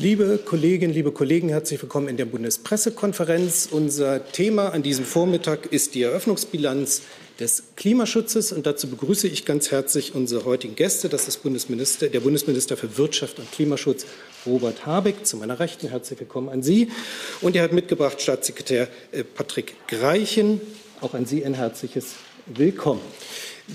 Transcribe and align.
Liebe 0.00 0.38
Kolleginnen, 0.38 0.94
liebe 0.94 1.10
Kollegen, 1.10 1.48
herzlich 1.48 1.82
willkommen 1.82 2.06
in 2.06 2.16
der 2.16 2.24
Bundespressekonferenz. 2.24 3.68
Unser 3.68 4.24
Thema 4.30 4.68
an 4.68 4.84
diesem 4.84 5.04
Vormittag 5.04 5.72
ist 5.72 5.96
die 5.96 6.02
Eröffnungsbilanz 6.02 7.02
des 7.40 7.64
Klimaschutzes. 7.74 8.52
Und 8.52 8.64
dazu 8.64 8.88
begrüße 8.88 9.26
ich 9.26 9.44
ganz 9.44 9.72
herzlich 9.72 10.14
unsere 10.14 10.44
heutigen 10.44 10.76
Gäste. 10.76 11.08
Das 11.08 11.26
ist 11.26 11.42
Bundesminister, 11.42 12.06
der 12.06 12.20
Bundesminister 12.20 12.76
für 12.76 12.96
Wirtschaft 12.96 13.40
und 13.40 13.50
Klimaschutz, 13.50 14.06
Robert 14.46 14.86
Habeck. 14.86 15.26
Zu 15.26 15.36
meiner 15.36 15.58
Rechten 15.58 15.88
herzlich 15.88 16.20
willkommen 16.20 16.48
an 16.48 16.62
Sie. 16.62 16.92
Und 17.40 17.56
er 17.56 17.64
hat 17.64 17.72
mitgebracht 17.72 18.22
Staatssekretär 18.22 18.86
äh, 19.10 19.24
Patrick 19.24 19.74
Greichen. 19.88 20.60
Auch 21.00 21.14
an 21.14 21.26
Sie 21.26 21.44
ein 21.44 21.54
herzliches 21.54 22.14
Willkommen. 22.46 23.00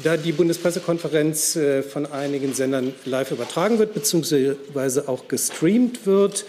Da 0.01 0.17
die 0.17 0.31
Bundespressekonferenz 0.31 1.55
äh, 1.55 1.83
von 1.83 2.07
einigen 2.07 2.53
Sendern 2.53 2.93
live 3.05 3.31
übertragen 3.31 3.77
wird, 3.77 3.93
beziehungsweise 3.93 5.07
auch 5.07 5.27
gestreamt 5.27 6.07
wird, 6.07 6.45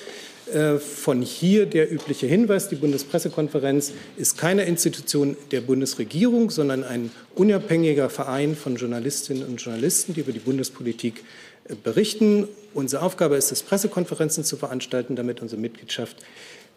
äh, 0.53 0.79
von 0.79 1.21
hier 1.21 1.67
der 1.67 1.93
übliche 1.93 2.27
Hinweis, 2.27 2.69
die 2.69 2.77
Bundespressekonferenz 2.77 3.93
ist 4.17 4.39
keine 4.39 4.65
Institution 4.65 5.37
der 5.51 5.61
Bundesregierung, 5.61 6.51
sondern 6.51 6.85
ein 6.85 7.11
unabhängiger 7.35 8.09
Verein 8.09 8.57
von 8.57 8.77
Journalistinnen 8.77 9.45
und 9.45 9.57
Journalisten, 9.57 10.15
die 10.15 10.21
über 10.21 10.33
die 10.33 10.39
Bundespolitik 10.39 11.23
äh, 11.69 11.75
berichten. 11.75 12.49
Unsere 12.73 13.03
Aufgabe 13.03 13.37
ist 13.37 13.53
es, 13.53 13.63
Pressekonferenzen 13.63 14.45
zu 14.45 14.57
veranstalten, 14.57 15.17
damit 15.17 15.43
unsere 15.43 15.61
Mitgliedschaft 15.61 16.17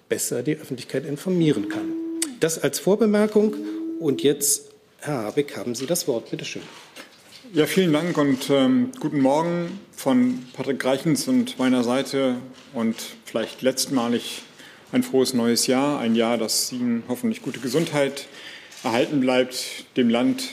besser 0.09 0.43
die 0.43 0.55
Öffentlichkeit 0.55 1.05
informieren 1.05 1.69
kann. 1.69 1.93
Das 2.39 2.61
als 2.61 2.79
Vorbemerkung. 2.79 3.55
Und 3.99 4.21
jetzt 4.21 4.66
Herr 4.99 5.23
Habeck, 5.23 5.55
haben 5.55 5.75
Sie 5.75 5.85
das 5.85 6.07
Wort. 6.07 6.31
Bitte 6.31 6.43
schön. 6.43 6.63
Ja, 7.53 7.65
vielen 7.65 7.93
Dank 7.93 8.17
und 8.17 8.49
ähm, 8.49 8.91
guten 8.99 9.21
Morgen 9.21 9.79
von 9.95 10.43
Patrick 10.53 10.79
Greichens 10.79 11.27
und 11.27 11.59
meiner 11.59 11.83
Seite 11.83 12.37
und 12.73 12.95
vielleicht 13.23 13.61
letztmalig 13.61 14.41
ein 14.91 15.03
frohes 15.03 15.33
neues 15.33 15.67
Jahr, 15.67 15.99
ein 15.99 16.15
Jahr, 16.15 16.37
das 16.37 16.71
Ihnen 16.71 17.03
hoffentlich 17.07 17.41
gute 17.41 17.59
Gesundheit 17.59 18.27
erhalten 18.83 19.21
bleibt, 19.21 19.85
dem 19.97 20.09
Land 20.09 20.49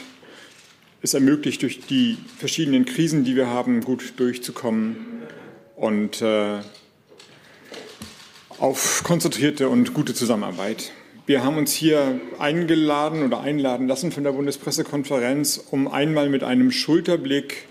es 1.01 1.15
ermöglicht, 1.15 1.63
durch 1.63 1.81
die 1.81 2.19
verschiedenen 2.39 2.85
Krisen, 2.85 3.25
die 3.25 3.37
wir 3.37 3.49
haben, 3.49 3.81
gut 3.81 4.15
durchzukommen 4.19 5.23
und 5.75 6.23
äh, 6.23 6.61
auf 8.59 9.03
konzentrierte 9.05 9.69
und 9.69 9.95
gute 9.95 10.15
Zusammenarbeit. 10.15 10.93
Wir 11.27 11.43
haben 11.43 11.57
uns 11.57 11.73
hier 11.73 12.21
eingeladen 12.39 13.23
oder 13.23 13.41
einladen 13.41 13.89
lassen 13.89 14.13
von 14.13 14.25
der 14.25 14.33
Bundespressekonferenz, 14.33 15.57
um 15.71 15.89
einmal 15.89 16.29
mit 16.29 16.43
einem 16.43 16.71
Schulterblick 16.71 17.65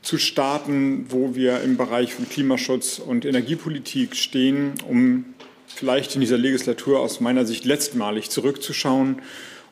zu 0.00 0.16
starten, 0.16 1.06
wo 1.08 1.34
wir 1.34 1.60
im 1.62 1.76
Bereich 1.76 2.14
von 2.14 2.28
Klimaschutz 2.28 3.00
und 3.00 3.24
Energiepolitik 3.24 4.14
stehen, 4.14 4.74
um 4.88 5.24
vielleicht 5.66 6.14
in 6.14 6.20
dieser 6.20 6.38
Legislatur 6.38 7.00
aus 7.00 7.18
meiner 7.18 7.44
Sicht 7.44 7.64
letztmalig 7.64 8.30
zurückzuschauen 8.30 9.22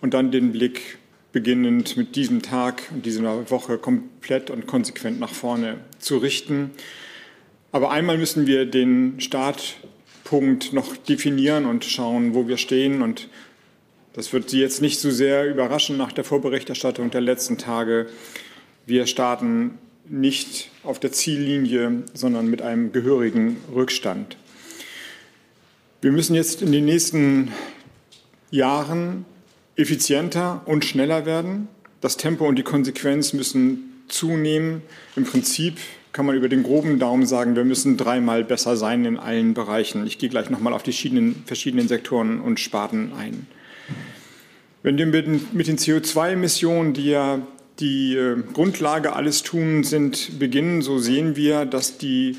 und 0.01 0.15
dann 0.15 0.33
den 0.33 0.51
Blick 0.51 0.99
beginnend 1.31 1.97
mit 1.97 2.17
diesem 2.17 2.43
Tag 2.43 2.83
und 2.91 3.07
dieser 3.07 3.49
Woche 3.53 3.79
komplett 3.79 4.51
und 4.51 4.67
konsequent 4.67 5.21
nach 5.21 5.33
vorne 5.33 5.77
zu 6.01 6.19
richten. 6.19 6.73
Aber 7.71 7.93
einmal 7.93 8.19
müssen 8.19 8.49
wir 8.49 8.67
den 8.67 9.21
Start 9.21 9.77
Punkt 10.29 10.75
noch 10.75 10.95
definieren 10.95 11.65
und 11.65 11.87
schauen, 11.87 12.35
wo 12.35 12.49
wir 12.49 12.59
stehen. 12.59 13.01
Und 13.01 13.29
das 14.13 14.35
wird 14.35 14.51
Sie 14.51 14.61
jetzt 14.61 14.83
nicht 14.83 15.01
so 15.01 15.11
sehr 15.11 15.49
überraschen 15.49 15.97
nach 15.97 16.13
der 16.13 16.23
Vorberichterstattung 16.23 17.11
der 17.11 17.23
letzten 17.23 17.57
Tage. 17.57 18.09
Wir 18.85 19.07
starten 19.07 19.79
nicht 20.07 20.71
auf 20.85 21.01
der 21.01 21.13
Ziellinie, 21.13 22.03
sondern 22.13 22.49
mit 22.49 22.61
einem 22.61 22.93
gehörigen 22.93 23.57
Rückstand. 23.75 24.37
Wir 26.03 26.13
müssen 26.13 26.35
jetzt 26.35 26.61
in 26.61 26.73
den 26.73 26.85
nächsten 26.85 27.51
Jahren 28.51 29.25
effizienter 29.77 30.61
und 30.67 30.85
schneller 30.85 31.25
werden. 31.25 31.69
Das 32.03 32.19
Tempo 32.19 32.47
und 32.47 32.57
die 32.57 32.63
Konsequenz 32.63 33.33
müssen 33.33 34.05
zunehmen. 34.09 34.83
Im 35.17 35.25
Prinzip 35.25 35.79
kann 36.19 36.27
man 36.27 36.35
über 36.35 36.49
den 36.49 36.65
groben 36.65 36.99
Daumen 36.99 37.27
sagen, 37.27 37.55
wir 37.55 37.63
müssen 37.63 37.97
dreimal 37.97 38.43
besser 38.43 38.77
sein 38.77 39.05
in 39.05 39.19
allen 39.19 39.55
Bereichen. 39.55 40.05
Ich 40.05 40.19
gehe 40.19 40.29
gleich 40.29 40.51
nochmal 40.51 40.73
auf 40.73 40.83
die 40.83 40.91
verschiedenen, 40.91 41.45
verschiedenen 41.47 41.87
Sektoren 41.87 42.41
und 42.41 42.59
Sparten 42.59 43.13
ein. 43.17 43.47
Wenn 44.83 44.99
wir 44.99 45.07
mit, 45.07 45.55
mit 45.55 45.69
den 45.69 45.79
CO2-Emissionen, 45.79 46.93
die 46.93 47.11
ja 47.11 47.47
die 47.79 48.17
äh, 48.17 48.37
Grundlage 48.53 49.13
alles 49.13 49.45
tun 49.45 49.85
sind, 49.85 50.41
beginnen, 50.41 50.83
so 50.83 50.99
sehen 50.99 51.37
wir, 51.37 51.67
dass 51.67 51.99
die 51.99 52.37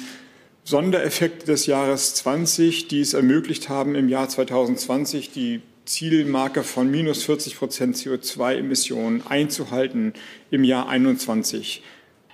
Sondereffekte 0.65 1.45
des 1.45 1.65
Jahres 1.65 2.15
20, 2.15 2.89
die 2.89 2.99
es 2.99 3.13
ermöglicht 3.13 3.69
haben, 3.69 3.95
im 3.95 4.09
Jahr 4.09 4.27
2020 4.27 5.31
die 5.31 5.61
Zielmarke 5.85 6.63
von 6.63 6.91
minus 6.91 7.23
40 7.23 7.57
Prozent 7.57 7.95
CO2-Emissionen 7.95 9.25
einzuhalten 9.25 10.11
im 10.51 10.65
Jahr 10.65 10.89
21 10.89 11.81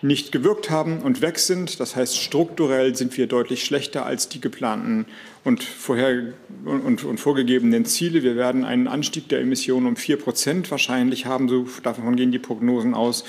nicht 0.05 0.31
gewirkt 0.31 0.69
haben 0.69 0.99
und 0.99 1.21
weg 1.21 1.39
sind. 1.39 1.79
Das 1.79 1.95
heißt, 1.95 2.17
strukturell 2.17 2.95
sind 2.95 3.17
wir 3.17 3.27
deutlich 3.27 3.63
schlechter 3.63 4.05
als 4.05 4.29
die 4.29 4.39
geplanten 4.39 5.05
und, 5.43 5.63
vorher, 5.63 6.33
und, 6.63 7.03
und 7.03 7.19
vorgegebenen 7.19 7.85
Ziele. 7.85 8.23
Wir 8.23 8.35
werden 8.35 8.63
einen 8.63 8.87
Anstieg 8.87 9.29
der 9.29 9.41
Emissionen 9.41 9.87
um 9.87 9.95
vier 9.95 10.17
Prozent 10.17 10.69
wahrscheinlich 10.69 11.25
haben, 11.25 11.49
so 11.49 11.67
davon 11.83 12.15
gehen 12.15 12.31
die 12.31 12.39
Prognosen 12.39 12.93
aus, 12.93 13.25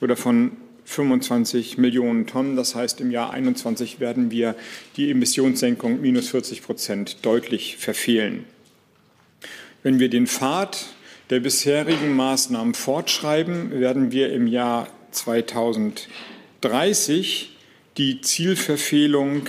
oder 0.00 0.16
von 0.16 0.52
25 0.84 1.78
Millionen 1.78 2.26
Tonnen. 2.26 2.56
Das 2.56 2.74
heißt, 2.74 3.00
im 3.00 3.10
Jahr 3.10 3.32
21 3.32 4.00
werden 4.00 4.30
wir 4.30 4.54
die 4.96 5.10
Emissionssenkung 5.10 6.00
minus 6.00 6.28
40 6.30 6.62
Prozent 6.62 7.18
deutlich 7.22 7.76
verfehlen. 7.76 8.44
Wenn 9.82 9.98
wir 9.98 10.10
den 10.10 10.26
Pfad 10.26 10.86
der 11.30 11.40
bisherigen 11.40 12.14
Maßnahmen 12.16 12.74
fortschreiben, 12.74 13.70
werden 13.80 14.10
wir 14.10 14.32
im 14.32 14.46
Jahr 14.46 14.88
2030 15.12 17.56
die 17.96 18.20
Zielverfehlung 18.20 19.48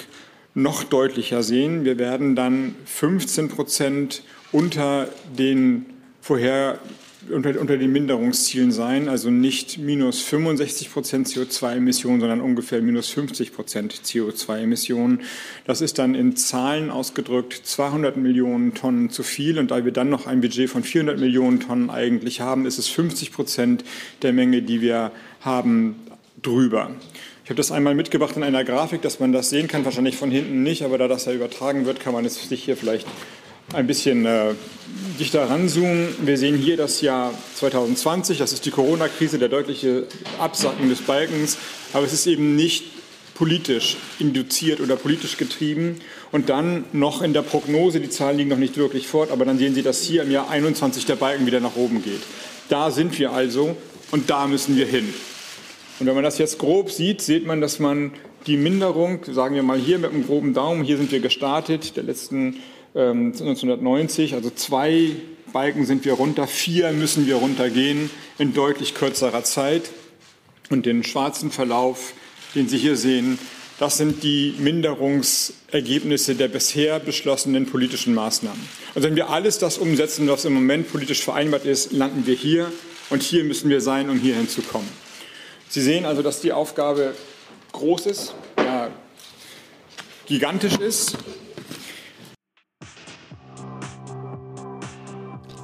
noch 0.54 0.84
deutlicher 0.84 1.42
sehen. 1.44 1.86
Wir 1.86 1.98
werden 1.98 2.36
dann 2.36 2.76
15 2.86 3.50
Prozent 3.50 4.24
unter 4.52 5.08
den 5.38 5.86
vorher 6.22 6.80
unter, 7.30 7.60
unter 7.60 7.78
den 7.78 7.92
Minderungszielen 7.92 8.72
sein, 8.72 9.08
also 9.08 9.30
nicht 9.30 9.78
minus 9.78 10.22
65 10.22 10.92
Prozent 10.92 11.28
CO2-Emissionen, 11.28 12.20
sondern 12.20 12.42
ungefähr 12.42 12.82
minus 12.82 13.10
50 13.10 13.54
Prozent 13.54 13.94
CO2-Emissionen. 13.94 15.22
Das 15.66 15.82
ist 15.82 16.00
dann 16.00 16.16
in 16.16 16.36
Zahlen 16.36 16.90
ausgedrückt 16.90 17.62
200 17.64 18.18
Millionen 18.18 18.74
Tonnen 18.74 19.10
zu 19.10 19.24
viel. 19.24 19.60
Und 19.60 19.72
da 19.72 19.86
wir 19.86 19.92
dann 19.92 20.10
noch 20.10 20.26
ein 20.26 20.42
Budget 20.42 20.70
von 20.70 20.84
400 20.84 21.20
Millionen 21.20 21.60
Tonnen 21.60 21.90
eigentlich 21.90 22.42
haben, 22.42 22.66
ist 22.66 22.80
es 22.80 22.88
50 22.88 23.32
Prozent 23.32 23.84
der 24.24 24.34
Menge, 24.34 24.64
die 24.64 24.82
wir 24.82 25.12
haben, 25.42 25.96
drüber. 26.42 26.92
Ich 27.44 27.50
habe 27.50 27.58
das 27.58 27.72
einmal 27.72 27.96
mitgebracht 27.96 28.36
in 28.36 28.44
einer 28.44 28.64
Grafik, 28.64 29.02
dass 29.02 29.20
man 29.20 29.32
das 29.32 29.50
sehen 29.50 29.68
kann, 29.68 29.86
wahrscheinlich 29.86 30.18
von 30.18 30.32
hinten 30.32 30.64
nicht, 30.64 30.84
aber 30.84 30.98
da 30.98 31.08
das 31.08 31.26
ja 31.26 31.34
übertragen 31.34 31.86
wird, 31.86 32.00
kann 32.00 32.14
man 32.14 32.26
es 32.26 32.48
sich 32.48 32.64
hier 32.64 32.78
vielleicht 32.78 33.08
ein 33.74 33.88
bisschen 33.88 34.26
äh, 34.26 34.54
dichter 35.20 35.50
ranzoomen. 35.50 36.10
Wir 36.22 36.38
sehen 36.38 36.58
hier 36.58 36.78
das 36.78 37.02
Jahr 37.02 37.34
2020, 37.56 38.38
das 38.38 38.54
ist 38.54 38.66
die 38.66 38.72
Corona-Krise, 38.72 39.40
der 39.40 39.50
deutliche 39.50 40.08
Absacken 40.40 40.90
des 40.90 41.02
Balkens, 41.02 41.58
aber 41.94 42.06
es 42.06 42.14
ist 42.14 42.28
eben 42.28 42.56
nicht 42.56 42.86
politisch 43.36 43.98
induziert 44.20 44.82
oder 44.82 44.96
politisch 44.96 45.38
getrieben. 45.38 46.00
Und 46.32 46.50
dann 46.50 46.86
noch 46.92 47.22
in 47.22 47.34
der 47.34 47.42
Prognose, 47.42 48.00
die 48.00 48.10
Zahlen 48.10 48.38
liegen 48.38 48.50
noch 48.50 48.58
nicht 48.58 48.78
wirklich 48.78 49.08
fort, 49.08 49.32
aber 49.32 49.46
dann 49.46 49.58
sehen 49.58 49.74
Sie, 49.74 49.82
dass 49.82 50.02
hier 50.04 50.24
im 50.24 50.32
Jahr 50.32 50.50
21 50.50 51.06
der 51.06 51.16
Balken 51.16 51.46
wieder 51.46 51.60
nach 51.60 51.76
oben 51.76 52.04
geht. 52.04 52.22
Da 52.70 52.92
sind 52.92 53.18
wir 53.18 53.32
also 53.32 53.76
und 54.12 54.30
da 54.30 54.48
müssen 54.48 54.76
wir 54.76 54.86
hin. 54.86 55.14
Und 56.00 56.08
wenn 56.08 56.16
man 56.16 56.24
das 56.24 56.38
jetzt 56.38 56.58
grob 56.58 56.92
sieht, 56.92 57.22
sieht 57.22 57.46
man, 57.46 57.62
dass 57.62 57.80
man 57.80 58.12
die 58.48 58.58
Minderung, 58.58 59.20
sagen 59.28 59.56
wir 59.56 59.64
mal 59.64 59.78
hier 59.78 60.00
mit 60.00 60.12
einem 60.12 60.26
groben 60.26 60.54
Daumen, 60.54 60.84
hier 60.84 60.98
sind 60.98 61.12
wir 61.12 61.20
gestartet, 61.20 61.96
der 61.96 62.04
letzten 62.04 62.58
1990. 62.94 64.32
Ähm, 64.32 64.38
also 64.38 64.50
zwei 64.50 65.12
Balken 65.54 65.86
sind 65.86 66.06
wir 66.06 66.14
runter, 66.14 66.48
vier 66.48 66.92
müssen 66.92 67.28
wir 67.28 67.36
runtergehen 67.36 68.10
in 68.38 68.54
deutlich 68.54 68.96
kürzerer 68.96 69.44
Zeit. 69.44 69.92
Und 70.70 70.86
den 70.86 71.04
schwarzen 71.04 71.52
Verlauf, 71.52 72.14
den 72.56 72.70
Sie 72.70 72.78
hier 72.78 72.96
sehen, 72.96 73.38
das 73.78 73.98
sind 73.98 74.24
die 74.24 74.54
Minderungsergebnisse 74.60 76.36
der 76.36 76.48
bisher 76.48 77.00
beschlossenen 77.00 77.66
politischen 77.66 78.14
Maßnahmen. 78.14 78.62
Also 78.96 79.08
wenn 79.08 79.16
wir 79.16 79.30
alles 79.30 79.58
das 79.58 79.78
umsetzen, 79.78 80.28
was 80.30 80.46
im 80.46 80.54
Moment 80.54 80.92
politisch 80.92 81.24
vereinbart 81.24 81.66
ist, 81.66 81.92
landen 81.92 82.26
wir 82.26 82.36
hier 82.36 82.72
und 83.12 83.22
hier 83.22 83.44
müssen 83.44 83.70
wir 83.70 83.82
sein, 83.82 84.10
um 84.10 84.18
hier 84.18 84.36
hinzukommen. 84.36 84.90
Sie 85.70 85.82
sehen 85.82 86.06
also, 86.06 86.22
dass 86.22 86.42
die 86.42 86.52
Aufgabe 86.52 87.14
groß 87.72 88.08
ist, 88.08 88.34
ja, 88.58 88.90
gigantisch 90.26 90.78
ist 90.78 91.18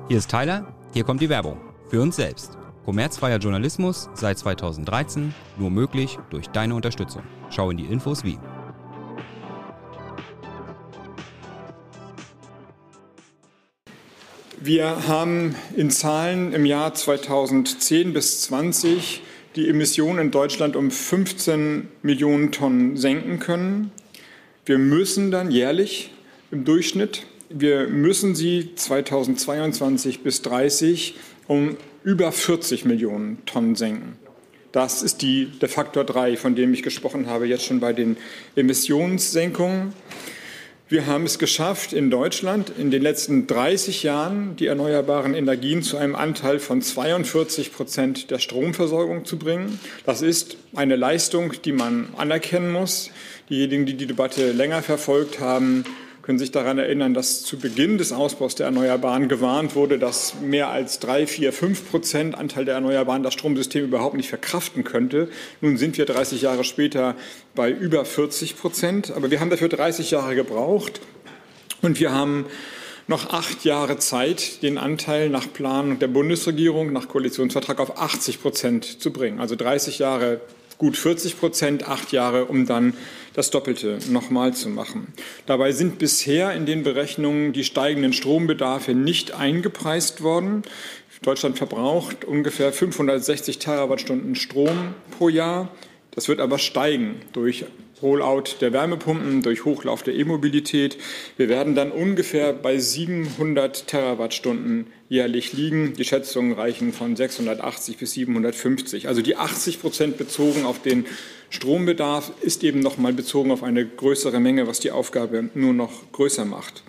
Hier 0.10 0.20
ist 0.20 0.32
Tyler, 0.32 0.74
hier 0.94 1.04
kommt 1.04 1.20
die 1.20 1.28
Werbung. 1.28 1.60
Für 1.90 2.02
uns 2.02 2.16
selbst. 2.16 2.58
Kommerzfreier 2.86 3.40
Journalismus 3.40 4.10
seit 4.14 4.38
2013, 4.38 5.34
nur 5.58 5.70
möglich 5.70 6.18
durch 6.30 6.48
deine 6.48 6.76
Unterstützung. 6.76 7.24
Schau 7.50 7.72
in 7.72 7.78
die 7.78 7.88
Infos 7.88 8.24
wie. 8.24 8.40
Wir 14.68 15.08
haben 15.08 15.56
in 15.78 15.90
Zahlen 15.92 16.52
im 16.52 16.66
Jahr 16.66 16.94
2010 16.94 18.12
bis 18.12 18.42
2020 18.42 19.22
die 19.56 19.70
Emissionen 19.70 20.20
in 20.20 20.32
Deutschland 20.32 20.76
um 20.76 20.92
15 20.92 21.88
Millionen 22.02 22.52
Tonnen 22.52 22.98
senken 22.98 23.40
können. 23.40 23.92
Wir 24.66 24.78
müssen 24.78 25.32
dann 25.32 25.52
jährlich 25.52 26.12
im 26.52 26.66
Durchschnitt, 26.66 27.26
wir 27.48 27.88
müssen 27.88 28.36
sie 28.36 28.76
2022 28.76 30.20
bis 30.20 30.42
30 30.42 31.16
um 31.48 31.78
über 32.04 32.34
40 32.34 32.84
Millionen 32.84 33.46
Tonnen 33.46 33.78
senken. 33.78 34.18
Das 34.74 35.02
ist 35.02 35.22
die, 35.22 35.46
der 35.62 35.70
Faktor 35.70 36.04
3, 36.04 36.36
von 36.36 36.56
dem 36.56 36.74
ich 36.74 36.84
gesprochen 36.84 37.28
habe, 37.28 37.48
jetzt 37.48 37.64
schon 37.64 37.80
bei 37.80 37.94
den 37.94 38.18
Emissionssenkungen. 38.58 39.94
Wir 40.90 41.06
haben 41.06 41.26
es 41.26 41.38
geschafft, 41.38 41.92
in 41.92 42.10
Deutschland 42.10 42.72
in 42.78 42.92
den 42.92 43.02
letzten 43.02 43.46
30 43.46 44.04
Jahren 44.04 44.56
die 44.56 44.68
erneuerbaren 44.68 45.34
Energien 45.34 45.84
zu 45.84 45.98
einem 45.98 46.16
Anteil 46.16 46.60
von 46.60 46.82
42 46.82 47.74
Prozent 47.74 48.32
der 48.32 48.40
Stromversorgung 48.40 49.26
zu 49.26 49.38
bringen. 49.38 49.82
Das 50.06 50.22
ist 50.22 50.56
eine 50.74 50.96
Leistung, 50.96 51.52
die 51.66 51.74
man 51.74 52.08
anerkennen 52.16 52.72
muss. 52.72 53.12
Diejenigen, 53.50 53.86
die 53.86 53.96
die 53.96 54.08
Debatte 54.08 54.54
länger 54.54 54.82
verfolgt 54.82 55.42
haben, 55.42 55.84
können 56.28 56.40
sich 56.40 56.52
daran 56.52 56.78
erinnern, 56.78 57.14
dass 57.14 57.44
zu 57.44 57.58
Beginn 57.58 57.98
des 57.98 58.12
Ausbaus 58.12 58.54
der 58.54 58.66
Erneuerbaren 58.66 59.30
gewarnt 59.30 59.76
wurde, 59.76 59.98
dass 59.98 60.42
mehr 60.42 60.68
als 60.68 61.00
drei, 61.00 61.26
vier, 61.26 61.54
fünf 61.54 61.90
Prozent 61.90 62.36
Anteil 62.36 62.66
der 62.66 62.74
Erneuerbaren 62.74 63.24
das 63.24 63.34
Stromsystem 63.34 63.86
überhaupt 63.86 64.18
nicht 64.18 64.28
verkraften 64.28 64.84
könnte. 64.84 65.30
Nun 65.62 65.78
sind 65.78 65.98
wir 65.98 66.06
30 66.06 66.42
Jahre 66.42 66.66
später 66.66 67.16
bei 67.56 67.72
über 67.72 68.04
40 68.04 68.58
Prozent. 68.58 69.14
Aber 69.16 69.32
wir 69.32 69.40
haben 69.40 69.50
dafür 69.50 69.70
30 69.70 70.12
Jahre 70.12 70.36
gebraucht 70.36 71.00
und 71.82 72.02
wir 72.02 72.12
haben 72.12 72.46
noch 73.08 73.30
acht 73.30 73.64
Jahre 73.64 73.98
Zeit, 73.98 74.62
den 74.64 74.78
Anteil 74.78 75.30
nach 75.30 75.54
Plan 75.54 75.98
der 75.98 76.10
Bundesregierung, 76.10 76.92
nach 76.92 77.08
Koalitionsvertrag 77.08 77.80
auf 77.80 78.02
80 78.02 78.42
Prozent 78.42 79.02
zu 79.02 79.14
bringen. 79.14 79.40
Also 79.40 79.56
30 79.56 80.00
Jahre 80.00 80.42
gut 80.78 80.98
40 80.98 81.40
Prozent, 81.40 81.88
acht 81.88 82.12
Jahre, 82.12 82.46
um 82.46 82.66
dann 82.66 82.94
das 83.38 83.52
Doppelte 83.52 84.00
nochmal 84.10 84.56
zu 84.56 84.68
machen. 84.68 85.14
Dabei 85.46 85.72
sind 85.72 86.00
bisher 86.00 86.54
in 86.54 86.66
den 86.66 86.82
Berechnungen 86.82 87.54
die 87.54 87.64
steigenden 87.64 88.12
Strombedarfe 88.12 88.96
nicht 88.96 89.32
eingepreist 89.32 90.24
worden. 90.24 90.64
Deutschland 91.22 91.56
verbraucht 91.56 92.26
ungefähr 92.26 92.74
560 92.74 93.60
Terawattstunden 93.60 94.34
Strom 94.34 94.96
pro 95.16 95.30
Jahr. 95.30 95.70
Das 96.10 96.28
wird 96.28 96.40
aber 96.40 96.58
steigen 96.58 97.22
durch 97.32 97.66
Rollout 98.02 98.62
der 98.62 98.74
Wärmepumpen, 98.74 99.42
durch 99.42 99.66
Hochlauf 99.66 100.04
der 100.04 100.16
E-Mobilität. 100.16 100.98
Wir 101.36 101.50
werden 101.50 101.74
dann 101.74 101.92
ungefähr 101.92 102.54
bei 102.54 102.78
700 102.78 103.88
Terawattstunden 103.88 104.88
jährlich 105.10 105.54
liegen. 105.54 105.94
Die 105.94 106.04
Schätzungen 106.04 106.54
reichen 106.54 106.94
von 106.94 107.16
680 107.16 107.98
bis 107.98 108.14
750. 108.14 109.08
Also 109.08 109.22
die 109.22 109.36
80 109.36 109.82
Prozent 109.82 110.18
bezogen 110.18 110.66
auf 110.66 110.82
den 110.82 111.06
Strombedarf 111.50 112.32
ist 112.42 112.64
eben 112.64 112.82
noch 112.82 112.98
mal 112.98 113.14
bezogen 113.14 113.52
auf 113.52 113.64
eine 113.64 113.86
größere 113.86 114.40
Menge, 114.40 114.68
was 114.68 114.80
die 114.80 114.92
Aufgabe 114.92 115.50
nur 115.56 115.74
noch 115.74 116.12
größer 116.12 116.46
macht. 116.46 116.84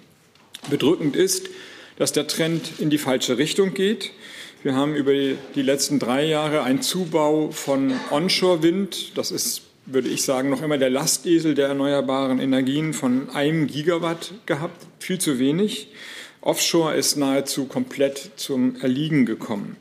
Bedrückend 0.69 1.17
ist, 1.17 1.49
dass 1.97 2.13
der 2.13 2.27
Trend 2.27 2.73
in 2.79 2.91
die 2.91 2.99
falsche 2.99 3.39
Richtung 3.39 3.73
geht. 3.73 4.11
Wir 4.63 4.75
haben 4.75 4.95
über 4.95 5.13
die 5.13 5.63
letzten 5.63 5.99
drei 6.01 6.25
Jahre 6.25 6.65
einen 6.65 6.83
Zubau 6.83 7.51
von 7.53 7.93
Onshore-Wind. 8.11 9.17
Das 9.17 9.31
ist 9.31 9.63
würde 9.91 10.09
ich 10.09 10.23
sagen, 10.23 10.51
noch 10.51 10.63
immer 10.63 10.79
der 10.79 10.91
Lastesel 10.91 11.55
der 11.55 11.69
erneuerbaren 11.69 12.39
Energien 12.39 12.93
von 12.93 13.31
einem 13.31 13.67
Gigawatt 13.67 14.35
gehabt, 14.47 14.87
viel 14.99 15.19
zu 15.19 15.39
wenig. 15.39 15.89
Offshore 16.43 16.95
ist 16.95 17.17
nahezu 17.17 17.65
komplett 17.65 18.33
zum 18.37 18.77
Erliegen 18.77 19.27
gekommen. 19.27 19.77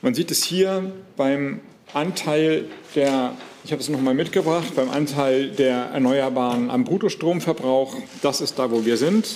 Man 0.00 0.14
sieht 0.14 0.30
es 0.30 0.42
hier 0.42 0.92
beim 1.16 1.60
Anteil 1.92 2.64
der, 2.94 3.36
ich 3.64 3.72
habe 3.72 3.80
es 3.80 3.88
nochmal 3.88 4.14
mitgebracht, 4.14 4.74
beim 4.74 4.90
Anteil 4.90 5.50
der 5.50 5.76
Erneuerbaren 5.76 6.70
am 6.70 6.84
Bruttostromverbrauch. 6.84 7.96
Das 8.22 8.40
ist 8.40 8.58
da, 8.58 8.70
wo 8.70 8.84
wir 8.84 8.96
sind. 8.96 9.26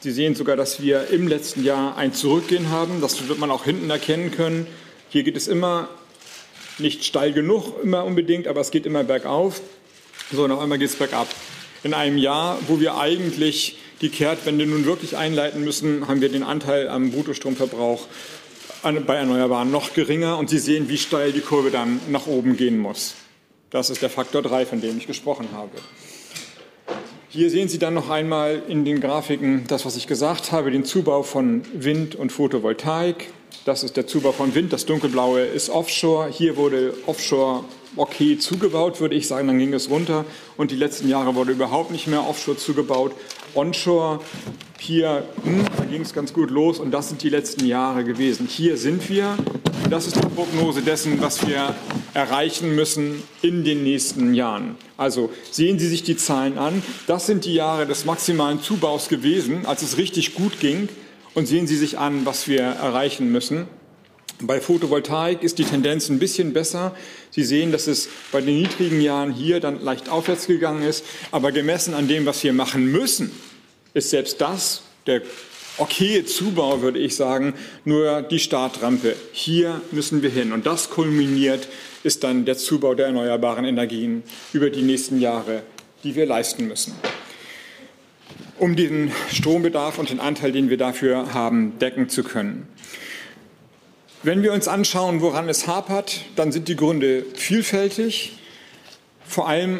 Sie 0.00 0.10
sehen 0.10 0.34
sogar, 0.34 0.56
dass 0.56 0.82
wir 0.82 1.08
im 1.10 1.28
letzten 1.28 1.64
Jahr 1.64 1.96
ein 1.96 2.12
Zurückgehen 2.12 2.70
haben. 2.70 3.00
Das 3.00 3.28
wird 3.28 3.38
man 3.38 3.50
auch 3.50 3.64
hinten 3.64 3.90
erkennen 3.90 4.30
können. 4.30 4.66
Hier 5.08 5.22
geht 5.22 5.36
es 5.36 5.48
immer 5.48 5.88
nicht 6.78 7.04
steil 7.04 7.32
genug 7.32 7.82
immer 7.82 8.04
unbedingt, 8.04 8.46
aber 8.46 8.60
es 8.60 8.70
geht 8.70 8.86
immer 8.86 9.04
bergauf. 9.04 9.60
So, 10.32 10.44
und 10.44 10.52
auf 10.52 10.60
einmal 10.60 10.78
geht 10.78 10.90
es 10.90 10.96
bergab. 10.96 11.28
In 11.82 11.94
einem 11.94 12.18
Jahr, 12.18 12.58
wo 12.68 12.78
wir 12.80 12.98
eigentlich 12.98 13.78
die 14.00 14.10
Kehrtwende 14.10 14.66
nun 14.66 14.84
wirklich 14.84 15.16
einleiten 15.16 15.64
müssen, 15.64 16.08
haben 16.08 16.20
wir 16.20 16.28
den 16.28 16.42
Anteil 16.42 16.88
am 16.88 17.10
Bruttostromverbrauch 17.10 18.06
bei 19.06 19.16
Erneuerbaren 19.16 19.70
noch 19.70 19.92
geringer 19.92 20.38
und 20.38 20.48
Sie 20.48 20.58
sehen, 20.58 20.88
wie 20.88 20.96
steil 20.96 21.32
die 21.32 21.40
Kurve 21.40 21.70
dann 21.70 22.00
nach 22.08 22.26
oben 22.26 22.56
gehen 22.56 22.78
muss. 22.78 23.14
Das 23.70 23.90
ist 23.90 24.02
der 24.02 24.10
Faktor 24.10 24.42
3, 24.42 24.66
von 24.66 24.80
dem 24.80 24.96
ich 24.98 25.06
gesprochen 25.06 25.48
habe. 25.52 25.70
Hier 27.28 27.50
sehen 27.50 27.68
Sie 27.68 27.78
dann 27.78 27.94
noch 27.94 28.10
einmal 28.10 28.62
in 28.66 28.84
den 28.84 29.00
Grafiken 29.00 29.64
das, 29.68 29.84
was 29.86 29.96
ich 29.96 30.06
gesagt 30.06 30.50
habe, 30.50 30.70
den 30.70 30.84
Zubau 30.84 31.22
von 31.22 31.62
Wind 31.72 32.16
und 32.16 32.32
Photovoltaik. 32.32 33.28
Das 33.64 33.82
ist 33.82 33.96
der 33.96 34.06
Zubau 34.06 34.32
von 34.32 34.54
Wind. 34.54 34.72
Das 34.72 34.86
dunkelblaue 34.86 35.42
ist 35.42 35.70
Offshore. 35.70 36.30
Hier 36.30 36.56
wurde 36.56 36.94
Offshore 37.06 37.64
okay 37.96 38.38
zugebaut, 38.38 39.00
würde 39.00 39.14
ich 39.14 39.26
sagen. 39.26 39.48
Dann 39.48 39.58
ging 39.58 39.74
es 39.74 39.90
runter. 39.90 40.24
Und 40.56 40.70
die 40.70 40.76
letzten 40.76 41.08
Jahre 41.08 41.34
wurde 41.34 41.52
überhaupt 41.52 41.90
nicht 41.90 42.06
mehr 42.06 42.26
Offshore 42.26 42.56
zugebaut. 42.56 43.12
Onshore, 43.54 44.20
hier, 44.78 45.24
hm, 45.42 45.64
da 45.76 45.84
ging 45.84 46.02
es 46.02 46.14
ganz 46.14 46.32
gut 46.32 46.50
los. 46.50 46.78
Und 46.78 46.90
das 46.92 47.08
sind 47.08 47.22
die 47.22 47.28
letzten 47.28 47.66
Jahre 47.66 48.04
gewesen. 48.04 48.46
Hier 48.46 48.76
sind 48.76 49.08
wir. 49.08 49.36
Das 49.90 50.06
ist 50.06 50.16
die 50.16 50.28
Prognose 50.28 50.82
dessen, 50.82 51.20
was 51.20 51.46
wir 51.46 51.74
erreichen 52.14 52.74
müssen 52.74 53.22
in 53.42 53.64
den 53.64 53.82
nächsten 53.82 54.34
Jahren. 54.34 54.76
Also 54.96 55.30
sehen 55.50 55.78
Sie 55.78 55.88
sich 55.88 56.02
die 56.02 56.16
Zahlen 56.16 56.58
an. 56.58 56.82
Das 57.06 57.26
sind 57.26 57.44
die 57.44 57.54
Jahre 57.54 57.86
des 57.86 58.04
maximalen 58.04 58.62
Zubaus 58.62 59.08
gewesen, 59.08 59.66
als 59.66 59.82
es 59.82 59.96
richtig 59.96 60.34
gut 60.34 60.60
ging 60.60 60.88
und 61.34 61.46
sehen 61.46 61.66
Sie 61.66 61.76
sich 61.76 61.98
an, 61.98 62.26
was 62.26 62.48
wir 62.48 62.62
erreichen 62.62 63.30
müssen. 63.30 63.66
Bei 64.42 64.60
Photovoltaik 64.60 65.42
ist 65.42 65.58
die 65.58 65.64
Tendenz 65.64 66.08
ein 66.08 66.18
bisschen 66.18 66.52
besser. 66.52 66.96
Sie 67.30 67.44
sehen, 67.44 67.72
dass 67.72 67.86
es 67.86 68.08
bei 68.32 68.40
den 68.40 68.56
niedrigen 68.56 69.00
Jahren 69.00 69.32
hier 69.32 69.60
dann 69.60 69.82
leicht 69.82 70.08
aufwärts 70.08 70.46
gegangen 70.46 70.82
ist. 70.82 71.04
Aber 71.30 71.52
gemessen 71.52 71.92
an 71.92 72.08
dem, 72.08 72.24
was 72.24 72.42
wir 72.42 72.54
machen 72.54 72.90
müssen, 72.90 73.30
ist 73.92 74.10
selbst 74.10 74.40
das, 74.40 74.82
der 75.06 75.20
okaye 75.76 76.24
Zubau, 76.24 76.80
würde 76.80 76.98
ich 76.98 77.16
sagen, 77.16 77.54
nur 77.84 78.22
die 78.22 78.38
Startrampe. 78.38 79.14
Hier 79.32 79.82
müssen 79.92 80.22
wir 80.22 80.30
hin. 80.30 80.52
Und 80.52 80.64
das 80.64 80.88
kulminiert 80.88 81.68
ist 82.02 82.24
dann 82.24 82.46
der 82.46 82.56
Zubau 82.56 82.94
der 82.94 83.06
erneuerbaren 83.06 83.66
Energien 83.66 84.22
über 84.54 84.70
die 84.70 84.82
nächsten 84.82 85.20
Jahre, 85.20 85.62
die 86.02 86.14
wir 86.14 86.24
leisten 86.24 86.66
müssen 86.66 86.94
um 88.60 88.76
den 88.76 89.10
Strombedarf 89.32 89.98
und 89.98 90.10
den 90.10 90.20
Anteil, 90.20 90.52
den 90.52 90.68
wir 90.68 90.76
dafür 90.76 91.32
haben, 91.32 91.78
decken 91.78 92.10
zu 92.10 92.22
können. 92.22 92.68
Wenn 94.22 94.42
wir 94.42 94.52
uns 94.52 94.68
anschauen, 94.68 95.22
woran 95.22 95.48
es 95.48 95.66
hapert, 95.66 96.20
dann 96.36 96.52
sind 96.52 96.68
die 96.68 96.76
Gründe 96.76 97.24
vielfältig. 97.34 98.36
Vor 99.26 99.48
allem 99.48 99.78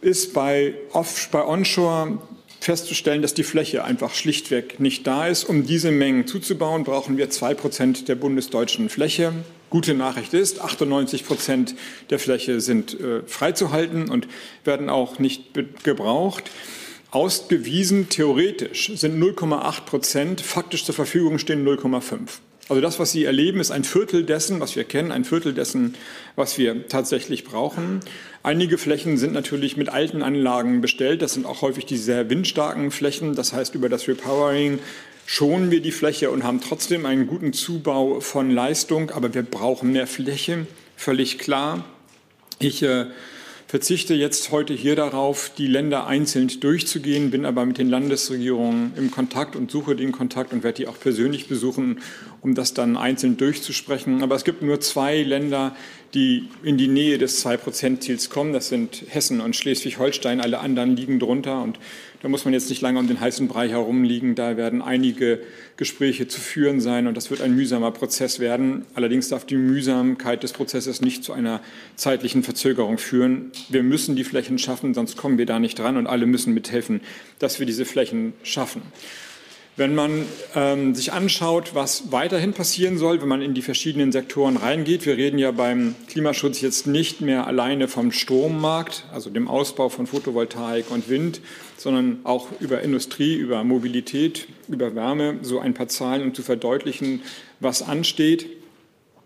ist 0.00 0.32
bei, 0.32 0.74
Off, 0.92 1.28
bei 1.30 1.44
Onshore 1.44 2.18
festzustellen, 2.60 3.20
dass 3.20 3.34
die 3.34 3.42
Fläche 3.42 3.84
einfach 3.84 4.14
schlichtweg 4.14 4.80
nicht 4.80 5.06
da 5.06 5.26
ist. 5.26 5.44
Um 5.44 5.66
diese 5.66 5.90
Mengen 5.90 6.26
zuzubauen, 6.26 6.84
brauchen 6.84 7.18
wir 7.18 7.28
zwei 7.28 7.52
Prozent 7.52 8.08
der 8.08 8.14
bundesdeutschen 8.14 8.88
Fläche. 8.88 9.32
Gute 9.68 9.92
Nachricht 9.92 10.32
ist, 10.32 10.62
98 10.62 11.26
Prozent 11.26 11.74
der 12.08 12.18
Fläche 12.18 12.62
sind 12.62 12.98
äh, 12.98 13.20
freizuhalten 13.26 14.08
und 14.08 14.28
werden 14.64 14.88
auch 14.88 15.18
nicht 15.18 15.52
gebraucht. 15.84 16.50
Ausgewiesen 17.10 18.10
theoretisch 18.10 18.92
sind 18.94 19.22
0,8 19.22 19.80
Prozent, 19.82 20.40
faktisch 20.42 20.84
zur 20.84 20.94
Verfügung 20.94 21.38
stehen 21.38 21.66
0,5. 21.66 22.18
Also 22.68 22.82
das, 22.82 22.98
was 22.98 23.12
Sie 23.12 23.24
erleben, 23.24 23.60
ist 23.60 23.70
ein 23.70 23.84
Viertel 23.84 24.24
dessen, 24.24 24.60
was 24.60 24.76
wir 24.76 24.84
kennen, 24.84 25.10
ein 25.10 25.24
Viertel 25.24 25.54
dessen, 25.54 25.94
was 26.36 26.58
wir 26.58 26.86
tatsächlich 26.86 27.44
brauchen. 27.44 28.00
Einige 28.42 28.76
Flächen 28.76 29.16
sind 29.16 29.32
natürlich 29.32 29.78
mit 29.78 29.88
alten 29.88 30.22
Anlagen 30.22 30.82
bestellt. 30.82 31.22
Das 31.22 31.32
sind 31.32 31.46
auch 31.46 31.62
häufig 31.62 31.86
die 31.86 31.96
sehr 31.96 32.28
windstarken 32.28 32.90
Flächen. 32.90 33.34
Das 33.34 33.54
heißt, 33.54 33.74
über 33.74 33.88
das 33.88 34.06
Repowering 34.06 34.80
schonen 35.24 35.70
wir 35.70 35.80
die 35.80 35.92
Fläche 35.92 36.30
und 36.30 36.44
haben 36.44 36.60
trotzdem 36.60 37.06
einen 37.06 37.26
guten 37.26 37.54
Zubau 37.54 38.20
von 38.20 38.50
Leistung. 38.50 39.10
Aber 39.12 39.32
wir 39.32 39.42
brauchen 39.42 39.92
mehr 39.92 40.06
Fläche, 40.06 40.66
völlig 40.94 41.38
klar. 41.38 41.86
Ich 42.58 42.82
äh, 42.82 43.06
verzichte 43.68 44.14
jetzt 44.14 44.50
heute 44.50 44.72
hier 44.72 44.96
darauf, 44.96 45.52
die 45.56 45.66
Länder 45.66 46.06
einzeln 46.06 46.48
durchzugehen, 46.58 47.30
bin 47.30 47.44
aber 47.44 47.66
mit 47.66 47.76
den 47.76 47.90
Landesregierungen 47.90 48.92
im 48.96 49.10
Kontakt 49.10 49.56
und 49.56 49.70
suche 49.70 49.94
den 49.94 50.10
Kontakt 50.10 50.54
und 50.54 50.62
werde 50.62 50.78
die 50.78 50.88
auch 50.88 50.98
persönlich 50.98 51.48
besuchen, 51.48 52.00
um 52.40 52.54
das 52.54 52.72
dann 52.72 52.96
einzeln 52.96 53.36
durchzusprechen. 53.36 54.22
Aber 54.22 54.36
es 54.36 54.44
gibt 54.44 54.62
nur 54.62 54.80
zwei 54.80 55.22
Länder, 55.22 55.76
die 56.14 56.48
in 56.62 56.78
die 56.78 56.88
Nähe 56.88 57.18
des 57.18 57.44
2-Prozent-Ziels 57.44 58.30
kommen. 58.30 58.54
Das 58.54 58.70
sind 58.70 59.04
Hessen 59.06 59.42
und 59.42 59.54
Schleswig-Holstein. 59.54 60.40
Alle 60.40 60.60
anderen 60.60 60.96
liegen 60.96 61.18
drunter. 61.18 61.60
Und 61.60 61.78
Da 62.20 62.28
muss 62.28 62.44
man 62.44 62.52
jetzt 62.52 62.68
nicht 62.68 62.82
lange 62.82 62.98
um 62.98 63.06
den 63.06 63.20
heißen 63.20 63.46
Brei 63.46 63.68
herumliegen. 63.68 64.34
Da 64.34 64.56
werden 64.56 64.82
einige 64.82 65.40
Gespräche 65.76 66.26
zu 66.26 66.40
führen 66.40 66.80
sein 66.80 67.06
und 67.06 67.16
das 67.16 67.30
wird 67.30 67.40
ein 67.40 67.54
mühsamer 67.54 67.92
Prozess 67.92 68.40
werden. 68.40 68.84
Allerdings 68.94 69.28
darf 69.28 69.44
die 69.44 69.56
Mühsamkeit 69.56 70.42
des 70.42 70.52
Prozesses 70.52 71.00
nicht 71.00 71.22
zu 71.22 71.32
einer 71.32 71.60
zeitlichen 71.94 72.42
Verzögerung 72.42 72.98
führen. 72.98 73.52
Wir 73.68 73.84
müssen 73.84 74.16
die 74.16 74.24
Flächen 74.24 74.58
schaffen, 74.58 74.94
sonst 74.94 75.16
kommen 75.16 75.38
wir 75.38 75.46
da 75.46 75.60
nicht 75.60 75.78
dran 75.78 75.96
und 75.96 76.08
alle 76.08 76.26
müssen 76.26 76.54
mithelfen, 76.54 77.02
dass 77.38 77.60
wir 77.60 77.66
diese 77.66 77.84
Flächen 77.84 78.32
schaffen. 78.42 78.82
Wenn 79.78 79.94
man 79.94 80.26
ähm, 80.56 80.92
sich 80.96 81.12
anschaut, 81.12 81.72
was 81.72 82.10
weiterhin 82.10 82.52
passieren 82.52 82.98
soll, 82.98 83.20
wenn 83.20 83.28
man 83.28 83.42
in 83.42 83.54
die 83.54 83.62
verschiedenen 83.62 84.10
Sektoren 84.10 84.56
reingeht, 84.56 85.06
wir 85.06 85.16
reden 85.16 85.38
ja 85.38 85.52
beim 85.52 85.94
Klimaschutz 86.08 86.60
jetzt 86.60 86.88
nicht 86.88 87.20
mehr 87.20 87.46
alleine 87.46 87.86
vom 87.86 88.10
Strommarkt, 88.10 89.04
also 89.12 89.30
dem 89.30 89.46
Ausbau 89.46 89.88
von 89.88 90.08
Photovoltaik 90.08 90.90
und 90.90 91.08
Wind, 91.08 91.40
sondern 91.76 92.18
auch 92.24 92.48
über 92.58 92.82
Industrie, 92.82 93.36
über 93.36 93.62
Mobilität, 93.62 94.48
über 94.66 94.96
Wärme, 94.96 95.36
so 95.42 95.60
ein 95.60 95.74
paar 95.74 95.86
Zahlen, 95.86 96.22
um 96.22 96.34
zu 96.34 96.42
verdeutlichen, 96.42 97.22
was 97.60 97.80
ansteht. 97.80 98.46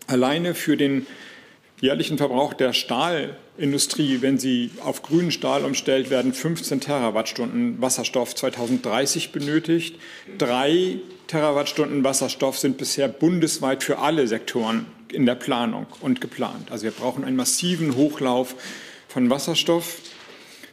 Alleine 0.05 0.53
für 0.53 0.77
den 0.77 1.07
jährlichen 1.83 2.17
Verbrauch 2.17 2.53
der 2.53 2.71
Stahlindustrie, 2.71 4.21
wenn 4.21 4.37
sie 4.39 4.71
auf 4.85 5.03
grünen 5.03 5.31
Stahl 5.31 5.65
umstellt, 5.65 6.09
werden 6.09 6.33
15 6.33 6.79
Terawattstunden 6.79 7.81
Wasserstoff 7.81 8.33
2030 8.35 9.33
benötigt. 9.33 9.97
Drei 10.37 10.99
Terawattstunden 11.27 12.05
Wasserstoff 12.05 12.57
sind 12.57 12.77
bisher 12.77 13.09
bundesweit 13.09 13.83
für 13.83 13.99
alle 13.99 14.29
Sektoren 14.29 14.85
in 15.11 15.25
der 15.25 15.35
Planung 15.35 15.85
und 15.99 16.21
geplant. 16.21 16.71
Also 16.71 16.85
wir 16.85 16.91
brauchen 16.91 17.25
einen 17.25 17.35
massiven 17.35 17.97
Hochlauf 17.97 18.55
von 19.09 19.29
Wasserstoff. 19.29 19.97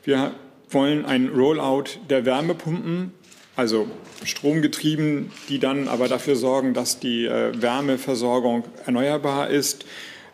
Wir 0.05 0.31
wollen 0.71 1.05
ein 1.05 1.29
Rollout 1.31 1.99
der 2.09 2.25
Wärmepumpen, 2.25 3.13
also 3.57 3.89
stromgetrieben, 4.25 5.33
die 5.49 5.59
dann 5.59 5.89
aber 5.89 6.07
dafür 6.07 6.37
sorgen, 6.37 6.73
dass 6.73 7.01
die 7.01 7.25
äh, 7.25 7.61
Wärmeversorgung 7.61 8.63
erneuerbar 8.87 9.51
ist 9.51 9.85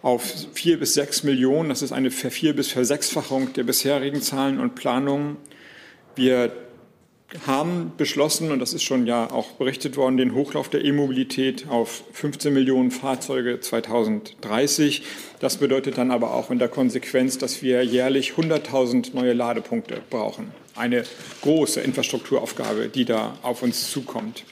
auf 0.03 0.23
vier 0.55 0.79
bis 0.79 0.95
sechs 0.95 1.23
Millionen. 1.23 1.69
Das 1.69 1.83
ist 1.83 1.93
eine 1.93 2.11
Vier- 2.11 2.55
bis 2.55 2.69
Versechsfachung 2.69 3.53
der 3.53 3.65
bisherigen 3.65 4.23
Zahlen 4.23 4.61
und 4.61 4.75
Planungen. 4.75 5.37
Wir 6.15 6.53
haben 7.47 7.93
beschlossen, 7.97 8.53
und 8.53 8.61
das 8.61 8.73
ist 8.73 8.85
schon 8.85 9.07
ja 9.07 9.31
auch 9.31 9.53
berichtet 9.53 9.97
worden, 9.97 10.17
den 10.17 10.35
Hochlauf 10.35 10.69
der 10.69 10.85
E-Mobilität 10.85 11.69
auf 11.69 12.05
15 12.13 12.53
Millionen 12.53 12.91
Fahrzeuge 12.91 13.61
2030. 13.61 15.03
Das 15.41 15.57
bedeutet 15.57 15.99
dann 15.99 16.11
aber 16.11 16.35
auch 16.35 16.51
in 16.51 16.59
der 16.59 16.69
Konsequenz, 16.69 17.37
dass 17.39 17.63
wir 17.63 17.83
jährlich 17.83 18.33
100.000 18.33 19.15
neue 19.15 19.33
Ladepunkte 19.33 20.01
brauchen. 20.09 20.53
Eine 20.77 21.05
große 21.43 21.81
Infrastrukturaufgabe, 21.81 22.89
die 22.89 23.05
da 23.05 23.37
auf 23.43 23.63
uns 23.63 23.91
zukommt. 23.91 24.45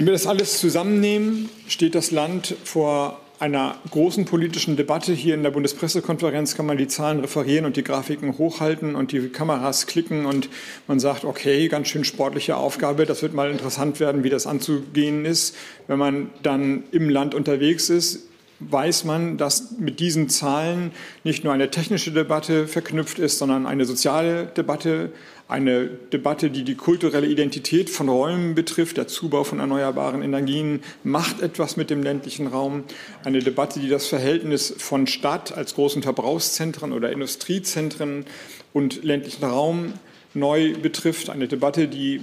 Wenn 0.00 0.06
wir 0.06 0.14
das 0.14 0.26
alles 0.26 0.58
zusammennehmen, 0.58 1.50
steht 1.68 1.94
das 1.94 2.10
Land 2.10 2.56
vor 2.64 3.20
einer 3.38 3.76
großen 3.90 4.24
politischen 4.24 4.74
Debatte. 4.78 5.12
Hier 5.12 5.34
in 5.34 5.42
der 5.42 5.50
Bundespressekonferenz 5.50 6.56
kann 6.56 6.64
man 6.64 6.78
die 6.78 6.88
Zahlen 6.88 7.20
referieren 7.20 7.66
und 7.66 7.76
die 7.76 7.84
Grafiken 7.84 8.38
hochhalten 8.38 8.94
und 8.94 9.12
die 9.12 9.28
Kameras 9.28 9.86
klicken 9.86 10.24
und 10.24 10.48
man 10.86 11.00
sagt, 11.00 11.26
okay, 11.26 11.68
ganz 11.68 11.88
schön 11.88 12.04
sportliche 12.04 12.56
Aufgabe. 12.56 13.04
Das 13.04 13.20
wird 13.20 13.34
mal 13.34 13.50
interessant 13.50 14.00
werden, 14.00 14.24
wie 14.24 14.30
das 14.30 14.46
anzugehen 14.46 15.26
ist. 15.26 15.54
Wenn 15.86 15.98
man 15.98 16.30
dann 16.42 16.84
im 16.92 17.10
Land 17.10 17.34
unterwegs 17.34 17.90
ist, 17.90 18.20
weiß 18.60 19.04
man, 19.04 19.36
dass 19.36 19.72
mit 19.78 20.00
diesen 20.00 20.30
Zahlen 20.30 20.92
nicht 21.24 21.44
nur 21.44 21.52
eine 21.52 21.70
technische 21.70 22.10
Debatte 22.10 22.68
verknüpft 22.68 23.18
ist, 23.18 23.38
sondern 23.38 23.66
eine 23.66 23.84
soziale 23.84 24.46
Debatte, 24.46 25.12
eine 25.50 25.86
Debatte, 25.86 26.48
die 26.48 26.62
die 26.62 26.76
kulturelle 26.76 27.26
Identität 27.26 27.90
von 27.90 28.08
Räumen 28.08 28.54
betrifft. 28.54 28.96
Der 28.96 29.08
Zubau 29.08 29.42
von 29.42 29.58
erneuerbaren 29.58 30.22
Energien 30.22 30.80
macht 31.02 31.42
etwas 31.42 31.76
mit 31.76 31.90
dem 31.90 32.02
ländlichen 32.02 32.46
Raum. 32.46 32.84
Eine 33.24 33.40
Debatte, 33.40 33.80
die 33.80 33.88
das 33.88 34.06
Verhältnis 34.06 34.72
von 34.78 35.08
Stadt 35.08 35.56
als 35.56 35.74
großen 35.74 36.02
Verbrauchszentren 36.02 36.92
oder 36.92 37.10
Industriezentren 37.10 38.26
und 38.72 39.02
ländlichen 39.02 39.44
Raum 39.44 39.94
neu 40.34 40.74
betrifft. 40.74 41.30
Eine 41.30 41.48
Debatte, 41.48 41.88
die 41.88 42.20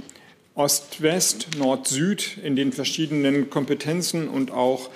Ost-West, 0.55 1.49
Nord-Süd 1.57 2.37
in 2.43 2.55
den 2.55 2.71
verschiedenen 2.71 3.49
Kompetenzen 3.49 4.29
und 4.29 4.51
auch 4.51 4.89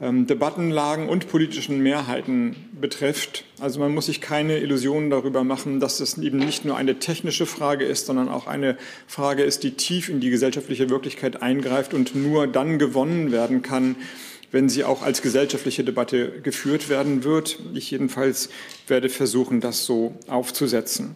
Debattenlagen 0.00 1.10
und 1.10 1.28
politischen 1.28 1.82
Mehrheiten 1.82 2.56
betrifft. 2.80 3.44
Also 3.60 3.80
man 3.80 3.92
muss 3.92 4.06
sich 4.06 4.22
keine 4.22 4.56
Illusionen 4.58 5.10
darüber 5.10 5.44
machen, 5.44 5.78
dass 5.78 6.00
es 6.00 6.16
eben 6.16 6.38
nicht 6.38 6.64
nur 6.64 6.78
eine 6.78 6.98
technische 6.98 7.44
Frage 7.44 7.84
ist, 7.84 8.06
sondern 8.06 8.30
auch 8.30 8.46
eine 8.46 8.78
Frage 9.06 9.42
ist, 9.42 9.62
die 9.62 9.72
tief 9.72 10.08
in 10.08 10.20
die 10.20 10.30
gesellschaftliche 10.30 10.88
Wirklichkeit 10.88 11.42
eingreift 11.42 11.92
und 11.92 12.14
nur 12.14 12.46
dann 12.46 12.78
gewonnen 12.78 13.30
werden 13.30 13.60
kann, 13.60 13.96
wenn 14.50 14.70
sie 14.70 14.84
auch 14.84 15.02
als 15.02 15.20
gesellschaftliche 15.20 15.84
Debatte 15.84 16.40
geführt 16.40 16.88
werden 16.88 17.22
wird. 17.22 17.58
Ich 17.74 17.90
jedenfalls 17.90 18.48
werde 18.86 19.10
versuchen, 19.10 19.60
das 19.60 19.84
so 19.84 20.14
aufzusetzen. 20.28 21.14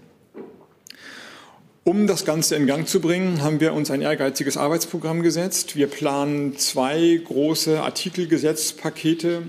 Um 1.86 2.06
das 2.06 2.24
Ganze 2.24 2.56
in 2.56 2.66
Gang 2.66 2.88
zu 2.88 2.98
bringen, 2.98 3.42
haben 3.42 3.60
wir 3.60 3.74
uns 3.74 3.90
ein 3.90 4.00
ehrgeiziges 4.00 4.56
Arbeitsprogramm 4.56 5.22
gesetzt. 5.22 5.76
Wir 5.76 5.86
planen 5.86 6.56
zwei 6.56 7.20
große 7.22 7.82
Artikelgesetzpakete. 7.82 9.42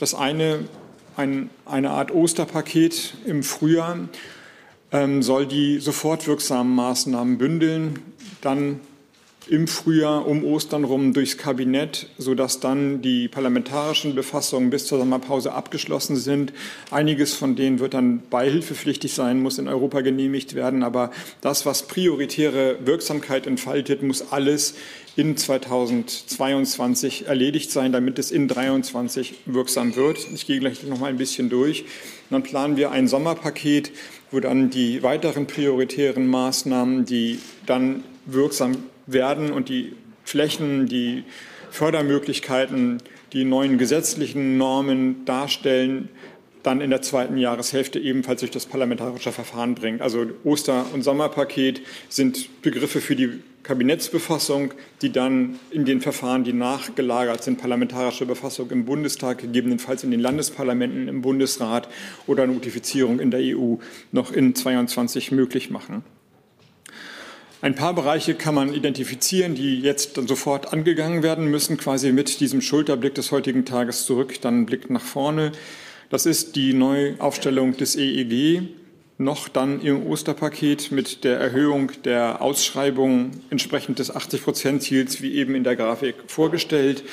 Das 0.00 0.14
eine, 0.14 0.60
ein, 1.18 1.50
eine 1.66 1.90
Art 1.90 2.10
Osterpaket 2.10 3.12
im 3.26 3.42
Frühjahr, 3.42 4.08
ähm, 4.90 5.22
soll 5.22 5.44
die 5.44 5.80
sofort 5.80 6.26
wirksamen 6.26 6.74
Maßnahmen 6.74 7.36
bündeln. 7.36 7.98
Dann 8.40 8.80
im 9.52 9.68
Frühjahr 9.68 10.26
um 10.26 10.44
Ostern 10.44 10.82
rum 10.82 11.12
durchs 11.12 11.36
Kabinett, 11.36 12.06
sodass 12.16 12.60
dann 12.60 13.02
die 13.02 13.28
parlamentarischen 13.28 14.14
Befassungen 14.14 14.70
bis 14.70 14.86
zur 14.86 14.98
Sommerpause 14.98 15.52
abgeschlossen 15.52 16.16
sind. 16.16 16.54
Einiges 16.90 17.34
von 17.34 17.54
denen 17.54 17.78
wird 17.78 17.92
dann 17.92 18.22
beihilfepflichtig 18.30 19.12
sein, 19.12 19.42
muss 19.42 19.58
in 19.58 19.68
Europa 19.68 20.00
genehmigt 20.00 20.54
werden. 20.54 20.82
Aber 20.82 21.10
das, 21.42 21.66
was 21.66 21.82
prioritäre 21.82 22.78
Wirksamkeit 22.86 23.46
entfaltet, 23.46 24.02
muss 24.02 24.32
alles 24.32 24.72
in 25.16 25.36
2022 25.36 27.26
erledigt 27.26 27.70
sein, 27.70 27.92
damit 27.92 28.18
es 28.18 28.30
in 28.30 28.48
2023 28.48 29.34
wirksam 29.44 29.94
wird. 29.96 30.28
Ich 30.32 30.46
gehe 30.46 30.60
gleich 30.60 30.82
noch 30.84 30.98
mal 30.98 31.10
ein 31.10 31.18
bisschen 31.18 31.50
durch. 31.50 31.84
dann 32.30 32.42
planen 32.42 32.78
wir 32.78 32.90
ein 32.90 33.06
Sommerpaket, 33.06 33.92
wo 34.30 34.40
dann 34.40 34.70
die 34.70 35.02
weiteren 35.02 35.46
prioritären 35.46 36.26
Maßnahmen, 36.26 37.04
die 37.04 37.38
dann 37.66 38.02
wirksam 38.24 38.84
werden 39.12 39.52
und 39.52 39.68
die 39.68 39.94
Flächen, 40.24 40.86
die 40.86 41.24
Fördermöglichkeiten, 41.70 42.98
die 43.32 43.44
neuen 43.44 43.78
gesetzlichen 43.78 44.58
Normen 44.58 45.24
darstellen, 45.24 46.08
dann 46.62 46.80
in 46.80 46.90
der 46.90 47.02
zweiten 47.02 47.36
Jahreshälfte 47.36 47.98
ebenfalls 47.98 48.40
durch 48.40 48.52
das 48.52 48.66
parlamentarische 48.66 49.32
Verfahren 49.32 49.74
bringt. 49.74 50.00
Also 50.00 50.26
Oster- 50.44 50.86
und 50.92 51.02
Sommerpaket 51.02 51.82
sind 52.08 52.62
Begriffe 52.62 53.00
für 53.00 53.16
die 53.16 53.40
Kabinettsbefassung, 53.62 54.74
die 55.02 55.12
dann 55.12 55.58
in 55.70 55.84
den 55.84 56.00
Verfahren, 56.00 56.44
die 56.44 56.52
nachgelagert 56.52 57.42
sind, 57.42 57.60
parlamentarische 57.60 58.26
Befassung 58.26 58.70
im 58.70 58.84
Bundestag, 58.84 59.38
gegebenenfalls 59.38 60.04
in 60.04 60.10
den 60.10 60.20
Landesparlamenten, 60.20 61.08
im 61.08 61.22
Bundesrat 61.22 61.88
oder 62.26 62.46
Notifizierung 62.46 63.20
in 63.20 63.30
der 63.30 63.40
EU 63.56 63.76
noch 64.10 64.32
in 64.32 64.54
22 64.54 65.32
möglich 65.32 65.70
machen. 65.70 66.04
Ein 67.62 67.76
paar 67.76 67.94
Bereiche 67.94 68.34
kann 68.34 68.56
man 68.56 68.74
identifizieren, 68.74 69.54
die 69.54 69.78
jetzt 69.78 70.18
dann 70.18 70.26
sofort 70.26 70.72
angegangen 70.72 71.22
werden 71.22 71.46
müssen, 71.46 71.76
quasi 71.76 72.10
mit 72.10 72.40
diesem 72.40 72.60
Schulterblick 72.60 73.14
des 73.14 73.30
heutigen 73.30 73.64
Tages 73.64 74.04
zurück, 74.04 74.40
dann 74.40 74.66
Blick 74.66 74.90
nach 74.90 75.00
vorne. 75.00 75.52
Das 76.10 76.26
ist 76.26 76.56
die 76.56 76.74
Neuaufstellung 76.74 77.76
des 77.76 77.94
EEG, 77.94 78.62
noch 79.16 79.48
dann 79.48 79.80
im 79.80 80.04
Osterpaket 80.08 80.90
mit 80.90 81.22
der 81.22 81.38
Erhöhung 81.38 81.92
der 82.04 82.42
Ausschreibung 82.42 83.30
entsprechend 83.50 84.00
des 84.00 84.12
80-Prozent-Ziels, 84.12 85.22
wie 85.22 85.34
eben 85.34 85.54
in 85.54 85.62
der 85.62 85.76
Grafik 85.76 86.16
vorgestellt 86.26 87.04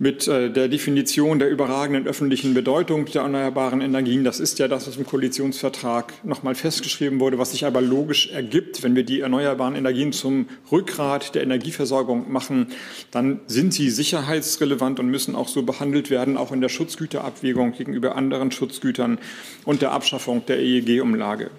mit 0.00 0.26
äh, 0.28 0.50
der 0.50 0.68
Definition 0.68 1.38
der 1.38 1.50
überragenden 1.50 2.06
öffentlichen 2.06 2.54
Bedeutung 2.54 3.04
der 3.04 3.20
erneuerbaren 3.20 3.82
Energien. 3.82 4.24
Das 4.24 4.40
ist 4.40 4.58
ja 4.58 4.66
das, 4.66 4.88
was 4.88 4.96
im 4.96 5.04
Koalitionsvertrag 5.04 6.24
nochmal 6.24 6.54
festgeschrieben 6.54 7.20
wurde, 7.20 7.38
was 7.38 7.50
sich 7.50 7.66
aber 7.66 7.82
logisch 7.82 8.30
ergibt. 8.30 8.82
Wenn 8.82 8.96
wir 8.96 9.04
die 9.04 9.20
erneuerbaren 9.20 9.76
Energien 9.76 10.12
zum 10.12 10.48
Rückgrat 10.72 11.34
der 11.34 11.42
Energieversorgung 11.42 12.32
machen, 12.32 12.68
dann 13.10 13.40
sind 13.46 13.74
sie 13.74 13.90
sicherheitsrelevant 13.90 14.98
und 15.00 15.08
müssen 15.08 15.36
auch 15.36 15.48
so 15.48 15.64
behandelt 15.64 16.08
werden, 16.08 16.38
auch 16.38 16.50
in 16.50 16.62
der 16.62 16.70
Schutzgüterabwägung 16.70 17.72
gegenüber 17.72 18.16
anderen 18.16 18.50
Schutzgütern 18.52 19.18
und 19.66 19.82
der 19.82 19.92
Abschaffung 19.92 20.46
der 20.46 20.60
EEG-Umlage. 20.60 21.50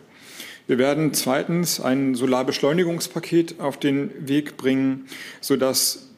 Wir 0.66 0.80
werden 0.80 1.14
zweitens 1.14 1.80
ein 1.80 2.16
Solarbeschleunigungspaket 2.16 3.60
auf 3.60 3.78
den 3.78 4.28
Weg 4.28 4.58
bringen, 4.58 5.06
sodass 5.42 6.10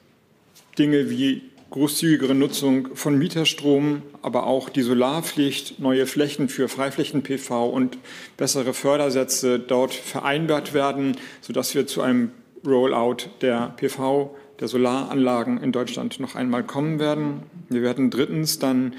Dinge 0.78 1.10
wie 1.10 1.42
großzügigere 1.74 2.36
Nutzung 2.36 2.90
von 2.94 3.18
Mieterstrom, 3.18 4.04
aber 4.22 4.46
auch 4.46 4.70
die 4.70 4.84
Solarpflicht, 4.84 5.80
neue 5.80 6.06
Flächen 6.06 6.48
für 6.48 6.70
Freiflächen-PV 6.70 7.68
und 7.68 7.98
bessere 8.38 8.76
Fördersätze 8.76 9.58
dort 9.58 9.92
vereinbart 9.92 10.76
werden, 10.76 11.18
sodass 11.42 11.74
wir 11.74 11.88
zu 11.88 12.04
einem 12.04 12.30
Rollout 12.64 13.26
der 13.42 13.74
PV, 13.76 14.36
der 14.60 14.68
Solaranlagen 14.68 15.64
in 15.64 15.72
Deutschland 15.72 16.20
noch 16.20 16.36
einmal 16.36 16.64
kommen 16.64 17.00
werden. 17.00 17.42
Wir 17.70 17.82
werden 17.82 18.12
drittens 18.12 18.60
dann 18.60 18.94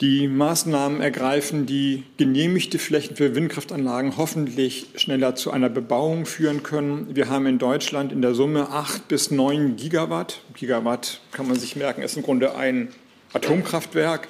die 0.00 0.28
Maßnahmen 0.28 1.00
ergreifen, 1.00 1.64
die 1.64 2.04
genehmigte 2.18 2.78
Flächen 2.78 3.16
für 3.16 3.34
Windkraftanlagen 3.34 4.18
hoffentlich 4.18 4.88
schneller 4.96 5.34
zu 5.36 5.50
einer 5.50 5.70
Bebauung 5.70 6.26
führen 6.26 6.62
können. 6.62 7.14
Wir 7.14 7.30
haben 7.30 7.46
in 7.46 7.58
Deutschland 7.58 8.12
in 8.12 8.20
der 8.20 8.34
Summe 8.34 8.68
acht 8.70 9.08
bis 9.08 9.30
neun 9.30 9.76
Gigawatt. 9.76 10.42
Gigawatt 10.54 11.20
kann 11.32 11.48
man 11.48 11.58
sich 11.58 11.76
merken, 11.76 12.02
ist 12.02 12.16
im 12.16 12.22
Grunde 12.22 12.54
ein 12.54 12.88
Atomkraftwerk 13.32 14.28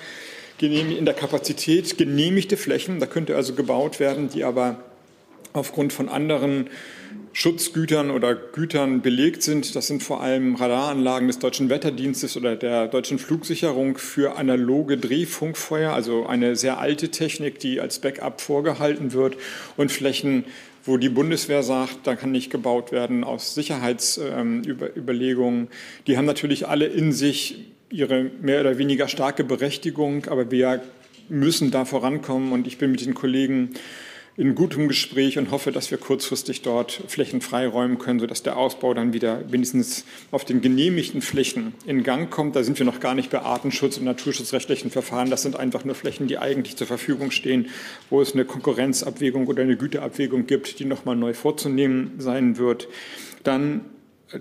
in 0.60 1.04
der 1.04 1.14
Kapazität 1.14 1.98
genehmigte 1.98 2.56
Flächen. 2.56 2.98
Da 3.00 3.06
könnte 3.06 3.36
also 3.36 3.54
gebaut 3.54 4.00
werden, 4.00 4.28
die 4.28 4.44
aber 4.44 4.78
aufgrund 5.56 5.92
von 5.92 6.08
anderen 6.08 6.70
Schutzgütern 7.32 8.10
oder 8.10 8.34
Gütern 8.34 9.02
belegt 9.02 9.42
sind. 9.42 9.76
Das 9.76 9.86
sind 9.88 10.02
vor 10.02 10.22
allem 10.22 10.54
Radaranlagen 10.54 11.28
des 11.28 11.38
Deutschen 11.38 11.68
Wetterdienstes 11.68 12.38
oder 12.38 12.56
der 12.56 12.88
Deutschen 12.88 13.18
Flugsicherung 13.18 13.98
für 13.98 14.38
analoge 14.38 14.96
Drehfunkfeuer, 14.96 15.92
also 15.92 16.24
eine 16.26 16.56
sehr 16.56 16.78
alte 16.78 17.10
Technik, 17.10 17.58
die 17.58 17.78
als 17.78 17.98
Backup 17.98 18.40
vorgehalten 18.40 19.12
wird 19.12 19.36
und 19.76 19.92
Flächen, 19.92 20.46
wo 20.84 20.96
die 20.96 21.10
Bundeswehr 21.10 21.62
sagt, 21.62 22.06
da 22.06 22.16
kann 22.16 22.32
nicht 22.32 22.50
gebaut 22.50 22.90
werden 22.90 23.22
aus 23.22 23.54
Sicherheitsüberlegungen. 23.54 25.68
die 26.06 26.16
haben 26.16 26.24
natürlich 26.24 26.68
alle 26.68 26.86
in 26.86 27.12
sich 27.12 27.66
ihre 27.90 28.30
mehr 28.40 28.62
oder 28.62 28.78
weniger 28.78 29.08
starke 29.08 29.44
Berechtigung, 29.44 30.24
aber 30.26 30.50
wir 30.50 30.80
müssen 31.28 31.70
da 31.70 31.84
vorankommen 31.84 32.52
und 32.52 32.66
ich 32.66 32.78
bin 32.78 32.92
mit 32.92 33.04
den 33.04 33.12
Kollegen 33.14 33.74
in 34.38 34.54
gutem 34.54 34.86
Gespräch 34.88 35.38
und 35.38 35.50
hoffe, 35.50 35.72
dass 35.72 35.90
wir 35.90 35.96
kurzfristig 35.96 36.60
dort 36.60 36.92
Flächen 37.08 37.40
freiräumen 37.40 37.98
können, 37.98 38.20
sodass 38.20 38.42
der 38.42 38.58
Ausbau 38.58 38.92
dann 38.92 39.14
wieder 39.14 39.50
wenigstens 39.50 40.04
auf 40.30 40.44
den 40.44 40.60
genehmigten 40.60 41.22
Flächen 41.22 41.72
in 41.86 42.02
Gang 42.02 42.30
kommt. 42.30 42.54
Da 42.54 42.62
sind 42.62 42.78
wir 42.78 42.84
noch 42.84 43.00
gar 43.00 43.14
nicht 43.14 43.30
bei 43.30 43.40
Artenschutz 43.40 43.96
und 43.96 44.04
naturschutzrechtlichen 44.04 44.90
Verfahren. 44.90 45.30
Das 45.30 45.42
sind 45.42 45.56
einfach 45.56 45.84
nur 45.84 45.94
Flächen, 45.94 46.26
die 46.26 46.36
eigentlich 46.36 46.76
zur 46.76 46.86
Verfügung 46.86 47.30
stehen, 47.30 47.70
wo 48.10 48.20
es 48.20 48.34
eine 48.34 48.44
Konkurrenzabwägung 48.44 49.46
oder 49.46 49.62
eine 49.62 49.76
Güteabwägung 49.76 50.46
gibt, 50.46 50.80
die 50.80 50.84
nochmal 50.84 51.16
neu 51.16 51.32
vorzunehmen 51.32 52.12
sein 52.18 52.58
wird. 52.58 52.88
Dann 53.42 53.86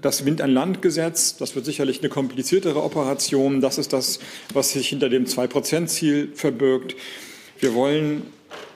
das 0.02 0.26
Wind 0.26 0.42
an 0.42 0.52
Land 0.52 0.82
Gesetz, 0.82 1.38
das 1.38 1.56
wird 1.56 1.64
sicherlich 1.64 2.00
eine 2.00 2.10
kompliziertere 2.10 2.84
Operation. 2.84 3.62
Das 3.62 3.78
ist 3.78 3.94
das, 3.94 4.20
was 4.52 4.74
sich 4.74 4.90
hinter 4.90 5.08
dem 5.08 5.26
2-Prozent-Ziel 5.26 6.32
verbirgt. 6.34 6.96
Wir 7.60 7.74
wollen 7.76 8.24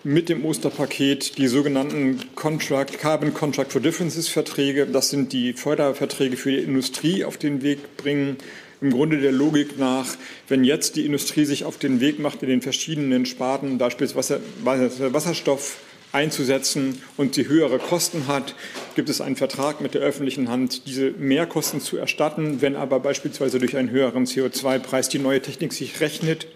mit 0.03 0.29
dem 0.29 0.45
Osterpaket 0.45 1.37
die 1.37 1.47
sogenannten 1.47 2.19
Contract, 2.35 2.99
Carbon 2.99 3.33
Contract 3.33 3.71
for 3.71 3.81
Differences 3.81 4.29
Verträge. 4.29 4.85
Das 4.85 5.09
sind 5.09 5.33
die 5.33 5.53
Förderverträge 5.53 6.37
für 6.37 6.51
die 6.51 6.59
Industrie 6.59 7.25
auf 7.25 7.37
den 7.37 7.61
Weg 7.61 7.97
bringen. 7.97 8.37
Im 8.81 8.91
Grunde 8.91 9.19
der 9.19 9.33
Logik 9.33 9.77
nach, 9.77 10.07
wenn 10.47 10.63
jetzt 10.63 10.95
die 10.95 11.05
Industrie 11.05 11.43
sich 11.43 11.65
auf 11.65 11.77
den 11.77 11.99
Weg 11.99 12.19
macht, 12.19 12.43
in 12.43 12.49
den 12.49 12.61
verschiedenen 12.61 13.25
Sparten 13.25 13.77
beispielsweise 13.77 14.39
Wasserstoff 14.63 15.79
einzusetzen 16.13 17.01
und 17.17 17.35
sie 17.35 17.47
höhere 17.47 17.77
Kosten 17.77 18.27
hat, 18.27 18.55
gibt 18.95 19.09
es 19.09 19.19
einen 19.19 19.35
Vertrag 19.35 19.81
mit 19.81 19.95
der 19.95 20.01
öffentlichen 20.01 20.49
Hand, 20.49 20.87
diese 20.87 21.11
Mehrkosten 21.11 21.81
zu 21.81 21.97
erstatten. 21.97 22.61
Wenn 22.61 22.77
aber 22.77 23.01
beispielsweise 23.01 23.59
durch 23.59 23.75
einen 23.75 23.91
höheren 23.91 24.25
CO2-Preis 24.25 25.09
die 25.09 25.19
neue 25.19 25.41
Technik 25.41 25.73
sich 25.73 25.99
rechnet, 25.99 26.47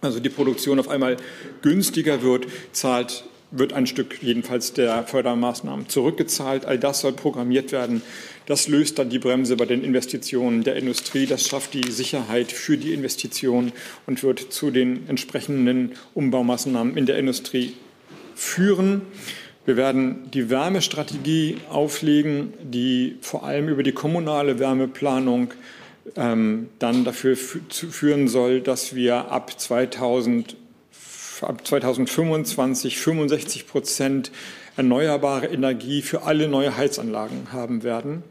also 0.00 0.20
die 0.20 0.28
Produktion 0.28 0.78
auf 0.78 0.88
einmal 0.88 1.16
günstiger 1.62 2.22
wird, 2.22 2.46
zahlt 2.72 3.24
wird 3.50 3.72
ein 3.72 3.86
Stück 3.86 4.22
jedenfalls 4.22 4.74
der 4.74 5.04
Fördermaßnahmen 5.04 5.88
zurückgezahlt. 5.88 6.66
All 6.66 6.78
das 6.78 7.00
soll 7.00 7.12
programmiert 7.12 7.72
werden. 7.72 8.02
Das 8.46 8.68
löst 8.68 8.98
dann 8.98 9.08
die 9.08 9.18
Bremse 9.18 9.56
bei 9.56 9.64
den 9.64 9.82
Investitionen 9.82 10.64
der 10.64 10.76
Industrie. 10.76 11.26
Das 11.26 11.46
schafft 11.46 11.74
die 11.74 11.90
Sicherheit 11.90 12.52
für 12.52 12.76
die 12.76 12.92
Investitionen 12.92 13.72
und 14.06 14.22
wird 14.22 14.52
zu 14.52 14.70
den 14.70 15.08
entsprechenden 15.08 15.92
Umbaumaßnahmen 16.14 16.96
in 16.96 17.06
der 17.06 17.18
Industrie 17.18 17.74
führen. 18.34 19.02
Wir 19.64 19.76
werden 19.76 20.30
die 20.32 20.48
Wärmestrategie 20.48 21.58
auflegen, 21.68 22.54
die 22.62 23.16
vor 23.20 23.44
allem 23.44 23.68
über 23.68 23.82
die 23.82 23.92
kommunale 23.92 24.58
Wärmeplanung 24.58 25.52
ähm, 26.16 26.68
dann 26.78 27.04
dafür 27.04 27.36
führen 27.36 28.28
soll, 28.28 28.60
dass 28.60 28.94
wir 28.94 29.30
ab, 29.30 29.58
2000, 29.58 30.56
ab 31.42 31.66
2025 31.66 32.98
65 32.98 33.66
Prozent 33.66 34.30
erneuerbare 34.76 35.46
Energie 35.46 36.02
für 36.02 36.22
alle 36.22 36.48
neue 36.48 36.76
Heizanlagen 36.76 37.52
haben 37.52 37.82
werden. 37.82 38.22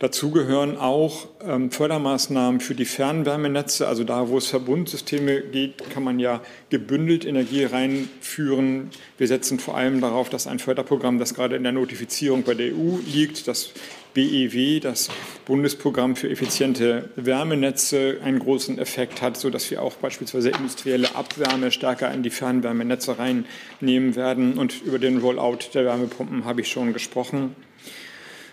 Dazu 0.00 0.30
gehören 0.30 0.78
auch 0.78 1.28
ähm, 1.46 1.70
Fördermaßnahmen 1.70 2.60
für 2.60 2.74
die 2.74 2.86
Fernwärmenetze. 2.86 3.86
Also 3.86 4.02
da, 4.02 4.30
wo 4.30 4.38
es 4.38 4.46
Verbundsysteme 4.46 5.42
geht, 5.42 5.90
kann 5.90 6.02
man 6.02 6.18
ja 6.18 6.40
gebündelt 6.70 7.26
Energie 7.26 7.64
reinführen. 7.64 8.88
Wir 9.18 9.28
setzen 9.28 9.58
vor 9.58 9.76
allem 9.76 10.00
darauf, 10.00 10.30
dass 10.30 10.46
ein 10.46 10.58
Förderprogramm, 10.58 11.18
das 11.18 11.34
gerade 11.34 11.54
in 11.54 11.64
der 11.64 11.72
Notifizierung 11.72 12.44
bei 12.44 12.54
der 12.54 12.68
EU 12.68 12.96
liegt, 13.04 13.46
das 13.46 13.74
BEW, 14.14 14.80
das 14.80 15.08
Bundesprogramm 15.46 16.16
für 16.16 16.28
effiziente 16.28 17.10
Wärmenetze, 17.16 18.18
einen 18.22 18.38
großen 18.38 18.78
Effekt 18.78 19.22
hat, 19.22 19.36
sodass 19.36 19.70
wir 19.70 19.82
auch 19.82 19.94
beispielsweise 19.94 20.50
industrielle 20.50 21.14
Abwärme 21.14 21.70
stärker 21.70 22.12
in 22.12 22.22
die 22.22 22.30
Fernwärmenetze 22.30 23.18
reinnehmen 23.18 24.16
werden. 24.16 24.54
Und 24.58 24.82
über 24.82 24.98
den 24.98 25.18
Rollout 25.18 25.58
der 25.74 25.84
Wärmepumpen 25.84 26.44
habe 26.44 26.60
ich 26.60 26.68
schon 26.68 26.92
gesprochen. 26.92 27.56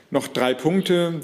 Noch 0.10 0.28
drei 0.28 0.54
Punkte. 0.54 1.22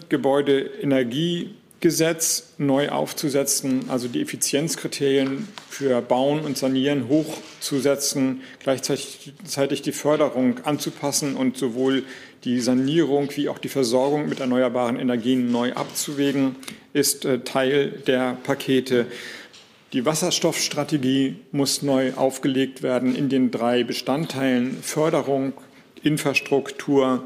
Gebäudeenergiegesetz 1.83 2.53
neu 2.57 2.89
aufzusetzen, 2.89 3.89
also 3.89 4.07
die 4.07 4.21
Effizienzkriterien 4.21 5.49
für 5.69 6.01
Bauen 6.01 6.39
und 6.39 6.57
Sanieren 6.57 7.09
hochzusetzen, 7.09 8.41
gleichzeitig 8.59 9.81
die 9.81 9.91
Förderung 9.91 10.61
anzupassen 10.63 11.35
und 11.35 11.57
sowohl 11.57 12.03
die 12.45 12.61
Sanierung 12.61 13.29
wie 13.35 13.49
auch 13.49 13.57
die 13.57 13.67
Versorgung 13.67 14.29
mit 14.29 14.39
erneuerbaren 14.39 14.97
Energien 14.97 15.51
neu 15.51 15.73
abzuwägen, 15.73 16.55
ist 16.93 17.25
äh, 17.25 17.39
Teil 17.39 17.91
der 18.07 18.37
Pakete. 18.43 19.05
Die 19.91 20.05
Wasserstoffstrategie 20.05 21.35
muss 21.51 21.81
neu 21.81 22.13
aufgelegt 22.13 22.81
werden 22.81 23.13
in 23.13 23.27
den 23.27 23.51
drei 23.51 23.83
Bestandteilen 23.83 24.81
Förderung, 24.81 25.51
Infrastruktur 26.01 27.23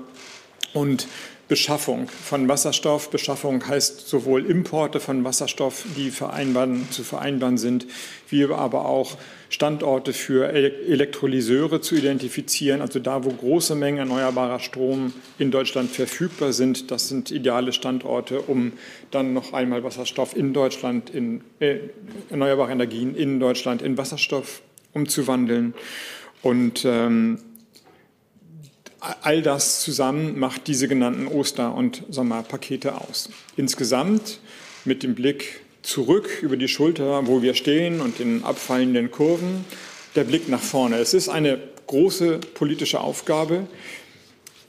und 0.73 1.07
Beschaffung 1.47 2.09
von 2.09 2.49
Wasserstoff. 2.49 3.09
Beschaffung 3.09 3.65
heißt 3.65 4.07
sowohl 4.07 4.45
Importe 4.45 4.99
von 4.99 5.23
Wasserstoff, 5.23 5.85
die 5.95 6.11
vereinbaren, 6.11 6.91
zu 6.91 7.03
vereinbaren 7.03 7.57
sind, 7.57 7.87
wie 8.29 8.43
aber 8.45 8.85
auch 8.85 9.17
Standorte 9.49 10.11
für 10.11 10.49
Elektrolyseure 10.49 11.79
zu 11.79 11.95
identifizieren, 11.95 12.81
also 12.81 12.99
da, 12.99 13.23
wo 13.23 13.29
große 13.29 13.75
Mengen 13.75 13.99
erneuerbarer 13.99 14.59
Strom 14.59 15.13
in 15.39 15.51
Deutschland 15.51 15.89
verfügbar 15.89 16.51
sind. 16.51 16.91
Das 16.91 17.07
sind 17.07 17.31
ideale 17.31 17.71
Standorte, 17.71 18.41
um 18.41 18.73
dann 19.11 19.33
noch 19.33 19.53
einmal 19.53 19.83
Wasserstoff 19.85 20.35
in 20.35 20.53
Deutschland, 20.53 21.09
in 21.09 21.41
äh, 21.59 21.77
erneuerbare 22.29 22.73
Energien 22.73 23.15
in 23.15 23.39
Deutschland 23.39 23.81
in 23.81 23.97
Wasserstoff 23.97 24.61
umzuwandeln. 24.93 25.73
Und 26.41 26.83
ähm, 26.85 27.39
all 28.99 29.41
das 29.41 29.81
zusammen 29.81 30.39
macht 30.39 30.67
diese 30.67 30.87
genannten 30.87 31.27
Oster- 31.27 31.73
und 31.73 32.03
Sommerpakete 32.09 32.99
aus. 32.99 33.29
Insgesamt 33.55 34.39
mit 34.85 35.03
dem 35.03 35.15
Blick 35.15 35.61
zurück 35.83 36.39
über 36.41 36.57
die 36.57 36.67
Schulter, 36.67 37.27
wo 37.27 37.41
wir 37.41 37.53
stehen 37.53 38.01
und 38.01 38.19
den 38.19 38.43
abfallenden 38.43 39.11
Kurven, 39.11 39.65
der 40.15 40.23
Blick 40.23 40.49
nach 40.49 40.61
vorne. 40.61 40.97
Es 40.97 41.13
ist 41.13 41.29
eine 41.29 41.59
große 41.87 42.39
politische 42.53 42.99
Aufgabe, 42.99 43.67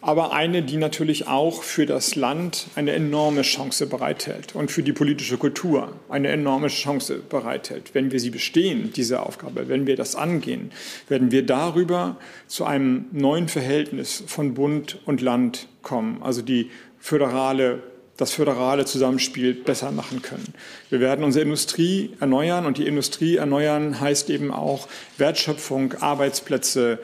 aber 0.00 0.32
eine, 0.32 0.62
die 0.62 0.76
natürlich 0.76 1.26
auch 1.26 1.64
für 1.64 1.84
das 1.84 2.14
Land 2.14 2.68
eine 2.76 2.92
enorme 2.92 3.42
Chance 3.42 3.86
bereithält 3.86 4.54
und 4.54 4.70
für 4.70 4.84
die 4.84 4.92
politische 4.92 5.38
Kultur 5.38 5.92
eine 6.08 6.28
enorme 6.28 6.68
Chance 6.68 7.20
bereithält. 7.28 7.94
Wenn 7.94 8.12
wir 8.12 8.20
sie 8.20 8.30
bestehen, 8.30 8.92
diese 8.94 9.22
Aufgabe, 9.22 9.68
wenn 9.68 9.86
wir 9.88 9.96
das 9.96 10.14
angehen, 10.14 10.70
werden 11.08 11.32
wir 11.32 11.44
darüber 11.44 12.16
zu 12.46 12.64
einem 12.64 13.06
neuen 13.10 13.48
Verhältnis 13.48 14.22
von 14.26 14.54
Bund 14.54 14.98
und 15.04 15.20
Land 15.20 15.66
kommen, 15.82 16.22
also 16.22 16.42
die 16.42 16.70
föderale 16.98 17.82
das 18.18 18.32
föderale 18.32 18.84
Zusammenspiel 18.84 19.54
besser 19.54 19.92
machen 19.92 20.22
können. 20.22 20.52
Wir 20.90 20.98
werden 20.98 21.24
unsere 21.24 21.44
Industrie 21.44 22.10
erneuern 22.18 22.66
und 22.66 22.76
die 22.76 22.86
Industrie 22.88 23.36
erneuern 23.36 24.00
heißt 24.00 24.28
eben 24.30 24.50
auch 24.50 24.88
Wertschöpfung, 25.18 25.94
Arbeitsplätze, 26.00 26.98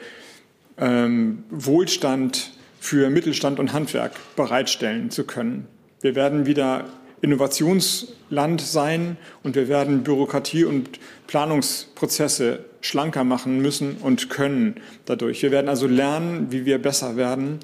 ähm, 0.77 1.45
Wohlstand 1.49 2.51
für 2.85 3.09
Mittelstand 3.09 3.59
und 3.59 3.73
Handwerk 3.73 4.11
bereitstellen 4.35 5.09
zu 5.09 5.23
können. 5.23 5.67
Wir 6.01 6.13
werden 6.13 6.45
wieder 6.45 6.85
Innovationsland 7.21 8.61
sein 8.61 9.17
und 9.41 9.55
wir 9.55 9.67
werden 9.67 10.03
Bürokratie 10.03 10.65
und 10.65 10.99
Planungsprozesse 11.25 12.63
schlanker 12.81 13.23
machen 13.23 13.59
müssen 13.59 13.97
und 13.97 14.29
können 14.29 14.75
dadurch. 15.05 15.41
Wir 15.41 15.49
werden 15.49 15.67
also 15.67 15.87
lernen, 15.87 16.51
wie 16.51 16.65
wir 16.65 16.79
besser 16.79 17.17
werden 17.17 17.59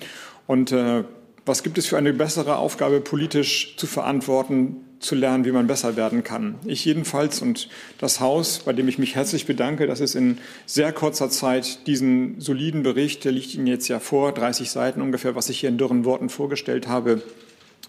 und 0.48 0.72
äh, 0.72 1.04
was 1.46 1.62
gibt 1.62 1.78
es 1.78 1.86
für 1.86 2.00
eine 2.00 2.14
bessere 2.14 2.56
Aufgabe 2.58 3.00
politisch 3.00 3.76
zu 3.78 3.86
verantworten, 3.86 4.78
zu 5.02 5.16
lernen, 5.16 5.46
wie 5.46 5.52
man 5.52 5.68
besser 5.68 5.96
werden 5.96 6.24
kann. 6.24 6.56
Ich 6.66 6.86
jedenfalls 6.86 7.42
und 7.42 7.70
das 7.98 8.20
Haus, 8.20 8.60
bei 8.60 8.74
dem 8.74 8.88
ich 8.88 9.00
mich 9.00 9.16
herzlich 9.16 9.46
bedanke, 9.46 9.88
dass 9.88 10.00
es 10.00 10.16
in 10.16 10.38
sehr 10.66 10.94
kurzer 10.94 11.30
Zeit 11.30 11.88
diesen 11.88 12.40
soliden 12.40 12.84
Bericht, 12.84 13.26
der 13.26 13.32
liegt 13.32 13.54
Ihnen 13.54 13.68
jetzt 13.68 13.88
ja 13.88 14.00
vor, 14.00 14.32
30 14.32 14.70
Seiten 14.70 15.02
ungefähr, 15.02 15.36
was 15.36 15.50
ich 15.50 15.60
hier 15.60 15.70
in 15.70 15.78
dürren 15.78 16.06
Worten 16.06 16.30
vorgestellt 16.30 16.88
habe, 16.88 17.22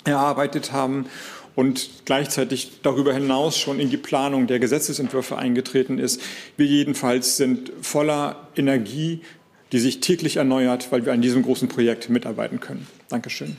erarbeitet 0.05 0.73
haben 0.73 1.07
und 1.55 1.91
gleichzeitig 2.05 2.81
darüber 2.83 3.13
hinaus 3.13 3.59
schon 3.59 3.79
in 3.79 3.91
die 3.91 3.97
Planung 3.97 4.47
der 4.47 4.59
Gesetzesentwürfe 4.59 5.37
eingetreten 5.37 5.99
ist. 5.99 6.21
Wir 6.57 6.67
jedenfalls 6.67 7.37
sind 7.37 7.73
voller 7.83 8.49
Energie, 8.57 9.21
die 9.73 9.79
sich 9.79 10.01
täglich 10.01 10.37
erneuert, 10.37 10.93
weil 10.93 11.05
wir 11.07 11.13
an 11.13 11.23
diesem 11.23 11.43
großen 11.43 11.69
Projekt 11.69 12.09
mitarbeiten 12.09 12.61
können. 12.61 12.87
Dankeschön. 13.09 13.57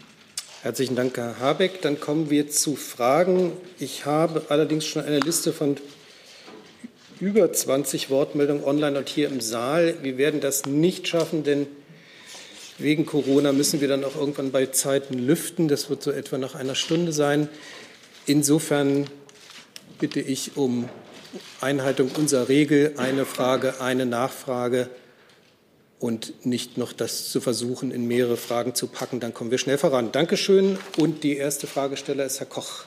Herzlichen 0.63 0.95
Dank, 0.95 1.17
Herr 1.17 1.39
Habeck. 1.39 1.81
Dann 1.81 1.99
kommen 1.99 2.29
wir 2.29 2.49
zu 2.49 2.77
Fragen. 2.77 3.51
Ich 3.79 4.05
habe 4.05 4.43
allerdings 4.47 4.85
schon 4.85 5.03
eine 5.03 5.19
Liste 5.19 5.51
von 5.51 5.75
über 7.19 7.51
20 7.51 8.09
Wortmeldungen 8.09 8.63
online 8.63 8.97
und 8.97 9.09
hier 9.09 9.27
im 9.27 9.41
Saal. 9.41 9.95
Wir 10.03 10.17
werden 10.17 10.39
das 10.39 10.65
nicht 10.65 11.09
schaffen, 11.09 11.43
denn 11.43 11.67
wegen 12.77 13.05
Corona 13.05 13.51
müssen 13.51 13.81
wir 13.81 13.89
dann 13.89 14.05
auch 14.05 14.15
irgendwann 14.15 14.53
bei 14.53 14.67
Zeiten 14.67 15.15
lüften. 15.15 15.67
Das 15.67 15.89
wird 15.89 16.01
so 16.01 16.11
etwa 16.11 16.37
nach 16.37 16.55
einer 16.55 16.75
Stunde 16.75 17.11
sein. 17.11 17.49
Insofern 18.25 19.07
bitte 19.99 20.21
ich 20.21 20.55
um 20.55 20.87
Einhaltung 21.59 22.09
unserer 22.17 22.47
Regel. 22.47 22.93
Eine 22.95 23.25
Frage, 23.25 23.81
eine 23.81 24.05
Nachfrage 24.05 24.87
und 26.03 26.45
nicht 26.45 26.77
noch 26.77 26.91
das 26.91 27.29
zu 27.29 27.39
versuchen, 27.39 27.89
in 27.89 28.05
mehrere 28.05 28.35
Fragen 28.35 28.75
zu 28.75 28.87
packen. 28.87 29.21
Dann 29.21 29.33
kommen 29.33 29.51
wir 29.51 29.57
schnell 29.57 29.77
voran. 29.77 30.11
Dankeschön. 30.11 30.77
Und 30.97 31.23
die 31.23 31.37
erste 31.37 31.65
Fragesteller 31.65 32.25
ist 32.25 32.41
Herr 32.41 32.45
Koch. 32.45 32.83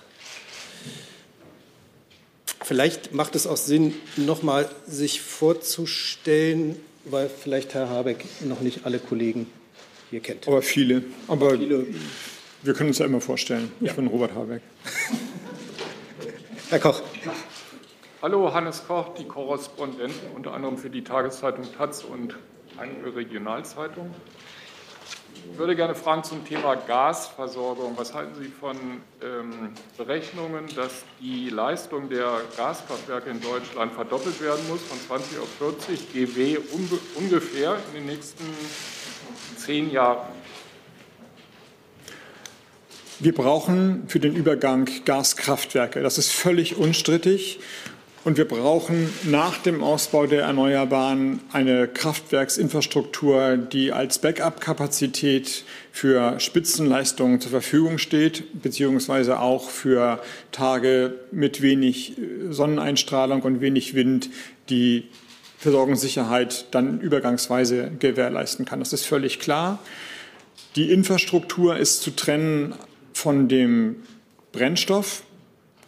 Vielleicht 2.62 3.14
macht 3.14 3.34
es 3.34 3.46
auch 3.46 3.56
Sinn, 3.56 3.94
noch 4.16 4.42
mal 4.42 4.68
sich 4.86 5.22
vorzustellen, 5.22 6.76
weil 7.06 7.30
vielleicht 7.30 7.72
Herr 7.72 7.88
Habeck 7.88 8.22
noch 8.40 8.60
nicht 8.60 8.84
alle 8.84 8.98
Kollegen 8.98 9.46
hier 10.10 10.20
kennt. 10.20 10.46
Aber 10.46 10.60
viele. 10.60 11.02
Aber 11.26 11.52
viele. 11.52 11.86
wir 12.64 12.74
können 12.74 12.90
uns 12.90 12.98
ja 12.98 13.06
immer 13.06 13.22
vorstellen. 13.22 13.72
Ja. 13.80 13.92
Ich 13.92 13.96
bin 13.96 14.08
Robert 14.08 14.34
Habeck. 14.34 14.60
Herr 16.68 16.80
Koch. 16.80 17.00
Hallo, 18.20 18.52
Hannes 18.52 18.82
Koch, 18.86 19.14
die 19.14 19.24
Korrespondenten 19.24 20.20
unter 20.34 20.52
anderem 20.52 20.76
für 20.76 20.90
die 20.90 21.02
Tageszeitung 21.02 21.64
Taz 21.78 22.04
und 22.04 22.34
Regionalzeitung. 23.14 24.14
Ich 25.52 25.58
würde 25.58 25.76
gerne 25.76 25.94
fragen 25.94 26.24
zum 26.24 26.44
Thema 26.44 26.74
Gasversorgung. 26.74 27.96
Was 27.96 28.12
halten 28.14 28.34
Sie 28.40 28.48
von 28.48 28.76
ähm, 29.22 29.70
Berechnungen, 29.96 30.66
dass 30.74 31.04
die 31.20 31.50
Leistung 31.50 32.08
der 32.08 32.40
Gaskraftwerke 32.56 33.30
in 33.30 33.40
Deutschland 33.40 33.92
verdoppelt 33.92 34.40
werden 34.42 34.66
muss, 34.68 34.82
von 34.82 34.98
20 34.98 35.38
auf 35.38 35.48
40 35.58 36.12
GW 36.12 36.58
ungefähr 37.16 37.76
in 37.88 38.00
den 38.00 38.06
nächsten 38.06 38.44
zehn 39.56 39.90
Jahren? 39.90 40.26
Wir 43.18 43.32
brauchen 43.32 44.04
für 44.08 44.20
den 44.20 44.36
Übergang 44.36 44.90
Gaskraftwerke. 45.06 46.02
Das 46.02 46.18
ist 46.18 46.32
völlig 46.32 46.76
unstrittig. 46.76 47.60
Und 48.26 48.38
wir 48.38 48.48
brauchen 48.48 49.08
nach 49.22 49.56
dem 49.58 49.84
Ausbau 49.84 50.26
der 50.26 50.42
Erneuerbaren 50.42 51.38
eine 51.52 51.86
Kraftwerksinfrastruktur, 51.86 53.56
die 53.56 53.92
als 53.92 54.18
Backup-Kapazität 54.18 55.62
für 55.92 56.40
Spitzenleistungen 56.40 57.40
zur 57.40 57.52
Verfügung 57.52 57.98
steht, 57.98 58.60
beziehungsweise 58.60 59.38
auch 59.38 59.70
für 59.70 60.20
Tage 60.50 61.14
mit 61.30 61.62
wenig 61.62 62.18
äh, 62.18 62.52
Sonneneinstrahlung 62.52 63.42
und 63.42 63.60
wenig 63.60 63.94
Wind, 63.94 64.28
die 64.70 65.04
Versorgungssicherheit 65.58 66.66
dann 66.72 66.98
übergangsweise 66.98 67.92
gewährleisten 67.96 68.64
kann. 68.64 68.80
Das 68.80 68.92
ist 68.92 69.06
völlig 69.06 69.38
klar. 69.38 69.78
Die 70.74 70.90
Infrastruktur 70.90 71.76
ist 71.76 72.02
zu 72.02 72.10
trennen 72.10 72.74
von 73.12 73.46
dem 73.46 74.02
Brennstoff 74.50 75.22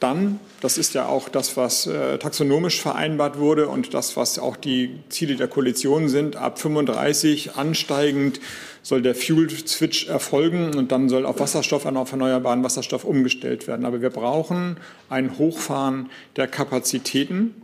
dann, 0.01 0.39
das 0.61 0.79
ist 0.79 0.95
ja 0.95 1.07
auch 1.07 1.29
das, 1.29 1.57
was 1.57 1.87
äh, 1.87 2.19
taxonomisch 2.19 2.81
vereinbart 2.81 3.39
wurde 3.39 3.69
und 3.69 3.95
das, 3.95 4.17
was 4.17 4.39
auch 4.39 4.57
die 4.57 5.01
Ziele 5.09 5.37
der 5.37 5.49
Koalition 5.49 6.09
sind, 6.09 6.37
ab 6.37 6.59
35 6.59 7.57
ansteigend 7.57 8.41
soll 8.83 9.03
der 9.03 9.15
Fuel-Switch 9.15 10.09
erfolgen 10.09 10.75
und 10.77 10.93
dann 10.93 11.09
soll 11.09 11.27
auf 11.27 11.41
Wasserstoff, 11.41 11.85
auf 11.85 12.13
erneuerbaren 12.13 12.63
Wasserstoff 12.63 13.05
umgestellt 13.05 13.67
werden. 13.67 13.85
Aber 13.85 14.01
wir 14.01 14.11
brauchen 14.11 14.79
ein 15.11 15.37
Hochfahren 15.37 16.11
der 16.37 16.47
Kapazitäten. 16.47 17.55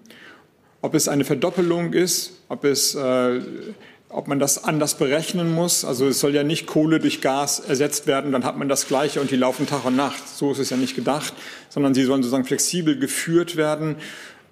Ob 0.82 0.94
es 0.94 1.08
eine 1.08 1.24
Verdoppelung 1.24 1.92
ist, 1.92 2.42
ob 2.48 2.64
es 2.64 2.94
äh, 2.94 3.40
ob 4.14 4.28
man 4.28 4.38
das 4.38 4.62
anders 4.62 4.94
berechnen 4.94 5.52
muss. 5.52 5.84
Also 5.84 6.06
es 6.06 6.20
soll 6.20 6.34
ja 6.34 6.44
nicht 6.44 6.66
Kohle 6.66 7.00
durch 7.00 7.20
Gas 7.20 7.58
ersetzt 7.58 8.06
werden, 8.06 8.30
dann 8.30 8.44
hat 8.44 8.56
man 8.56 8.68
das 8.68 8.86
Gleiche 8.86 9.20
und 9.20 9.30
die 9.30 9.36
laufen 9.36 9.66
Tag 9.66 9.84
und 9.84 9.96
Nacht. 9.96 10.28
So 10.28 10.52
ist 10.52 10.60
es 10.60 10.70
ja 10.70 10.76
nicht 10.76 10.94
gedacht, 10.94 11.34
sondern 11.68 11.94
sie 11.94 12.04
sollen 12.04 12.22
sozusagen 12.22 12.44
flexibel 12.44 12.96
geführt 12.96 13.56
werden. 13.56 13.96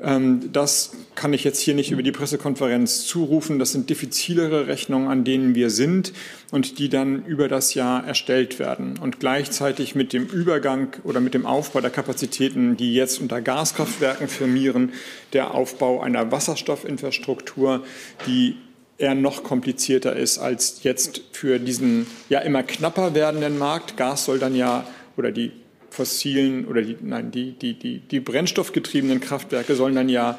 Ähm, 0.01 0.53
das 0.53 0.93
kann 1.15 1.33
ich 1.33 1.45
jetzt 1.45 1.61
hier 1.61 1.75
nicht 1.75 1.93
über 1.93 2.03
die 2.03 2.11
Pressekonferenz 2.11 3.07
zurufen. 3.07 3.61
Das 3.61 3.71
sind 3.71 3.89
diffizilere 3.89 4.67
Rechnungen, 4.67 5.09
an 5.09 5.23
denen 5.23 5.55
wir 5.55 5.71
sind 5.71 6.13
und 6.51 6.81
die 6.81 6.89
dann 6.89 7.25
über 7.25 7.47
das 7.47 7.75
Jahr 7.75 8.05
erstellt 8.05 8.59
werden. 8.59 8.99
Und 8.99 9.21
gleichzeitig 9.21 9.95
mit 9.95 10.13
dem 10.13 10.27
Übergang 10.27 10.89
oder 11.05 11.21
mit 11.21 11.35
dem 11.35 11.47
Aufbau 11.47 11.81
der 11.81 11.91
Kapazitäten, 11.91 12.77
die 12.77 12.95
jetzt 12.95 13.21
unter 13.21 13.41
Gaskraftwerken 13.41 14.27
firmieren, 14.27 14.93
der 15.33 15.55
Aufbau 15.55 16.01
einer 16.01 16.33
Wasserstoffinfrastruktur, 16.33 17.85
die 18.27 18.57
eher 18.99 19.15
noch 19.15 19.43
komplizierter 19.43 20.15
ist 20.15 20.39
als 20.39 20.83
jetzt 20.83 21.23
für 21.33 21.59
diesen 21.59 22.07
ja 22.29 22.41
immer 22.41 22.63
knapper 22.63 23.15
werdenden 23.15 23.59
Markt. 23.59 23.97
Gas 23.97 24.25
soll 24.25 24.39
dann 24.39 24.55
ja 24.55 24.87
oder 25.17 25.33
die 25.33 25.53
fossilen 25.93 26.67
oder 26.67 26.83
die, 26.83 26.97
nein, 27.01 27.31
die, 27.31 27.53
die, 27.53 27.75
die, 27.75 27.99
die 27.99 28.21
brennstoffgetriebenen 28.21 29.21
Kraftwerke 29.21 29.75
sollen 29.75 29.95
dann 29.95 30.09
ja 30.09 30.39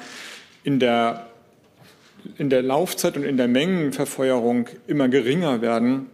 in 0.64 0.80
der, 0.80 1.28
in 2.38 2.50
der 2.50 2.64
Laufzeit 2.64 3.18
und 3.18 3.24
in 3.24 3.38
der 3.38 3.48
Mengenverfeuerung 3.48 4.68
immer 4.88 5.08
geringer 5.10 5.62
werden. 5.62 6.08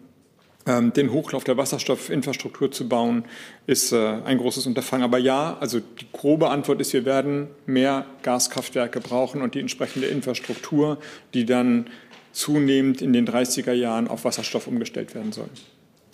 Ähm, 0.65 0.91
den 0.91 1.13
Hochlauf 1.13 1.45
der 1.45 1.55
Wasserstoffinfrastruktur 1.55 2.69
zu 2.71 2.89
bauen, 2.89 3.23
ist 3.65 3.93
äh, 3.93 4.17
ein 4.25 4.37
großes 4.37 4.67
Unterfangen. 4.67 5.05
Aber 5.05 5.17
ja, 5.17 5.57
also 5.61 5.79
die 5.79 6.05
grobe 6.11 6.49
Antwort 6.49 6.81
ist, 6.81 6.91
wir 6.91 7.05
werden 7.05 7.47
mehr 7.65 8.05
Gaskraftwerke 8.23 8.99
brauchen 8.99 9.41
und 9.41 9.55
die 9.55 9.61
entsprechende 9.61 10.07
Infrastruktur, 10.07 10.97
die 11.33 11.45
dann 11.45 11.87
zunehmend 12.31 13.01
in 13.01 13.13
den 13.13 13.27
30er 13.27 13.73
Jahren 13.73 14.07
auf 14.07 14.25
Wasserstoff 14.25 14.67
umgestellt 14.67 15.15
werden 15.15 15.31
sollen. 15.31 15.49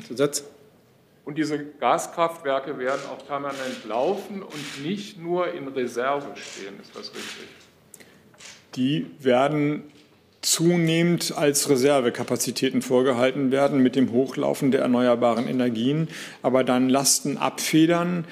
Zusatz? 0.07 0.43
Und 1.25 1.39
diese 1.39 1.65
Gaskraftwerke 1.79 2.77
werden 2.77 3.01
auch 3.11 3.25
permanent 3.25 3.83
laufen 3.87 4.43
und 4.43 4.85
nicht 4.85 5.19
nur 5.19 5.51
in 5.53 5.67
Reserve 5.67 6.27
stehen. 6.35 6.75
Ist 6.79 6.95
das 6.95 7.09
richtig? 7.09 7.47
Die 8.75 9.07
werden 9.19 9.83
zunehmend 10.41 11.33
als 11.35 11.67
Reservekapazitäten 11.69 12.83
vorgehalten 12.83 13.51
werden 13.51 13.81
mit 13.81 13.95
dem 13.95 14.11
Hochlaufen 14.11 14.69
der 14.69 14.81
erneuerbaren 14.81 15.47
Energien, 15.47 16.07
aber 16.43 16.63
dann 16.63 16.89
Lasten 16.89 17.37
abfedern. 17.37 18.25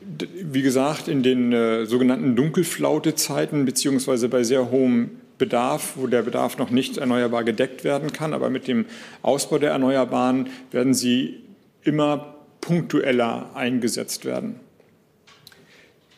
Wie 0.00 0.62
gesagt, 0.62 1.08
in 1.08 1.22
den 1.22 1.52
äh, 1.52 1.84
sogenannten 1.84 2.34
Dunkelflaute-Zeiten 2.34 3.66
beziehungsweise 3.66 4.30
bei 4.30 4.42
sehr 4.42 4.70
hohem 4.70 5.21
Bedarf, 5.42 5.94
wo 5.96 6.06
der 6.06 6.22
Bedarf 6.22 6.56
noch 6.56 6.70
nicht 6.70 6.98
erneuerbar 6.98 7.42
gedeckt 7.42 7.82
werden 7.82 8.12
kann. 8.12 8.32
Aber 8.32 8.48
mit 8.48 8.68
dem 8.68 8.86
Ausbau 9.22 9.58
der 9.58 9.72
Erneuerbaren 9.72 10.50
werden 10.70 10.94
sie 10.94 11.42
immer 11.82 12.36
punktueller 12.60 13.50
eingesetzt 13.54 14.24
werden. 14.24 14.60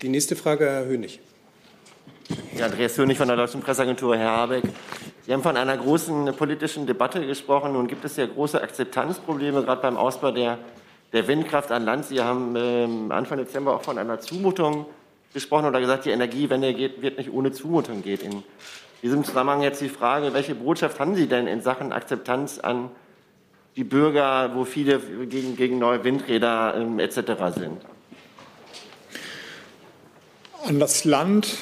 Die 0.02 0.10
nächste 0.10 0.37
Frage, 0.37 0.66
Herr 0.66 0.84
Hönig. 0.84 1.20
Ja, 2.58 2.66
Andreas 2.66 2.98
Hönig 2.98 3.16
von 3.16 3.28
der 3.28 3.38
Deutschen 3.38 3.62
Presseagentur, 3.62 4.14
Herr 4.14 4.30
Habeck. 4.30 4.64
Sie 5.24 5.32
haben 5.32 5.42
von 5.42 5.56
einer 5.56 5.78
großen 5.78 6.37
politischen 6.37 6.87
Debatte 6.87 7.26
gesprochen. 7.26 7.72
Nun 7.72 7.87
gibt 7.87 8.04
es 8.04 8.18
ja 8.18 8.26
große 8.26 8.60
Akzeptanzprobleme, 8.60 9.62
gerade 9.62 9.80
beim 9.80 9.96
Ausbau 9.96 10.32
der, 10.32 10.58
der 11.14 11.26
Windkraft 11.26 11.72
an 11.72 11.87
Land. 11.87 12.04
Sie 12.04 12.20
haben 12.20 12.54
ähm, 12.58 13.10
Anfang 13.10 13.38
Dezember 13.38 13.74
auch 13.74 13.82
von 13.82 13.96
einer 13.96 14.20
Zumutung 14.20 14.84
gesprochen 15.34 15.66
oder 15.66 15.80
gesagt, 15.80 16.06
die 16.06 16.10
Energiewende 16.10 16.72
geht, 16.72 17.02
wird 17.02 17.18
nicht 17.18 17.30
ohne 17.30 17.52
Zumutung 17.52 18.02
gehen. 18.02 18.20
In 18.20 18.42
diesem 19.04 19.22
Zusammenhang 19.22 19.60
jetzt 19.60 19.82
die 19.82 19.90
Frage, 19.90 20.32
welche 20.32 20.54
Botschaft 20.54 20.98
haben 20.98 21.14
Sie 21.14 21.26
denn 21.26 21.46
in 21.46 21.60
Sachen 21.60 21.92
Akzeptanz 21.92 22.58
an 22.58 22.88
die 23.76 23.84
Bürger, 23.84 24.52
wo 24.54 24.64
viele 24.64 24.98
gegen, 25.26 25.56
gegen 25.56 25.78
neue 25.78 26.02
Windräder 26.04 26.74
ähm, 26.74 26.98
etc. 26.98 27.16
sind? 27.54 27.82
An 30.66 30.80
das 30.80 31.04
Land 31.04 31.58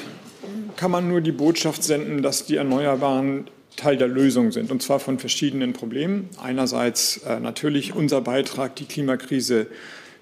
kann 0.77 0.93
man 0.93 1.09
nur 1.09 1.21
die 1.21 1.33
Botschaft 1.33 1.83
senden, 1.83 2.23
dass 2.23 2.47
die 2.47 2.57
Erneuerbaren 2.57 3.49
Teil 3.77 3.97
der 3.97 4.07
Lösung 4.07 4.53
sind, 4.53 4.71
und 4.71 4.81
zwar 4.81 5.01
von 5.01 5.19
verschiedenen 5.19 5.73
Problemen. 5.73 6.29
Einerseits 6.41 7.19
äh, 7.19 7.41
natürlich 7.41 7.93
unser 7.93 8.21
Beitrag, 8.21 8.77
die 8.77 8.85
Klimakrise 8.85 9.67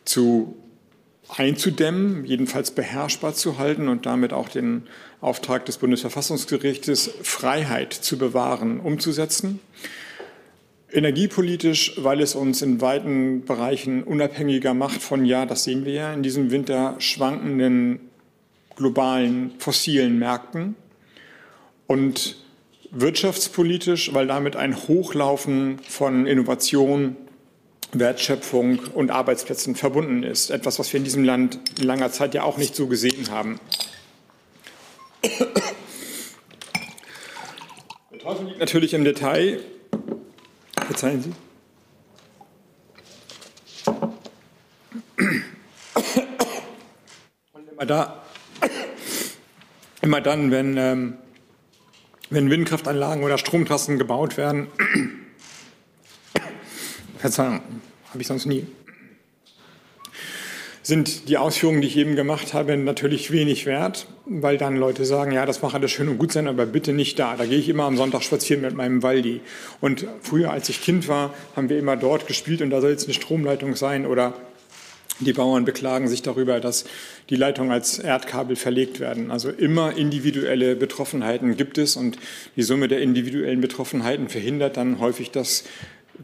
zu 0.06 0.56
einzudämmen, 1.36 2.24
jedenfalls 2.24 2.70
beherrschbar 2.70 3.34
zu 3.34 3.58
halten 3.58 3.88
und 3.88 4.06
damit 4.06 4.32
auch 4.32 4.48
den 4.48 4.86
Auftrag 5.20 5.66
des 5.66 5.76
Bundesverfassungsgerichtes, 5.78 7.10
Freiheit 7.22 7.92
zu 7.92 8.16
bewahren, 8.16 8.80
umzusetzen. 8.80 9.60
Energiepolitisch, 10.92 11.94
weil 11.98 12.20
es 12.20 12.34
uns 12.34 12.62
in 12.62 12.80
weiten 12.80 13.44
Bereichen 13.44 14.02
unabhängiger 14.02 14.74
macht 14.74 15.02
von, 15.02 15.24
ja, 15.24 15.46
das 15.46 15.64
sehen 15.64 15.84
wir 15.84 15.92
ja, 15.92 16.12
in 16.12 16.22
diesem 16.22 16.50
Winter 16.50 16.96
schwankenden 16.98 18.00
globalen 18.76 19.52
fossilen 19.58 20.18
Märkten. 20.18 20.74
Und 21.86 22.36
wirtschaftspolitisch, 22.90 24.14
weil 24.14 24.26
damit 24.26 24.56
ein 24.56 24.76
Hochlaufen 24.76 25.78
von 25.86 26.26
Innovation, 26.26 27.16
Wertschöpfung 27.92 28.80
und 28.94 29.10
Arbeitsplätzen 29.10 29.74
verbunden 29.74 30.22
ist. 30.22 30.50
Etwas, 30.50 30.78
was 30.78 30.92
wir 30.92 30.98
in 30.98 31.04
diesem 31.04 31.24
Land 31.24 31.58
in 31.78 31.84
langer 31.84 32.10
Zeit 32.10 32.34
ja 32.34 32.42
auch 32.42 32.56
nicht 32.56 32.74
so 32.74 32.86
gesehen 32.86 33.30
haben. 33.30 33.60
Teufel 38.22 38.46
liegt 38.46 38.58
natürlich 38.58 38.94
im 38.94 39.04
Detail. 39.04 39.60
Verzeihen 40.86 41.22
Sie. 41.22 41.32
Und 47.52 47.68
immer 47.70 47.86
da, 47.86 48.22
immer 50.02 50.20
dann, 50.20 50.50
wenn, 50.50 50.76
ähm, 50.76 51.18
wenn 52.28 52.50
Windkraftanlagen 52.50 53.24
oder 53.24 53.38
Stromtrassen 53.38 53.98
gebaut 53.98 54.36
werden, 54.36 54.66
Verzeihung, 57.18 57.60
habe 58.10 58.20
ich 58.20 58.26
sonst 58.26 58.46
nie. 58.46 58.66
Sind 60.90 61.28
die 61.28 61.38
Ausführungen, 61.38 61.82
die 61.82 61.86
ich 61.86 61.96
eben 61.96 62.16
gemacht 62.16 62.52
habe, 62.52 62.76
natürlich 62.76 63.30
wenig 63.30 63.64
wert, 63.64 64.08
weil 64.26 64.58
dann 64.58 64.74
Leute 64.74 65.04
sagen, 65.04 65.30
ja, 65.30 65.46
das 65.46 65.62
mag 65.62 65.72
alles 65.72 65.92
schön 65.92 66.08
und 66.08 66.18
gut 66.18 66.32
sein, 66.32 66.48
aber 66.48 66.66
bitte 66.66 66.92
nicht 66.92 67.16
da. 67.16 67.36
Da 67.36 67.46
gehe 67.46 67.58
ich 67.58 67.68
immer 67.68 67.84
am 67.84 67.96
Sonntag 67.96 68.24
spazieren 68.24 68.62
mit 68.62 68.74
meinem 68.74 69.00
Waldi. 69.04 69.40
Und 69.80 70.08
früher, 70.20 70.50
als 70.50 70.68
ich 70.68 70.82
Kind 70.82 71.06
war, 71.06 71.32
haben 71.54 71.68
wir 71.68 71.78
immer 71.78 71.96
dort 71.96 72.26
gespielt 72.26 72.60
und 72.60 72.70
da 72.70 72.80
soll 72.80 72.90
jetzt 72.90 73.04
eine 73.04 73.14
Stromleitung 73.14 73.76
sein 73.76 74.04
oder 74.04 74.34
die 75.20 75.32
Bauern 75.32 75.64
beklagen 75.64 76.08
sich 76.08 76.22
darüber, 76.22 76.58
dass 76.58 76.86
die 77.28 77.36
Leitungen 77.36 77.70
als 77.70 78.00
Erdkabel 78.00 78.56
verlegt 78.56 78.98
werden. 78.98 79.30
Also 79.30 79.48
immer 79.48 79.96
individuelle 79.96 80.74
Betroffenheiten 80.74 81.56
gibt 81.56 81.78
es 81.78 81.94
und 81.94 82.18
die 82.56 82.64
Summe 82.64 82.88
der 82.88 83.00
individuellen 83.00 83.60
Betroffenheiten 83.60 84.28
verhindert 84.28 84.76
dann 84.76 84.98
häufig 84.98 85.30
das 85.30 85.62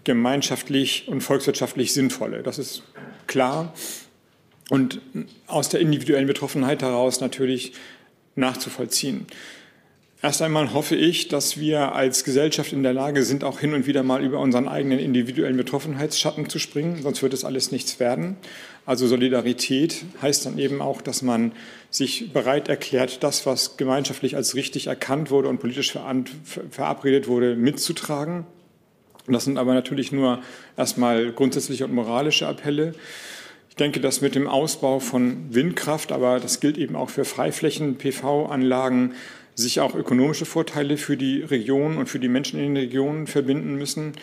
gemeinschaftlich 0.02 1.07
und 1.07 1.20
volkswirtschaftlich 1.20 1.92
Sinnvolle. 1.92 2.42
Das 2.42 2.59
ist 2.59 2.83
klar. 3.29 3.72
Und 4.68 5.00
aus 5.46 5.68
der 5.68 5.81
individuellen 5.81 6.26
Betroffenheit 6.26 6.83
heraus 6.83 7.20
natürlich 7.20 7.72
nachzuvollziehen. 8.35 9.26
Erst 10.22 10.42
einmal 10.42 10.72
hoffe 10.72 10.96
ich, 10.96 11.29
dass 11.29 11.61
wir 11.61 11.92
als 11.92 12.24
Gesellschaft 12.24 12.72
in 12.72 12.83
der 12.83 12.94
Lage 12.94 13.22
sind, 13.22 13.44
auch 13.44 13.61
hin 13.61 13.74
und 13.74 13.87
wieder 13.87 14.02
mal 14.02 14.24
über 14.24 14.40
unseren 14.40 14.66
eigenen 14.66 14.98
individuellen 14.98 15.57
Betroffenheitsschatten 15.57 16.48
zu 16.48 16.59
springen, 16.59 17.02
sonst 17.02 17.22
wird 17.22 17.35
es 17.35 17.44
alles 17.44 17.70
nichts 17.70 18.00
werden. 18.00 18.37
Also 18.87 19.07
Solidarität 19.07 20.05
heißt 20.22 20.46
dann 20.46 20.59
eben 20.59 20.81
auch, 20.81 21.02
dass 21.02 21.22
man 21.22 21.52
sich 21.90 22.33
bereit 22.33 22.68
erklärt, 22.68 23.22
das, 23.22 23.46
was 23.46 23.76
gemeinschaftlich 23.76 24.37
als 24.37 24.55
richtig 24.55 24.87
erkannt 24.87 25.31
wurde 25.31 25.48
und 25.48 25.61
politisch 25.61 25.96
verabredet 26.70 27.29
wurde, 27.29 27.55
mitzutragen 27.55 28.46
das 29.35 29.44
sind 29.44 29.59
aber 29.59 29.74
natürlich 29.74 30.12
nur 30.12 30.40
erstmal 30.76 31.33
grundsätzliche 31.33 31.85
und 31.85 31.94
moralische 31.94 32.46
Appelle. 32.46 32.94
Ich 33.76 33.78
denke, 33.78 34.00
dass 34.00 34.22
mit 34.22 34.34
dem 34.34 34.48
Ausbau 34.48 35.00
von 35.00 35.54
Windkraft, 35.54 36.10
aber 36.10 36.40
das 36.40 36.60
gilt 36.60 36.78
eben 36.78 36.96
auch 36.96 37.10
für 37.10 37.26
Freiflächen, 37.26 37.96
PV-Anlagen, 37.96 39.12
sich 39.54 39.80
auch 39.80 39.94
ökonomische 39.94 40.46
Vorteile 40.46 40.96
für 40.96 41.18
die 41.18 41.42
Region 41.42 41.98
und 41.98 42.08
für 42.08 42.18
die 42.18 42.28
Menschen 42.28 42.58
in 42.58 42.72
den 42.72 42.76
Regionen 42.78 43.26
verbinden 43.26 43.74
müssen. 43.74 44.14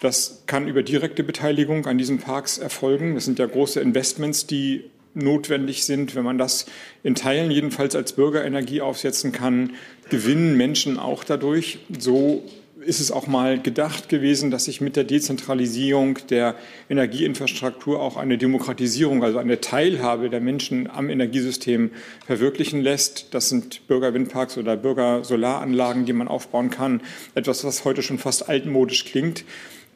Das 0.00 0.44
kann 0.46 0.66
über 0.66 0.82
direkte 0.82 1.24
Beteiligung 1.24 1.84
an 1.84 1.98
diesen 1.98 2.20
Parks 2.20 2.56
erfolgen. 2.56 3.14
Das 3.16 3.26
sind 3.26 3.38
ja 3.38 3.44
große 3.44 3.80
Investments, 3.80 4.46
die 4.46 4.84
notwendig 5.12 5.84
sind. 5.84 6.14
Wenn 6.14 6.24
man 6.24 6.38
das 6.38 6.64
in 7.02 7.14
Teilen 7.14 7.50
jedenfalls 7.50 7.94
als 7.94 8.14
Bürgerenergie 8.14 8.80
aufsetzen 8.80 9.30
kann, 9.30 9.74
gewinnen 10.08 10.56
Menschen 10.56 10.98
auch 10.98 11.22
dadurch. 11.22 11.80
So 11.98 12.44
ist 12.86 13.00
es 13.00 13.10
auch 13.10 13.26
mal 13.26 13.60
gedacht 13.60 14.08
gewesen, 14.08 14.50
dass 14.50 14.64
sich 14.64 14.80
mit 14.80 14.96
der 14.96 15.04
Dezentralisierung 15.04 16.18
der 16.30 16.54
Energieinfrastruktur 16.88 18.00
auch 18.00 18.16
eine 18.16 18.38
Demokratisierung, 18.38 19.24
also 19.24 19.38
eine 19.38 19.60
Teilhabe 19.60 20.30
der 20.30 20.40
Menschen 20.40 20.88
am 20.88 21.10
Energiesystem 21.10 21.90
verwirklichen 22.24 22.80
lässt. 22.80 23.34
Das 23.34 23.48
sind 23.48 23.86
Bürgerwindparks 23.88 24.56
oder 24.56 24.76
Bürgersolaranlagen, 24.76 26.06
die 26.06 26.12
man 26.12 26.28
aufbauen 26.28 26.70
kann. 26.70 27.02
Etwas, 27.34 27.64
was 27.64 27.84
heute 27.84 28.02
schon 28.02 28.18
fast 28.18 28.48
altmodisch 28.48 29.04
klingt. 29.04 29.44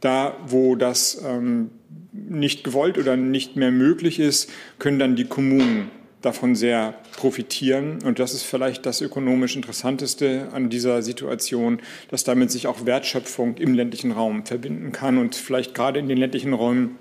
Da, 0.00 0.36
wo 0.46 0.76
das 0.76 1.22
ähm, 1.24 1.70
nicht 2.12 2.64
gewollt 2.64 2.98
oder 2.98 3.16
nicht 3.16 3.56
mehr 3.56 3.70
möglich 3.70 4.18
ist, 4.18 4.50
können 4.78 4.98
dann 4.98 5.16
die 5.16 5.26
Kommunen 5.26 5.90
davon 6.22 6.54
sehr 6.54 6.94
profitieren. 7.16 7.98
Und 8.04 8.18
das 8.18 8.34
ist 8.34 8.42
vielleicht 8.42 8.86
das 8.86 9.00
ökonomisch 9.00 9.56
Interessanteste 9.56 10.48
an 10.52 10.70
dieser 10.70 11.02
Situation, 11.02 11.80
dass 12.10 12.24
damit 12.24 12.50
sich 12.50 12.66
auch 12.66 12.86
Wertschöpfung 12.86 13.56
im 13.56 13.74
ländlichen 13.74 14.12
Raum 14.12 14.44
verbinden 14.46 14.92
kann 14.92 15.18
und 15.18 15.34
vielleicht 15.34 15.74
gerade 15.74 15.98
in 15.98 16.08
den 16.08 16.18
ländlichen 16.18 16.52
Räumen 16.52 16.98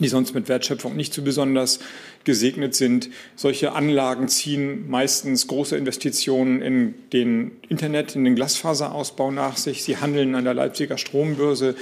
die 0.00 0.08
sonst 0.08 0.34
mit 0.34 0.48
Wertschöpfung 0.48 0.96
nicht 0.96 1.14
so 1.14 1.22
besonders 1.22 1.78
gesegnet 2.24 2.74
sind. 2.74 3.10
Solche 3.36 3.72
Anlagen 3.72 4.28
ziehen 4.28 4.88
meistens 4.90 5.46
große 5.46 5.76
Investitionen 5.76 6.62
in 6.62 6.94
den 7.12 7.52
Internet, 7.68 8.16
in 8.16 8.24
den 8.24 8.34
Glasfaserausbau 8.34 9.30
nach 9.30 9.56
sich. 9.56 9.84
Sie 9.84 9.98
handeln 9.98 10.34
an 10.34 10.44
der 10.44 10.54
Leipziger 10.54 10.98
Strombörse. 10.98 11.76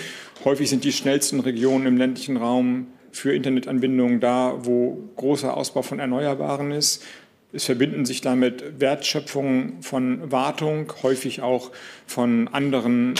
Häufig 0.44 0.68
sind 0.68 0.84
die 0.84 0.92
schnellsten 0.92 1.40
Regionen 1.40 1.86
im 1.86 1.96
ländlichen 1.96 2.36
Raum 2.36 2.88
für 3.12 3.34
Internetanbindungen 3.34 4.20
da, 4.20 4.58
wo 4.62 4.98
großer 5.16 5.56
Ausbau 5.56 5.82
von 5.82 5.98
Erneuerbaren 5.98 6.72
ist. 6.72 7.04
Es 7.52 7.64
verbinden 7.64 8.06
sich 8.06 8.22
damit 8.22 8.80
Wertschöpfungen 8.80 9.82
von 9.82 10.32
Wartung, 10.32 10.90
häufig 11.02 11.42
auch 11.42 11.70
von 12.06 12.48
anderen 12.48 13.14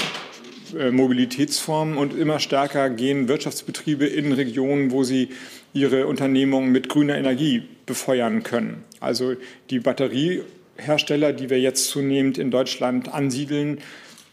äh, 0.76 0.90
Mobilitätsformen 0.90 1.98
und 1.98 2.16
immer 2.16 2.40
stärker 2.40 2.88
gehen 2.88 3.28
Wirtschaftsbetriebe 3.28 4.07
in 4.07 4.33
Regionen, 4.33 4.90
wo 4.90 5.05
sie 5.05 5.28
ihre 5.74 6.07
Unternehmungen 6.07 6.72
mit 6.72 6.88
grüner 6.88 7.16
Energie 7.16 7.62
befeuern 7.85 8.42
können. 8.42 8.85
Also 9.00 9.35
die 9.68 9.81
Batteriehersteller, 9.81 11.35
die 11.35 11.50
wir 11.50 11.61
jetzt 11.61 11.88
zunehmend 11.88 12.38
in 12.38 12.50
Deutschland 12.50 13.12
ansiedeln, 13.12 13.78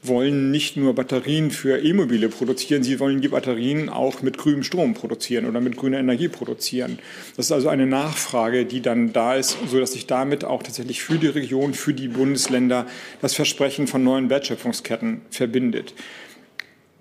wollen 0.02 0.50
nicht 0.50 0.78
nur 0.78 0.96
Batterien 0.96 1.52
für 1.52 1.80
E-Mobile 1.80 2.30
produzieren, 2.30 2.84
sie 2.84 3.00
wollen 3.00 3.20
die 3.20 3.28
Batterien 3.28 3.90
auch 3.90 4.22
mit 4.22 4.38
grünem 4.38 4.64
Strom 4.64 4.94
produzieren 4.94 5.46
oder 5.46 5.60
mit 5.60 5.76
grüner 5.76 6.00
Energie 6.00 6.30
produzieren. 6.30 7.00
Das 7.36 7.48
ist 7.48 7.52
also 7.52 7.68
eine 7.68 7.86
Nachfrage, 7.86 8.66
die 8.66 8.82
dann 8.82 9.12
da 9.12 9.36
ist, 9.36 9.58
sodass 9.68 9.92
sich 9.92 10.08
damit 10.08 10.46
auch 10.46 10.64
tatsächlich 10.64 11.04
für 11.04 11.18
die 11.18 11.28
Region, 11.28 11.74
für 11.74 11.94
die 11.94 12.08
Bundesländer 12.08 12.86
das 13.22 13.34
Versprechen 13.34 13.88
von 13.88 14.04
neuen 14.04 14.30
Wertschöpfungsketten 14.30 15.22
verbindet. 15.32 15.94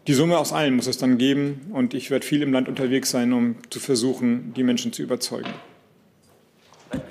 Die 0.08 0.14
Summe 0.14 0.38
aus 0.38 0.52
allen 0.52 0.74
muss 0.74 0.86
es 0.86 0.98
dann 0.98 1.18
geben 1.18 1.70
und 1.72 1.94
ich 1.94 2.10
werde 2.10 2.26
viel 2.26 2.42
im 2.42 2.52
Land 2.52 2.68
unterwegs 2.68 3.10
sein, 3.10 3.32
um 3.32 3.56
zu 3.70 3.78
versuchen, 3.78 4.54
die 4.54 4.64
Menschen 4.64 4.92
zu 4.92 5.02
überzeugen. 5.02 5.50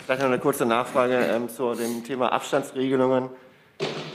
Vielleicht 0.03 0.21
noch 0.21 0.29
eine 0.29 0.39
kurze 0.39 0.65
Nachfrage 0.65 1.15
ähm, 1.15 1.47
zu 1.47 1.75
dem 1.75 2.03
Thema 2.03 2.31
Abstandsregelungen. 2.31 3.29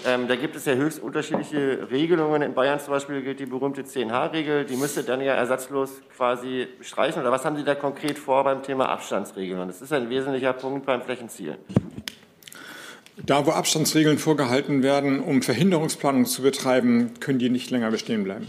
Ähm, 0.04 0.26
da 0.26 0.34
gibt 0.34 0.56
es 0.56 0.64
ja 0.64 0.74
höchst 0.74 1.00
unterschiedliche 1.00 1.88
Regelungen. 1.90 2.42
In 2.42 2.54
Bayern 2.54 2.80
zum 2.80 2.90
Beispiel 2.90 3.22
gilt 3.22 3.38
die 3.38 3.46
berühmte 3.46 3.82
10H-Regel. 3.82 4.64
Die 4.64 4.76
müsste 4.76 5.04
dann 5.04 5.20
ja 5.20 5.34
ersatzlos 5.34 5.90
quasi 6.16 6.66
streichen. 6.80 7.22
Oder 7.22 7.30
was 7.30 7.44
haben 7.44 7.56
Sie 7.56 7.64
da 7.64 7.74
konkret 7.74 8.18
vor 8.18 8.42
beim 8.42 8.62
Thema 8.62 8.88
Abstandsregelungen? 8.88 9.68
Das 9.68 9.80
ist 9.80 9.92
ein 9.92 10.10
wesentlicher 10.10 10.52
Punkt 10.54 10.86
beim 10.86 11.02
Flächenziel. 11.02 11.56
Da, 13.24 13.46
wo 13.46 13.52
Abstandsregeln 13.52 14.18
vorgehalten 14.18 14.82
werden, 14.82 15.20
um 15.20 15.42
Verhinderungsplanung 15.42 16.24
zu 16.24 16.42
betreiben, 16.42 17.14
können 17.20 17.38
die 17.38 17.50
nicht 17.50 17.70
länger 17.70 17.90
bestehen 17.90 18.24
bleiben. 18.24 18.48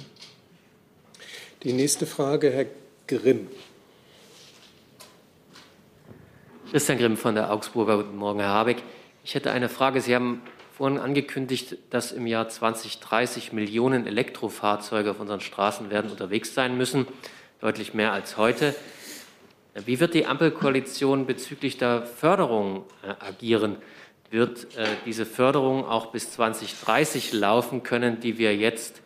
Die 1.62 1.73
nächste 1.73 2.08
Frage, 2.08 2.49
Herr 2.49 2.65
Grimm. 3.08 3.47
Christian 6.71 6.97
Grimm 6.97 7.17
von 7.17 7.36
der 7.36 7.52
Augsburger. 7.54 7.97
Guten 7.97 8.17
Morgen, 8.17 8.39
Herr 8.39 8.49
Habeck. 8.49 8.82
Ich 9.23 9.36
hätte 9.36 9.52
eine 9.52 9.69
Frage. 9.69 10.02
Sie 10.02 10.15
haben 10.15 10.41
vorhin 10.73 10.97
angekündigt, 10.97 11.77
dass 11.91 12.12
im 12.12 12.25
Jahr 12.25 12.49
2030 12.49 13.53
Millionen 13.53 14.07
Elektrofahrzeuge 14.07 15.12
auf 15.12 15.19
unseren 15.19 15.39
Straßen 15.39 15.91
werden 15.91 16.09
unterwegs 16.09 16.55
sein 16.55 16.77
müssen, 16.77 17.07
deutlich 17.62 17.93
mehr 17.93 18.12
als 18.12 18.38
heute. 18.38 18.75
Wie 19.86 19.99
wird 19.99 20.13
die 20.13 20.25
Ampelkoalition 20.25 21.25
bezüglich 21.25 21.77
der 21.77 22.03
Förderung 22.03 22.86
äh, 23.03 23.13
agieren? 23.23 23.77
Wird 24.29 24.75
äh, 24.75 24.88
diese 25.05 25.25
Förderung 25.25 25.86
auch 25.86 26.07
bis 26.07 26.31
2030 26.31 27.33
laufen 27.33 27.83
können, 27.83 28.19
die 28.19 28.38
wir 28.38 28.55
jetzt 28.55 29.01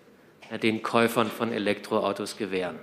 äh, 0.50 0.60
den 0.60 0.84
Käufern 0.84 1.28
von 1.28 1.52
Elektroautos 1.52 2.38
gewähren? 2.38 2.80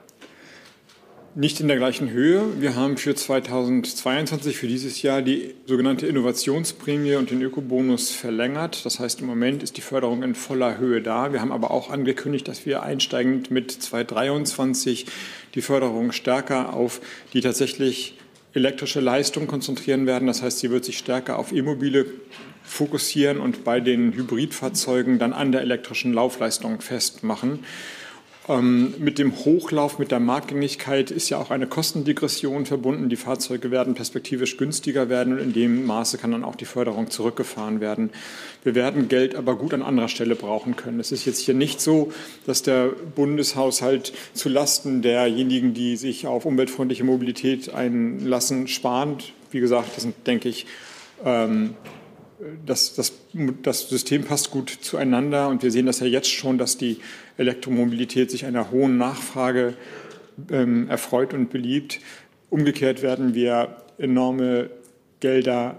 Nicht 1.36 1.58
in 1.58 1.66
der 1.66 1.78
gleichen 1.78 2.10
Höhe. 2.10 2.60
Wir 2.60 2.76
haben 2.76 2.96
für 2.96 3.12
2022, 3.12 4.56
für 4.56 4.68
dieses 4.68 5.02
Jahr, 5.02 5.20
die 5.20 5.52
sogenannte 5.66 6.06
Innovationsprämie 6.06 7.16
und 7.16 7.32
den 7.32 7.42
Ökobonus 7.42 8.12
verlängert. 8.12 8.84
Das 8.84 9.00
heißt, 9.00 9.20
im 9.20 9.26
Moment 9.26 9.64
ist 9.64 9.76
die 9.76 9.80
Förderung 9.80 10.22
in 10.22 10.36
voller 10.36 10.78
Höhe 10.78 11.02
da. 11.02 11.32
Wir 11.32 11.40
haben 11.40 11.50
aber 11.50 11.72
auch 11.72 11.90
angekündigt, 11.90 12.46
dass 12.46 12.66
wir 12.66 12.84
einsteigend 12.84 13.50
mit 13.50 13.72
2023 13.72 15.06
die 15.56 15.60
Förderung 15.60 16.12
stärker 16.12 16.72
auf 16.72 17.00
die 17.32 17.40
tatsächlich 17.40 18.16
elektrische 18.52 19.00
Leistung 19.00 19.48
konzentrieren 19.48 20.06
werden. 20.06 20.28
Das 20.28 20.40
heißt, 20.40 20.60
sie 20.60 20.70
wird 20.70 20.84
sich 20.84 20.98
stärker 20.98 21.40
auf 21.40 21.50
E-Mobile 21.50 22.06
fokussieren 22.62 23.40
und 23.40 23.64
bei 23.64 23.80
den 23.80 24.12
Hybridfahrzeugen 24.12 25.18
dann 25.18 25.32
an 25.32 25.50
der 25.50 25.62
elektrischen 25.62 26.12
Laufleistung 26.12 26.80
festmachen. 26.80 27.64
Ähm, 28.46 28.92
mit 28.98 29.18
dem 29.18 29.34
Hochlauf, 29.34 29.98
mit 29.98 30.10
der 30.10 30.20
Marktgängigkeit 30.20 31.10
ist 31.10 31.30
ja 31.30 31.38
auch 31.38 31.50
eine 31.50 31.66
Kostendegression 31.66 32.66
verbunden. 32.66 33.08
Die 33.08 33.16
Fahrzeuge 33.16 33.70
werden 33.70 33.94
perspektivisch 33.94 34.58
günstiger 34.58 35.08
werden 35.08 35.32
und 35.32 35.38
in 35.38 35.52
dem 35.54 35.86
Maße 35.86 36.18
kann 36.18 36.32
dann 36.32 36.44
auch 36.44 36.54
die 36.54 36.66
Förderung 36.66 37.10
zurückgefahren 37.10 37.80
werden. 37.80 38.10
Wir 38.62 38.74
werden 38.74 39.08
Geld 39.08 39.34
aber 39.34 39.56
gut 39.56 39.72
an 39.72 39.82
anderer 39.82 40.08
Stelle 40.08 40.34
brauchen 40.34 40.76
können. 40.76 41.00
Es 41.00 41.10
ist 41.10 41.24
jetzt 41.24 41.38
hier 41.38 41.54
nicht 41.54 41.80
so, 41.80 42.12
dass 42.44 42.62
der 42.62 42.90
Bundeshaushalt 43.14 44.12
zu 44.34 44.50
Lasten 44.50 45.00
derjenigen, 45.00 45.72
die 45.72 45.96
sich 45.96 46.26
auf 46.26 46.44
umweltfreundliche 46.44 47.04
Mobilität 47.04 47.72
einlassen, 47.72 48.68
sparen. 48.68 49.16
Wie 49.52 49.60
gesagt, 49.60 49.90
das 49.94 50.02
sind, 50.02 50.14
denke 50.26 50.50
ich, 50.50 50.66
ähm, 51.24 51.74
das, 52.66 52.94
das, 52.94 53.12
das 53.62 53.88
System 53.88 54.24
passt 54.24 54.50
gut 54.50 54.70
zueinander 54.70 55.48
und 55.48 55.62
wir 55.62 55.70
sehen 55.70 55.86
das 55.86 56.00
ja 56.00 56.06
jetzt 56.06 56.30
schon, 56.30 56.58
dass 56.58 56.76
die 56.76 56.98
Elektromobilität 57.36 58.30
sich 58.30 58.44
einer 58.44 58.70
hohen 58.70 58.98
Nachfrage 58.98 59.74
ähm, 60.50 60.88
erfreut 60.88 61.32
und 61.32 61.50
beliebt. 61.50 62.00
Umgekehrt 62.50 63.02
werden 63.02 63.34
wir 63.34 63.76
enorme 63.98 64.70
Gelder 65.20 65.78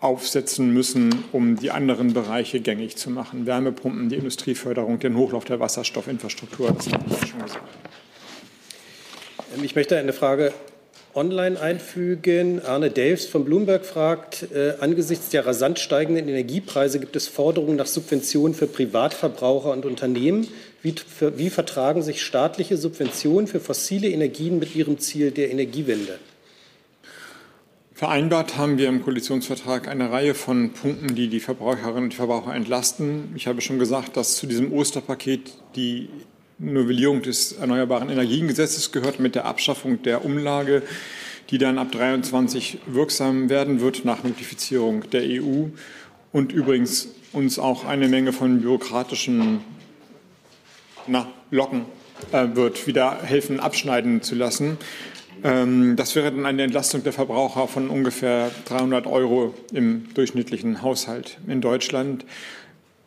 aufsetzen 0.00 0.72
müssen, 0.72 1.24
um 1.30 1.56
die 1.56 1.70
anderen 1.70 2.12
Bereiche 2.12 2.60
gängig 2.60 2.96
zu 2.96 3.08
machen. 3.08 3.46
Wärmepumpen, 3.46 4.08
die 4.08 4.16
Industrieförderung, 4.16 4.98
den 4.98 5.16
Hochlauf 5.16 5.44
der 5.44 5.60
Wasserstoffinfrastruktur, 5.60 6.72
das 6.72 6.92
habe 6.92 7.04
ich 7.08 7.28
schon 7.28 7.42
gesagt. 7.42 7.64
Ähm, 9.56 9.64
ich 9.64 9.76
möchte 9.76 9.96
eine 9.96 10.12
Frage 10.12 10.52
online 11.14 11.60
einfügen. 11.60 12.64
Arne 12.64 12.90
Delfs 12.90 13.26
von 13.26 13.44
Bloomberg 13.44 13.84
fragt, 13.84 14.46
äh, 14.54 14.74
angesichts 14.80 15.28
der 15.30 15.46
rasant 15.46 15.78
steigenden 15.78 16.28
Energiepreise 16.28 17.00
gibt 17.00 17.16
es 17.16 17.28
Forderungen 17.28 17.76
nach 17.76 17.86
Subventionen 17.86 18.54
für 18.54 18.66
Privatverbraucher 18.66 19.70
und 19.72 19.84
Unternehmen. 19.84 20.48
Wie, 20.82 20.92
für, 20.92 21.38
wie 21.38 21.50
vertragen 21.50 22.02
sich 22.02 22.22
staatliche 22.22 22.76
Subventionen 22.76 23.46
für 23.46 23.60
fossile 23.60 24.08
Energien 24.08 24.58
mit 24.58 24.74
ihrem 24.74 24.98
Ziel 24.98 25.30
der 25.30 25.50
Energiewende? 25.50 26.18
Vereinbart 27.94 28.56
haben 28.56 28.78
wir 28.78 28.88
im 28.88 29.04
Koalitionsvertrag 29.04 29.86
eine 29.86 30.10
Reihe 30.10 30.34
von 30.34 30.72
Punkten, 30.72 31.14
die 31.14 31.28
die 31.28 31.38
Verbraucherinnen 31.38 32.04
und 32.04 32.14
Verbraucher 32.14 32.52
entlasten. 32.52 33.32
Ich 33.36 33.46
habe 33.46 33.60
schon 33.60 33.78
gesagt, 33.78 34.16
dass 34.16 34.34
zu 34.34 34.48
diesem 34.48 34.72
Osterpaket 34.72 35.52
die 35.76 36.08
Novellierung 36.62 37.22
des 37.22 37.52
Erneuerbaren 37.52 38.08
Energiengesetzes 38.08 38.92
gehört 38.92 39.18
mit 39.18 39.34
der 39.34 39.46
Abschaffung 39.46 40.02
der 40.02 40.24
Umlage, 40.24 40.82
die 41.50 41.58
dann 41.58 41.76
ab 41.78 41.90
23 41.90 42.78
wirksam 42.86 43.50
werden 43.50 43.80
wird 43.80 44.04
nach 44.04 44.22
Notifizierung 44.22 45.10
der 45.10 45.22
EU 45.22 45.66
und 46.30 46.52
übrigens 46.52 47.08
uns 47.32 47.58
auch 47.58 47.84
eine 47.84 48.08
Menge 48.08 48.32
von 48.32 48.60
bürokratischen 48.60 49.60
na, 51.08 51.26
Locken 51.50 51.84
äh, 52.30 52.46
wird 52.54 52.86
wieder 52.86 53.22
helfen, 53.22 53.58
abschneiden 53.58 54.22
zu 54.22 54.36
lassen. 54.36 54.78
Ähm, 55.42 55.96
das 55.96 56.14
wäre 56.14 56.30
dann 56.30 56.46
eine 56.46 56.62
Entlastung 56.62 57.02
der 57.02 57.12
Verbraucher 57.12 57.66
von 57.66 57.90
ungefähr 57.90 58.50
300 58.66 59.06
Euro 59.06 59.54
im 59.72 60.14
durchschnittlichen 60.14 60.82
Haushalt 60.82 61.38
in 61.48 61.60
Deutschland. 61.60 62.24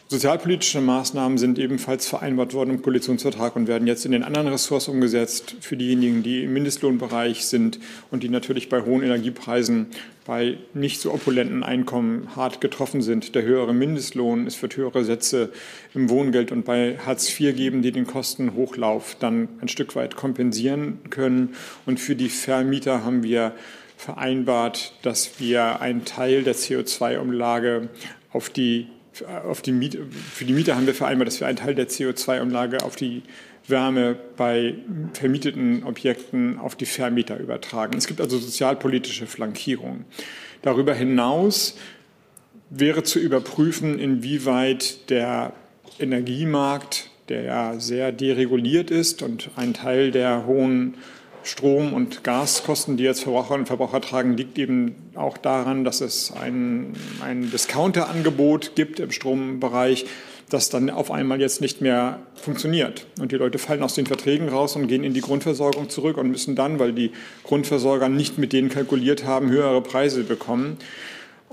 Sozialpolitische 0.08 0.82
Maßnahmen 0.82 1.40
sind 1.40 1.58
ebenfalls 1.58 2.08
vereinbart 2.08 2.54
worden 2.54 2.70
im 2.70 2.84
Koalitionsvertrag 2.84 3.56
und 3.56 3.68
werden 3.68 3.88
jetzt 3.88 4.06
in 4.06 4.12
den 4.12 4.24
anderen 4.24 4.50
Ressorts 4.50 4.88
umgesetzt 4.88 5.56
für 5.62 5.78
diejenigen, 5.78 6.22
die 6.22 6.44
im 6.44 6.54
Mindestlohnbereich 6.54 7.44
sind 7.46 7.80
und 8.12 8.22
die 8.22 8.30
natürlich 8.30 8.70
bei 8.70 8.82
hohen 8.82 9.02
Energiepreisen 9.02 9.88
bei 10.24 10.60
nicht 10.76 11.02
so 11.02 11.12
opulenten 11.12 11.64
Einkommen 11.64 12.36
hart 12.36 12.62
getroffen 12.62 13.02
sind. 13.02 13.34
Der 13.34 13.42
höhere 13.42 13.74
Mindestlohn, 13.74 14.46
es 14.46 14.62
wird 14.62 14.78
höhere 14.78 15.04
Sätze 15.04 15.52
im 15.96 16.08
Wohngeld 16.12 16.52
und 16.52 16.66
bei 16.66 17.00
Hartz 17.04 17.28
IV 17.28 17.56
geben, 17.56 17.82
die 17.82 17.92
den 17.92 18.06
Kostenhochlauf 18.06 19.16
dann 19.20 19.50
ein 19.60 19.70
Stück 19.70 19.96
weit 19.96 20.16
kompensieren 20.16 21.00
können. 21.10 21.56
Und 21.88 22.00
für 22.00 22.16
die 22.16 22.30
Vermieter 22.30 23.04
haben 23.04 23.24
wir 23.24 23.54
vereinbart, 23.98 24.94
dass 25.02 25.40
wir 25.40 25.82
einen 25.82 26.06
Teil 26.06 26.44
der 26.44 26.56
CO2-Umlage 26.56 27.90
auf 28.32 28.52
die 28.52 28.86
die 29.62 29.72
Miete, 29.72 30.06
für 30.34 30.46
die 30.46 30.54
Mieter 30.54 30.76
haben 30.76 30.88
wir 30.88 30.94
vereinbart, 30.94 31.28
dass 31.28 31.40
wir 31.40 31.48
einen 31.48 31.58
Teil 31.58 31.76
der 31.76 31.88
CO2-Umlage 31.88 32.84
auf 32.84 32.96
die 32.96 33.24
Wärme 33.68 34.16
bei 34.38 34.76
vermieteten 35.14 35.84
Objekten 35.84 36.60
auf 36.60 36.76
die 36.76 36.86
Vermieter 36.86 37.40
übertragen. 37.40 37.98
Es 37.98 38.08
gibt 38.08 38.22
also 38.22 38.38
sozialpolitische 38.38 39.26
Flankierungen. 39.26 40.06
Darüber 40.62 40.94
hinaus 40.94 41.78
wäre 42.70 43.04
zu 43.04 43.20
überprüfen, 43.20 44.00
inwieweit 44.00 45.10
der 45.10 45.54
Energiemarkt, 46.00 47.10
der 47.30 47.44
ja 47.44 47.80
sehr 47.80 48.12
dereguliert 48.12 48.92
ist 48.92 49.22
und 49.22 49.50
ein 49.56 49.74
Teil 49.74 50.12
der 50.12 50.46
hohen 50.46 50.96
Strom- 51.46 51.94
und 51.94 52.24
Gaskosten, 52.24 52.98
die 52.98 53.04
jetzt 53.04 53.22
Verbraucherinnen 53.24 53.62
und 53.62 53.68
Verbraucher 53.68 54.02
tragen, 54.02 54.36
liegt 54.36 54.58
eben 54.58 54.96
auch 55.14 55.38
daran, 55.38 55.84
dass 55.84 56.02
es 56.02 56.32
ein, 56.32 56.94
ein 57.22 57.52
Discounter-Angebot 57.52 58.76
gibt 58.76 59.00
im 59.00 59.12
Strombereich, 59.12 60.06
das 60.50 60.70
dann 60.70 60.90
auf 60.90 61.12
einmal 61.12 61.40
jetzt 61.40 61.62
nicht 61.62 61.82
mehr 61.82 62.20
funktioniert. 62.36 63.06
Und 63.20 63.32
die 63.32 63.36
Leute 63.36 63.60
fallen 63.60 63.84
aus 63.84 63.96
den 63.96 64.06
Verträgen 64.06 64.50
raus 64.50 64.76
und 64.76 64.88
gehen 64.88 65.04
in 65.04 65.14
die 65.14 65.22
Grundversorgung 65.22 65.90
zurück 65.90 66.18
und 66.18 66.30
müssen 66.30 66.56
dann, 66.56 66.80
weil 66.80 66.94
die 66.94 67.12
Grundversorger 67.44 68.10
nicht 68.10 68.38
mit 68.38 68.52
denen 68.52 68.70
kalkuliert 68.70 69.26
haben, 69.26 69.50
höhere 69.50 69.82
Preise 69.82 70.24
bekommen. 70.24 70.78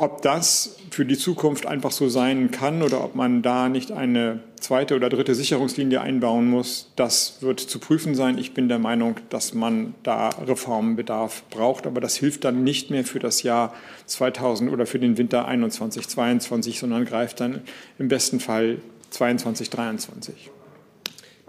Ob 0.03 0.21
das 0.21 0.79
für 0.91 1.05
die 1.05 1.17
Zukunft 1.17 1.65
einfach 1.65 1.93
so 1.93 2.09
sein 2.09 2.51
kann 2.51 2.83
oder 2.83 3.05
ob 3.05 3.15
man 3.15 3.41
da 3.41 3.69
nicht 3.69 3.93
eine 3.93 4.41
zweite 4.59 4.97
oder 4.97 5.09
dritte 5.09 5.37
Sicherungslinie 5.37 6.01
einbauen 6.01 6.51
muss, 6.51 6.91
das 6.97 7.37
wird 7.41 7.61
zu 7.61 7.79
prüfen 7.79 8.17
sein. 8.17 8.37
Ich 8.37 8.53
bin 8.53 8.69
der 8.69 8.81
Meinung, 8.81 9.15
dass 9.31 9.55
man 9.55 9.95
da 10.03 10.31
Reformbedarf 10.31 11.45
braucht, 11.51 11.87
aber 11.87 12.01
das 12.01 12.17
hilft 12.17 12.43
dann 12.43 12.65
nicht 12.65 12.91
mehr 12.91 13.05
für 13.05 13.21
das 13.21 13.45
Jahr 13.45 13.73
2000 14.07 14.73
oder 14.73 14.87
für 14.87 14.99
den 14.99 15.19
Winter 15.19 15.47
21, 15.47 16.09
22, 16.09 16.81
sondern 16.81 17.05
greift 17.05 17.39
dann 17.39 17.61
im 18.01 18.09
besten 18.09 18.41
Fall 18.41 18.79
22, 19.11 19.71
23. 19.71 20.51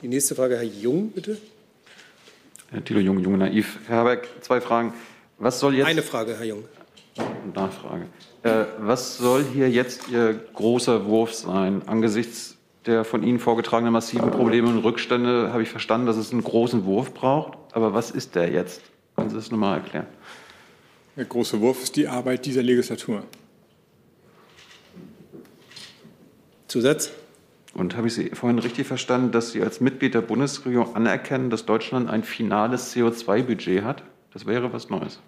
Die 0.03 0.07
nächste 0.07 0.35
Frage, 0.35 0.57
Herr 0.57 0.63
Jung, 0.63 1.09
bitte. 1.09 1.39
Herr 2.69 2.85
Thilo 2.85 2.99
Jung, 2.99 3.17
Jung 3.17 3.35
Naiv. 3.35 3.79
Herr 3.87 3.97
Habeck, 3.97 4.29
zwei 4.41 4.61
Fragen. 4.61 4.93
Was 5.39 5.59
soll 5.59 5.73
jetzt? 5.73 5.87
Eine 5.87 6.03
Frage, 6.03 6.37
Herr 6.37 6.45
Jung. 6.45 6.65
Nachfrage. 7.55 8.05
Äh, 8.43 8.65
was 8.77 9.17
soll 9.17 9.43
hier 9.43 9.69
jetzt 9.69 10.09
Ihr 10.09 10.33
großer 10.53 11.05
Wurf 11.05 11.33
sein? 11.33 11.81
Angesichts 11.87 12.57
der 12.85 13.05
von 13.05 13.23
Ihnen 13.23 13.39
vorgetragenen 13.39 13.93
massiven 13.93 14.29
Probleme 14.31 14.67
und 14.67 14.79
Rückstände 14.79 15.53
habe 15.53 15.63
ich 15.63 15.69
verstanden, 15.69 16.05
dass 16.05 16.17
es 16.17 16.33
einen 16.33 16.43
großen 16.43 16.83
Wurf 16.83 17.13
braucht. 17.13 17.57
Aber 17.71 17.93
was 17.93 18.11
ist 18.11 18.35
der 18.35 18.51
jetzt? 18.51 18.81
Können 19.15 19.29
Sie 19.29 19.37
das 19.37 19.51
nochmal 19.51 19.77
erklären? 19.77 20.07
Der 21.15 21.25
große 21.25 21.61
Wurf 21.61 21.81
ist 21.81 21.95
die 21.95 22.07
Arbeit 22.07 22.45
dieser 22.45 22.61
Legislatur. 22.61 23.23
Zusatz? 26.67 27.11
Und 27.73 27.95
habe 27.95 28.07
ich 28.07 28.13
Sie 28.13 28.29
vorhin 28.31 28.59
richtig 28.59 28.85
verstanden, 28.85 29.31
dass 29.31 29.51
Sie 29.51 29.61
als 29.61 29.79
Mitglied 29.79 30.13
der 30.13 30.21
Bundesregierung 30.21 30.95
anerkennen, 30.95 31.49
dass 31.49 31.65
Deutschland 31.65 32.09
ein 32.09 32.23
finales 32.23 32.93
CO2-Budget 32.93 33.83
hat? 33.83 34.03
Das 34.33 34.45
wäre 34.45 34.73
was 34.73 34.89
Neues. 34.89 35.19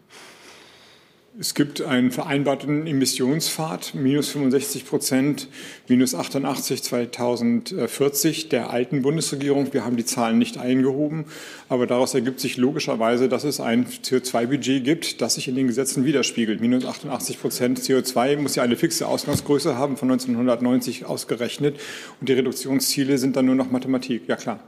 Es 1.37 1.53
gibt 1.53 1.81
einen 1.81 2.11
vereinbarten 2.11 2.87
Emissionspfad, 2.87 3.93
minus 3.93 4.29
65 4.29 4.85
Prozent, 4.85 5.49
minus 5.89 6.15
88 6.15 6.81
2040 6.81 8.47
der 8.47 8.69
alten 8.69 9.01
Bundesregierung. 9.01 9.73
Wir 9.73 9.83
haben 9.83 9.97
die 9.97 10.05
Zahlen 10.05 10.37
nicht 10.37 10.57
eingehoben, 10.57 11.25
aber 11.67 11.87
daraus 11.87 12.13
ergibt 12.13 12.39
sich 12.39 12.55
logischerweise, 12.55 13.27
dass 13.27 13.43
es 13.43 13.59
ein 13.59 13.85
CO2-Budget 13.85 14.81
gibt, 14.85 15.19
das 15.19 15.35
sich 15.35 15.49
in 15.49 15.55
den 15.55 15.67
Gesetzen 15.67 16.05
widerspiegelt. 16.05 16.61
Minus 16.61 16.85
88 16.85 17.41
Prozent 17.41 17.79
CO2 17.81 18.37
muss 18.37 18.55
ja 18.55 18.63
eine 18.63 18.77
fixe 18.77 19.05
Ausgangsgröße 19.05 19.77
haben, 19.77 19.97
von 19.97 20.09
1990 20.09 21.03
ausgerechnet. 21.03 21.77
Und 22.21 22.29
die 22.29 22.33
Reduktionsziele 22.33 23.17
sind 23.17 23.35
dann 23.35 23.47
nur 23.47 23.55
noch 23.55 23.71
Mathematik. 23.71 24.21
Ja, 24.29 24.37
klar. 24.37 24.61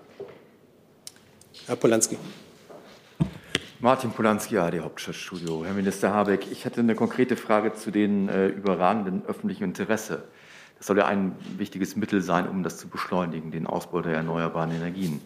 Herr 1.65 1.78
Polanski. 1.78 2.18
Martin 3.80 4.09
Polanski, 4.09 4.57
AD 4.57 4.80
Hauptstadtstudio. 4.80 5.63
Herr 5.63 5.73
Minister 5.73 6.11
Habeck, 6.11 6.47
ich 6.51 6.65
hatte 6.65 6.80
eine 6.80 6.95
konkrete 6.95 7.36
Frage 7.36 7.73
zu 7.73 7.91
den 7.91 8.28
äh, 8.28 8.47
überragenden 8.47 9.21
öffentlichen 9.28 9.65
Interesse. 9.65 10.23
Das 10.80 10.88
soll 10.88 10.97
ja 10.97 11.05
ein 11.05 11.36
wichtiges 11.57 11.95
Mittel 11.95 12.23
sein, 12.23 12.49
um 12.49 12.63
das 12.63 12.78
zu 12.78 12.88
beschleunigen, 12.88 13.51
den 13.51 13.67
Ausbau 13.67 14.01
der 14.01 14.15
erneuerbaren 14.15 14.71
Energien. 14.71 15.21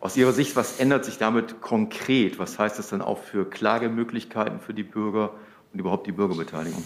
Aus 0.00 0.16
Ihrer 0.16 0.32
Sicht, 0.32 0.56
was 0.56 0.80
ändert 0.80 1.04
sich 1.04 1.18
damit 1.18 1.60
konkret? 1.60 2.38
Was 2.38 2.58
heißt 2.58 2.78
das 2.78 2.88
dann 2.88 3.02
auch 3.02 3.18
für 3.18 3.44
Klagemöglichkeiten 3.44 4.58
für 4.58 4.72
die 4.72 4.82
Bürger 4.82 5.34
und 5.74 5.78
überhaupt 5.78 6.06
die 6.06 6.12
Bürgerbeteiligung? 6.12 6.82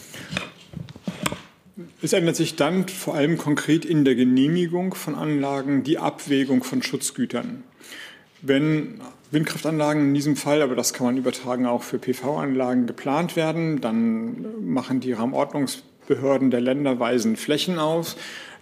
Es 2.02 2.12
ändert 2.12 2.34
sich 2.34 2.56
dann 2.56 2.88
vor 2.88 3.14
allem 3.14 3.38
konkret 3.38 3.84
in 3.84 4.04
der 4.04 4.16
Genehmigung 4.16 4.94
von 4.94 5.14
Anlagen 5.14 5.84
die 5.84 5.98
Abwägung 5.98 6.64
von 6.64 6.82
Schutzgütern. 6.82 7.62
Wenn 8.42 9.00
Windkraftanlagen 9.30 10.08
in 10.08 10.14
diesem 10.14 10.36
Fall, 10.36 10.62
aber 10.62 10.76
das 10.76 10.92
kann 10.92 11.06
man 11.06 11.16
übertragen 11.16 11.66
auch 11.66 11.82
für 11.82 11.98
PV-Anlagen 11.98 12.86
geplant 12.86 13.36
werden, 13.36 13.80
dann 13.80 14.46
machen 14.64 15.00
die 15.00 15.12
Raumordnungsbehörden 15.12 16.50
der 16.50 16.60
Länder 16.60 17.00
weisen 17.00 17.36
Flächen 17.36 17.78
auf. 17.78 18.16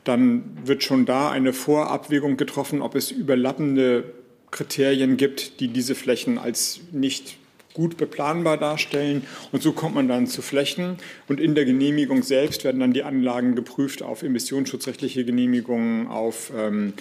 Dann 0.05 0.59
wird 0.65 0.83
schon 0.83 1.07
da 1.07 1.31
eine 1.31 1.53
Vorabwägung 1.53 2.37
getroffen, 2.37 2.83
ob 2.83 2.95
es 2.95 3.11
überlappende 3.11 4.05
Kriterien 4.51 5.17
gibt, 5.17 5.61
die 5.61 5.69
diese 5.69 5.95
Flächen 5.95 6.39
als 6.39 6.81
nicht 6.93 7.39
gut 7.75 7.97
beplanbar 7.97 8.57
darstellen. 8.57 9.27
Und 9.53 9.63
so 9.63 9.73
kommt 9.73 9.97
man 9.97 10.09
dann 10.09 10.27
zu 10.27 10.43
Flächen. 10.43 10.97
Und 11.29 11.41
in 11.41 11.55
der 11.55 11.65
Genehmigung 11.65 12.23
selbst 12.23 12.65
werden 12.65 12.81
dann 12.81 12.93
die 12.93 13.03
Anlagen 13.03 13.57
geprüft 13.57 14.03
auf 14.03 14.23
emissionsschutzrechtliche 14.23 15.25
Genehmigungen, 15.25 16.07
auf 16.07 16.53
ähm, 16.57 16.95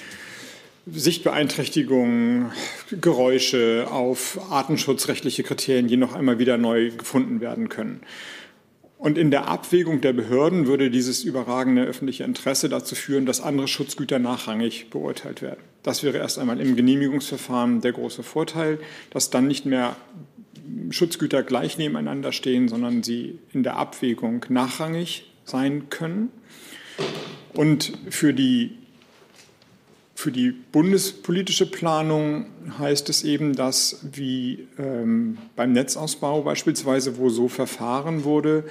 Sichtbeeinträchtigungen, 0.86 2.52
Geräusche, 3.00 3.88
auf 3.90 4.40
artenschutzrechtliche 4.52 5.44
Kriterien, 5.44 5.88
die 5.88 5.98
noch 5.98 6.14
einmal 6.14 6.40
wieder 6.40 6.58
neu 6.58 6.92
gefunden 6.92 7.40
werden 7.40 7.70
können. 7.70 8.02
Und 8.98 9.18
in 9.18 9.32
der 9.32 9.50
Abwägung 9.50 10.00
der 10.00 10.14
Behörden 10.14 10.66
würde 10.66 10.90
dieses 10.90 11.24
überragende 11.26 11.84
öffentliche 11.84 12.24
Interesse 12.24 12.70
dazu 12.70 12.96
führen, 12.96 13.26
dass 13.26 13.42
andere 13.42 13.68
Schutzgüter 13.68 14.18
nachrangig 14.18 14.90
beurteilt 14.90 15.42
werden. 15.42 15.60
Das 15.84 16.04
wäre 16.04 16.20
erst 16.20 16.40
einmal 16.40 16.62
im 16.62 16.78
Genehmigungsverfahren 16.78 17.82
der 17.82 17.92
große 17.92 18.24
Vorteil, 18.24 18.80
dass 19.10 19.30
dann 19.30 19.48
nicht 19.48 19.66
mehr 19.66 19.98
Schutzgüter 20.90 21.44
gleich 21.44 21.78
nebeneinander 21.78 22.32
stehen, 22.32 22.70
sondern 22.70 23.04
sie 23.04 23.40
in 23.52 23.64
der 23.64 23.76
Abwägung 23.76 24.46
nachrangig 24.48 25.30
sein 25.44 25.90
können. 25.90 26.32
Und 27.54 27.92
für 28.10 28.34
die, 28.34 28.78
für 30.24 30.32
die 30.32 30.52
bundespolitische 30.52 31.70
Planung 31.70 32.46
heißt 32.80 33.10
es 33.10 33.26
eben, 33.26 33.58
dass 33.58 34.00
wie 34.10 34.70
ähm, 34.80 35.38
beim 35.58 35.74
Netzausbau 35.74 36.44
beispielsweise, 36.44 37.18
wo 37.18 37.28
so 37.28 37.50
verfahren 37.50 38.24
wurde, 38.24 38.64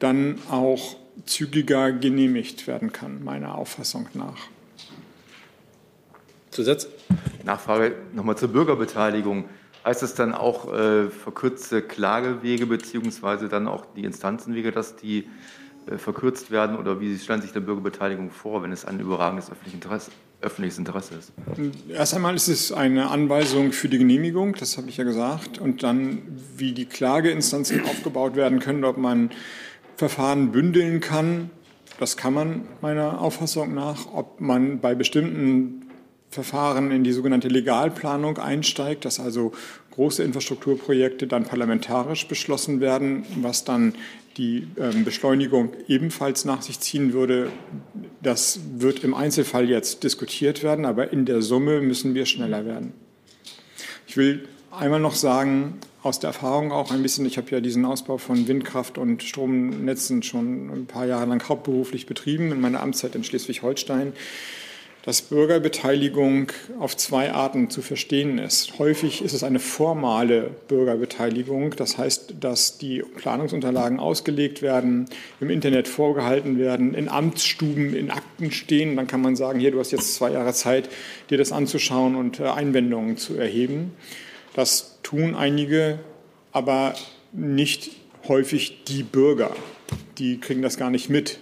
dann 0.00 0.40
auch 0.50 0.96
zügiger 1.24 1.92
genehmigt 1.92 2.66
werden 2.66 2.92
kann, 2.92 3.22
meiner 3.22 3.54
Auffassung 3.54 4.08
nach. 4.14 4.48
Zusatz? 6.50 6.88
Nachfrage 7.44 7.94
nochmal 8.12 8.36
zur 8.36 8.48
Bürgerbeteiligung. 8.48 9.44
Heißt 9.84 10.02
das 10.02 10.16
dann 10.16 10.34
auch 10.34 10.74
äh, 10.74 11.08
verkürzte 11.08 11.82
Klagewege 11.82 12.66
beziehungsweise 12.66 13.48
dann 13.48 13.68
auch 13.68 13.86
die 13.94 14.02
Instanzenwege, 14.02 14.72
dass 14.72 14.96
die 14.96 15.28
äh, 15.88 15.98
verkürzt 15.98 16.50
werden 16.50 16.76
oder 16.76 17.00
wie 17.00 17.16
stellen 17.16 17.42
sich 17.42 17.52
der 17.52 17.60
Bürgerbeteiligung 17.60 18.32
vor, 18.32 18.64
wenn 18.64 18.72
es 18.72 18.84
ein 18.84 18.98
überragendes 18.98 19.52
öffentliches 19.52 19.74
Interesse, 19.74 20.10
öffentliches 20.40 20.78
Interesse 20.78 21.14
ist? 21.16 21.32
Erst 21.88 22.14
einmal 22.14 22.34
ist 22.34 22.48
es 22.48 22.72
eine 22.72 23.10
Anweisung 23.10 23.72
für 23.72 23.88
die 23.88 23.98
Genehmigung, 23.98 24.54
das 24.54 24.76
habe 24.76 24.88
ich 24.88 24.96
ja 24.96 25.04
gesagt, 25.04 25.58
und 25.58 25.82
dann, 25.82 26.22
wie 26.56 26.72
die 26.72 26.86
Klageinstanzen 26.86 27.84
aufgebaut 27.84 28.36
werden 28.36 28.58
können, 28.58 28.84
ob 28.84 28.98
man 28.98 29.30
Verfahren 29.96 30.52
bündeln 30.52 31.00
kann. 31.00 31.50
Das 31.98 32.16
kann 32.16 32.34
man 32.34 32.68
meiner 32.82 33.20
Auffassung 33.20 33.74
nach, 33.74 34.12
ob 34.12 34.40
man 34.40 34.80
bei 34.80 34.94
bestimmten 34.94 35.86
Verfahren 36.28 36.90
in 36.90 37.04
die 37.04 37.12
sogenannte 37.12 37.48
Legalplanung 37.48 38.36
einsteigt, 38.36 39.06
dass 39.06 39.18
also 39.18 39.52
große 39.96 40.22
Infrastrukturprojekte 40.22 41.26
dann 41.26 41.44
parlamentarisch 41.44 42.28
beschlossen 42.28 42.80
werden, 42.80 43.24
was 43.40 43.64
dann 43.64 43.94
die 44.36 44.68
ähm, 44.78 45.04
Beschleunigung 45.04 45.72
ebenfalls 45.88 46.44
nach 46.44 46.62
sich 46.62 46.78
ziehen 46.80 47.14
würde. 47.14 47.50
Das 48.22 48.60
wird 48.76 49.02
im 49.02 49.14
Einzelfall 49.14 49.68
jetzt 49.68 50.04
diskutiert 50.04 50.62
werden, 50.62 50.84
aber 50.84 51.12
in 51.12 51.24
der 51.24 51.40
Summe 51.40 51.80
müssen 51.80 52.14
wir 52.14 52.26
schneller 52.26 52.66
werden. 52.66 52.92
Ich 54.06 54.16
will 54.18 54.46
einmal 54.70 55.00
noch 55.00 55.14
sagen, 55.14 55.78
aus 56.02 56.20
der 56.20 56.28
Erfahrung 56.28 56.70
auch 56.70 56.92
ein 56.92 57.02
bisschen, 57.02 57.26
ich 57.26 57.38
habe 57.38 57.50
ja 57.50 57.60
diesen 57.60 57.84
Ausbau 57.84 58.18
von 58.18 58.46
Windkraft 58.46 58.98
und 58.98 59.22
Stromnetzen 59.22 60.22
schon 60.22 60.70
ein 60.70 60.86
paar 60.86 61.06
Jahre 61.06 61.26
lang 61.26 61.42
hauptberuflich 61.48 62.06
betrieben 62.06 62.52
in 62.52 62.60
meiner 62.60 62.80
Amtszeit 62.80 63.14
in 63.14 63.24
Schleswig-Holstein 63.24 64.12
dass 65.06 65.22
Bürgerbeteiligung 65.22 66.48
auf 66.80 66.96
zwei 66.96 67.32
Arten 67.32 67.70
zu 67.70 67.80
verstehen 67.80 68.38
ist. 68.38 68.80
Häufig 68.80 69.22
ist 69.22 69.34
es 69.34 69.44
eine 69.44 69.60
formale 69.60 70.50
Bürgerbeteiligung, 70.66 71.76
das 71.76 71.96
heißt, 71.96 72.34
dass 72.40 72.76
die 72.76 73.04
Planungsunterlagen 73.16 74.00
ausgelegt 74.00 74.62
werden, 74.62 75.06
im 75.40 75.48
Internet 75.48 75.86
vorgehalten 75.86 76.58
werden, 76.58 76.92
in 76.92 77.08
Amtsstuben, 77.08 77.94
in 77.94 78.10
Akten 78.10 78.50
stehen. 78.50 78.96
Dann 78.96 79.06
kann 79.06 79.22
man 79.22 79.36
sagen, 79.36 79.60
hier, 79.60 79.70
du 79.70 79.78
hast 79.78 79.92
jetzt 79.92 80.16
zwei 80.16 80.32
Jahre 80.32 80.52
Zeit, 80.52 80.88
dir 81.30 81.38
das 81.38 81.52
anzuschauen 81.52 82.16
und 82.16 82.40
äh, 82.40 82.48
Einwendungen 82.48 83.16
zu 83.16 83.36
erheben. 83.36 83.92
Das 84.54 84.98
tun 85.04 85.36
einige, 85.36 86.00
aber 86.50 86.96
nicht 87.30 87.92
häufig 88.26 88.82
die 88.88 89.04
Bürger. 89.04 89.54
Die 90.18 90.40
kriegen 90.40 90.62
das 90.62 90.76
gar 90.76 90.90
nicht 90.90 91.10
mit, 91.10 91.38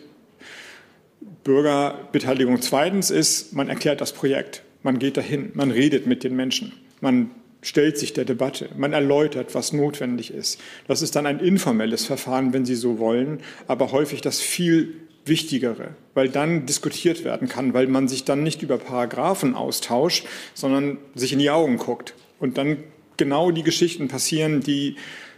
Bürgerbeteiligung 1.45 2.61
zweitens 2.63 3.11
ist, 3.11 3.53
man 3.53 3.69
erklärt 3.69 4.01
das 4.01 4.13
Projekt, 4.13 4.63
man 4.83 4.99
geht 4.99 5.17
dahin, 5.17 5.51
man 5.55 5.71
redet 5.71 6.07
mit 6.07 6.25
den 6.25 6.35
Menschen, 6.35 6.73
man 7.01 7.31
stellt 7.61 7.97
sich 7.99 8.13
der 8.13 8.25
Debatte, 8.25 8.69
man 8.77 8.93
erläutert, 8.93 9.55
was 9.55 9.73
notwendig 9.73 10.33
ist. 10.33 10.61
Das 10.87 11.01
ist 11.01 11.17
dann 11.17 11.27
ein 11.27 11.41
informelles 11.41 12.05
Verfahren, 12.05 12.53
wenn 12.53 12.67
Sie 12.67 12.75
so 12.75 12.99
wollen, 12.99 13.41
aber 13.67 13.93
häufig 13.93 14.21
das 14.21 14.41
viel 14.41 14.95
Wichtigere, 15.25 15.95
weil 16.13 16.29
dann 16.29 16.67
diskutiert 16.67 17.25
werden 17.25 17.49
kann, 17.49 17.73
weil 17.73 17.87
man 17.87 18.09
sich 18.09 18.25
dann 18.25 18.43
nicht 18.43 18.63
über 18.63 18.77
Paragraphen 18.77 19.55
austauscht, 19.55 20.27
sondern 20.53 20.99
sich 21.15 21.33
in 21.33 21.39
die 21.39 21.51
Augen 21.51 21.79
guckt. 21.79 22.15
Und 22.39 22.59
dann 22.59 22.85
genau 23.17 23.51
die 23.51 23.63
Geschichten 23.63 24.09
passieren, 24.09 24.61
die 24.61 24.97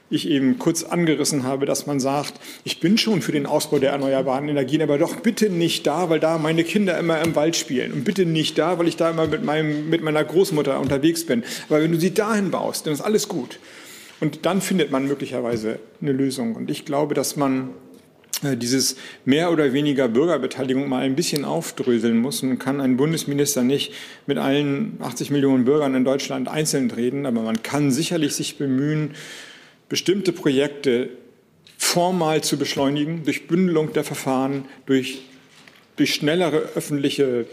ich 0.08 0.28
eben 0.28 0.58
kurz 0.58 0.84
angerissen 0.84 1.42
habe, 1.42 1.66
dass 1.66 1.86
man 1.86 1.98
sagt, 1.98 2.34
ich 2.64 2.80
bin 2.80 2.96
schon 2.96 3.22
für 3.22 3.32
den 3.32 3.46
Ausbau 3.46 3.78
der 3.78 3.90
erneuerbaren 3.90 4.48
Energien, 4.48 4.82
aber 4.82 4.98
doch 4.98 5.16
bitte 5.16 5.50
nicht 5.50 5.86
da, 5.86 6.08
weil 6.10 6.20
da 6.20 6.38
meine 6.38 6.64
Kinder 6.64 6.98
immer 6.98 7.20
im 7.22 7.34
Wald 7.34 7.56
spielen 7.56 7.92
und 7.92 8.04
bitte 8.04 8.24
nicht 8.24 8.56
da, 8.58 8.78
weil 8.78 8.88
ich 8.88 8.96
da 8.96 9.10
immer 9.10 9.26
mit, 9.26 9.44
meinem, 9.44 9.90
mit 9.90 10.02
meiner 10.02 10.24
Großmutter 10.24 10.78
unterwegs 10.80 11.26
bin. 11.26 11.42
Aber 11.68 11.82
wenn 11.82 11.92
du 11.92 11.98
sie 11.98 12.14
dahin 12.14 12.50
baust, 12.50 12.86
dann 12.86 12.92
ist 12.92 13.00
alles 13.00 13.28
gut. 13.28 13.58
Und 14.20 14.46
dann 14.46 14.60
findet 14.60 14.90
man 14.90 15.06
möglicherweise 15.06 15.78
eine 16.00 16.12
Lösung. 16.12 16.54
Und 16.54 16.70
ich 16.70 16.84
glaube, 16.84 17.14
dass 17.14 17.36
man 17.36 17.70
äh, 18.42 18.56
dieses 18.56 18.96
mehr 19.24 19.50
oder 19.50 19.72
weniger 19.72 20.08
Bürgerbeteiligung 20.08 20.88
mal 20.88 21.02
ein 21.02 21.16
bisschen 21.16 21.44
aufdröseln 21.44 22.18
muss. 22.18 22.42
Man 22.42 22.58
kann 22.58 22.80
ein 22.80 22.96
Bundesminister 22.96 23.62
nicht 23.62 23.92
mit 24.26 24.38
allen 24.38 24.98
80 25.02 25.30
Millionen 25.30 25.64
Bürgern 25.64 25.94
in 25.94 26.04
Deutschland 26.04 26.48
einzeln 26.48 26.90
reden, 26.90 27.26
aber 27.26 27.42
man 27.42 27.62
kann 27.62 27.90
sicherlich 27.90 28.34
sich 28.34 28.56
bemühen, 28.56 29.12
bestimmte 29.88 30.32
Projekte 30.32 31.10
formal 31.78 32.42
zu 32.42 32.56
beschleunigen, 32.56 33.24
durch 33.24 33.46
Bündelung 33.46 33.92
der 33.92 34.04
Verfahren, 34.04 34.64
durch, 34.86 35.22
durch 35.96 36.14
schnellere 36.14 36.56
öffentliche 36.74 37.46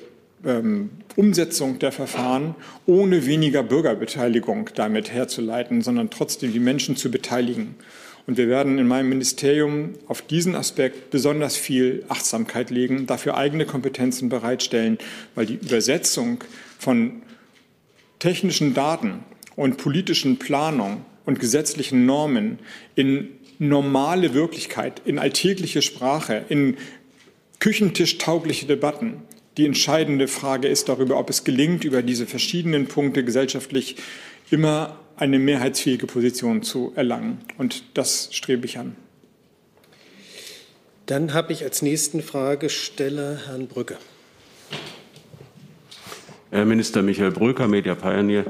ähm, 0.46 0.90
Umsetzung 1.16 1.80
der 1.80 1.92
Verfahren, 1.92 2.56
ohne 2.86 3.26
weniger 3.26 3.64
Bürgerbeteiligung 3.64 4.70
damit 4.76 5.12
herzuleiten, 5.12 5.82
sondern 5.82 6.10
trotzdem 6.10 6.52
die 6.52 6.60
Menschen 6.60 6.96
zu 6.96 7.12
beteiligen. 7.12 7.76
Und 8.26 8.38
wir 8.38 8.48
werden 8.48 8.80
in 8.80 8.88
meinem 8.88 9.10
Ministerium 9.10 9.94
auf 10.08 10.22
diesen 10.22 10.56
Aspekt 10.56 11.12
besonders 11.12 11.58
viel 11.58 12.06
Achtsamkeit 12.08 12.70
legen, 12.70 13.06
dafür 13.06 13.36
eigene 13.36 13.66
Kompetenzen 13.66 14.30
bereitstellen, 14.30 14.98
weil 15.36 15.46
die 15.46 15.56
Übersetzung 15.56 16.42
von 16.80 17.22
technischen 18.20 18.74
Daten 18.74 19.26
und 19.58 19.78
politischen 19.78 20.40
Planungen 20.40 21.06
und 21.26 21.40
gesetzlichen 21.40 22.06
Normen 22.06 22.60
in 22.96 23.30
normale 23.60 24.34
Wirklichkeit, 24.34 25.02
in 25.06 25.20
alltägliche 25.20 25.82
Sprache, 25.82 26.46
in 26.50 26.78
küchentischtaugliche 27.60 28.66
Debatten. 28.66 29.22
Die 29.58 29.66
entscheidende 29.66 30.28
Frage 30.28 30.68
ist 30.68 30.90
darüber, 30.90 31.18
ob 31.18 31.30
es 31.30 31.44
gelingt, 31.44 31.84
über 31.84 32.02
diese 32.02 32.26
verschiedenen 32.26 32.88
Punkte 32.88 33.24
gesellschaftlich 33.24 33.96
immer 34.50 35.00
eine 35.16 35.40
mehrheitsfähige 35.40 36.08
Position 36.08 36.64
zu 36.64 36.92
erlangen. 36.96 37.42
Und 37.58 37.84
das 37.94 38.30
strebe 38.32 38.66
ich 38.66 38.78
an. 38.80 38.96
Dann 41.06 41.34
habe 41.34 41.54
ich 41.54 41.64
als 41.64 41.82
nächsten 41.82 42.22
Fragesteller 42.22 43.48
Herrn 43.48 43.68
Brücke. 43.68 43.98
Herr 46.50 46.66
Minister 46.66 47.02
Michael 47.02 47.32
Brücker, 47.32 47.68
Media 47.68 47.96
Pioneer. 47.96 48.46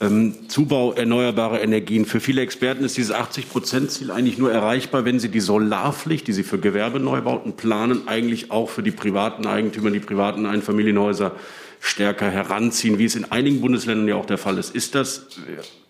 Ähm, 0.00 0.34
Zubau 0.48 0.92
erneuerbarer 0.92 1.60
Energien. 1.60 2.04
Für 2.04 2.20
viele 2.20 2.40
Experten 2.42 2.84
ist 2.84 2.96
dieses 2.96 3.14
80-Prozent-Ziel 3.14 4.10
eigentlich 4.10 4.38
nur 4.38 4.52
erreichbar, 4.52 5.04
wenn 5.04 5.18
sie 5.18 5.28
die 5.28 5.40
Solarpflicht, 5.40 6.26
die 6.26 6.32
sie 6.32 6.44
für 6.44 6.58
Gewerbeneubauten 6.58 7.54
planen, 7.54 8.06
eigentlich 8.06 8.50
auch 8.50 8.70
für 8.70 8.82
die 8.82 8.90
privaten 8.90 9.46
Eigentümer, 9.46 9.90
die 9.90 10.00
privaten 10.00 10.46
Einfamilienhäuser 10.46 11.32
stärker 11.80 12.30
heranziehen, 12.30 12.98
wie 12.98 13.04
es 13.04 13.14
in 13.14 13.30
einigen 13.30 13.60
Bundesländern 13.60 14.08
ja 14.08 14.16
auch 14.16 14.26
der 14.26 14.38
Fall 14.38 14.58
ist. 14.58 14.74
Ist 14.74 14.94
das 14.94 15.26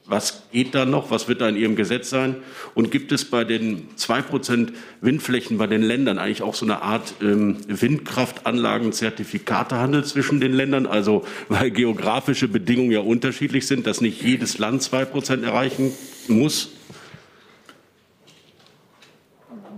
was 0.09 0.43
geht 0.53 0.75
da 0.75 0.85
noch? 0.87 1.11
Was 1.11 1.27
wird 1.29 1.43
da 1.43 1.49
in 1.49 1.57
Ihrem 1.57 1.77
Gesetz 1.77 2.09
sein? 2.09 2.37
Und 2.75 2.91
gibt 2.91 3.13
es 3.13 3.27
bei 3.27 3.45
den 3.45 3.91
2% 3.97 4.73
Windflächen 5.03 5.59
bei 5.59 5.67
den 5.67 5.83
Ländern 5.83 6.19
eigentlich 6.19 6.41
auch 6.43 6.55
so 6.55 6.65
eine 6.65 6.81
Art 6.83 7.13
ähm, 7.21 7.59
Windkraftanlagen-Zertifikatehandel 7.69 10.05
zwischen 10.05 10.41
den 10.41 10.55
Ländern? 10.55 10.87
Also, 10.87 11.27
weil 11.49 11.71
geografische 11.71 12.49
Bedingungen 12.49 12.91
ja 12.91 13.01
unterschiedlich 13.01 13.67
sind, 13.67 13.87
dass 13.87 14.01
nicht 14.01 14.23
jedes 14.23 14.57
Land 14.57 14.81
2% 14.83 15.45
erreichen 15.45 15.93
muss? 16.27 16.71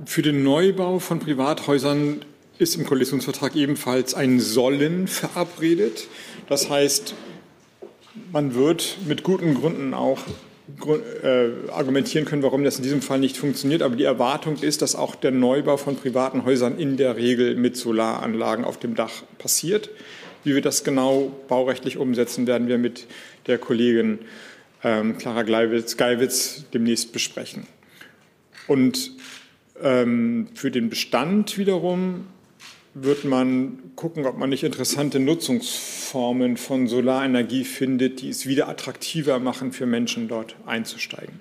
Für 0.05 0.23
den 0.23 0.45
Neubau 0.45 1.01
von 1.01 1.19
Privathäusern 1.19 2.25
ist 2.59 2.77
im 2.77 2.87
Koalitionsvertrag 2.87 3.57
ebenfalls 3.57 4.15
ein 4.15 4.39
Sollen 4.39 5.09
verabredet. 5.09 6.07
Das 6.49 6.71
heißt, 6.71 7.17
man 8.33 8.55
wird 8.55 8.99
mit 9.07 9.23
guten 9.23 9.55
Gründen 9.55 9.95
auch 9.95 10.19
äh, 11.23 11.71
argumentieren 11.73 12.25
können, 12.25 12.43
warum 12.43 12.65
das 12.65 12.77
in 12.77 12.83
diesem 12.83 13.03
Fall 13.03 13.19
nicht 13.19 13.37
funktioniert. 13.37 13.83
Aber 13.83 13.97
die 13.97 14.05
Erwartung 14.05 14.57
ist, 14.57 14.83
dass 14.83 14.95
auch 14.95 15.15
der 15.15 15.31
Neubau 15.31 15.77
von 15.77 15.97
privaten 15.97 16.45
Häusern 16.45 16.79
in 16.79 16.97
der 16.97 17.17
Regel 17.17 17.57
mit 17.57 17.77
Solaranlagen 17.77 18.65
auf 18.65 18.79
dem 18.79 18.95
Dach 18.95 19.23
passiert. 19.39 19.91
Wie 20.45 20.55
wir 20.55 20.63
das 20.63 20.85
genau 20.85 21.33
baurechtlich 21.49 21.99
umsetzen, 21.99 22.47
werden 22.47 22.69
wir 22.69 22.79
mit 22.79 23.07
der 23.47 23.59
Kollegin 23.59 24.21
ähm, 24.83 25.19
Clara 25.19 25.43
Geiwitz 25.43 26.65
demnächst 26.73 27.13
besprechen. 27.13 27.67
Und 28.67 29.13
ähm, 29.83 30.49
für 30.55 30.71
den 30.71 30.89
Bestand 30.89 31.59
wiederum 31.59 32.27
wird 32.95 33.25
man 33.25 33.79
gucken, 33.95 34.27
ob 34.27 34.37
man 34.37 34.51
nicht 34.51 34.65
interessante 34.65 35.21
Nutzungsformen 35.21 36.57
von 36.57 36.89
Solarenergie 36.89 37.65
findet, 37.65 38.21
die 38.21 38.29
es 38.29 38.47
wieder 38.47 38.69
attraktiver 38.69 39.39
machen, 39.39 39.73
für 39.73 39.87
Menschen 39.87 40.29
dort 40.29 40.57
einzusteigen. 40.67 41.41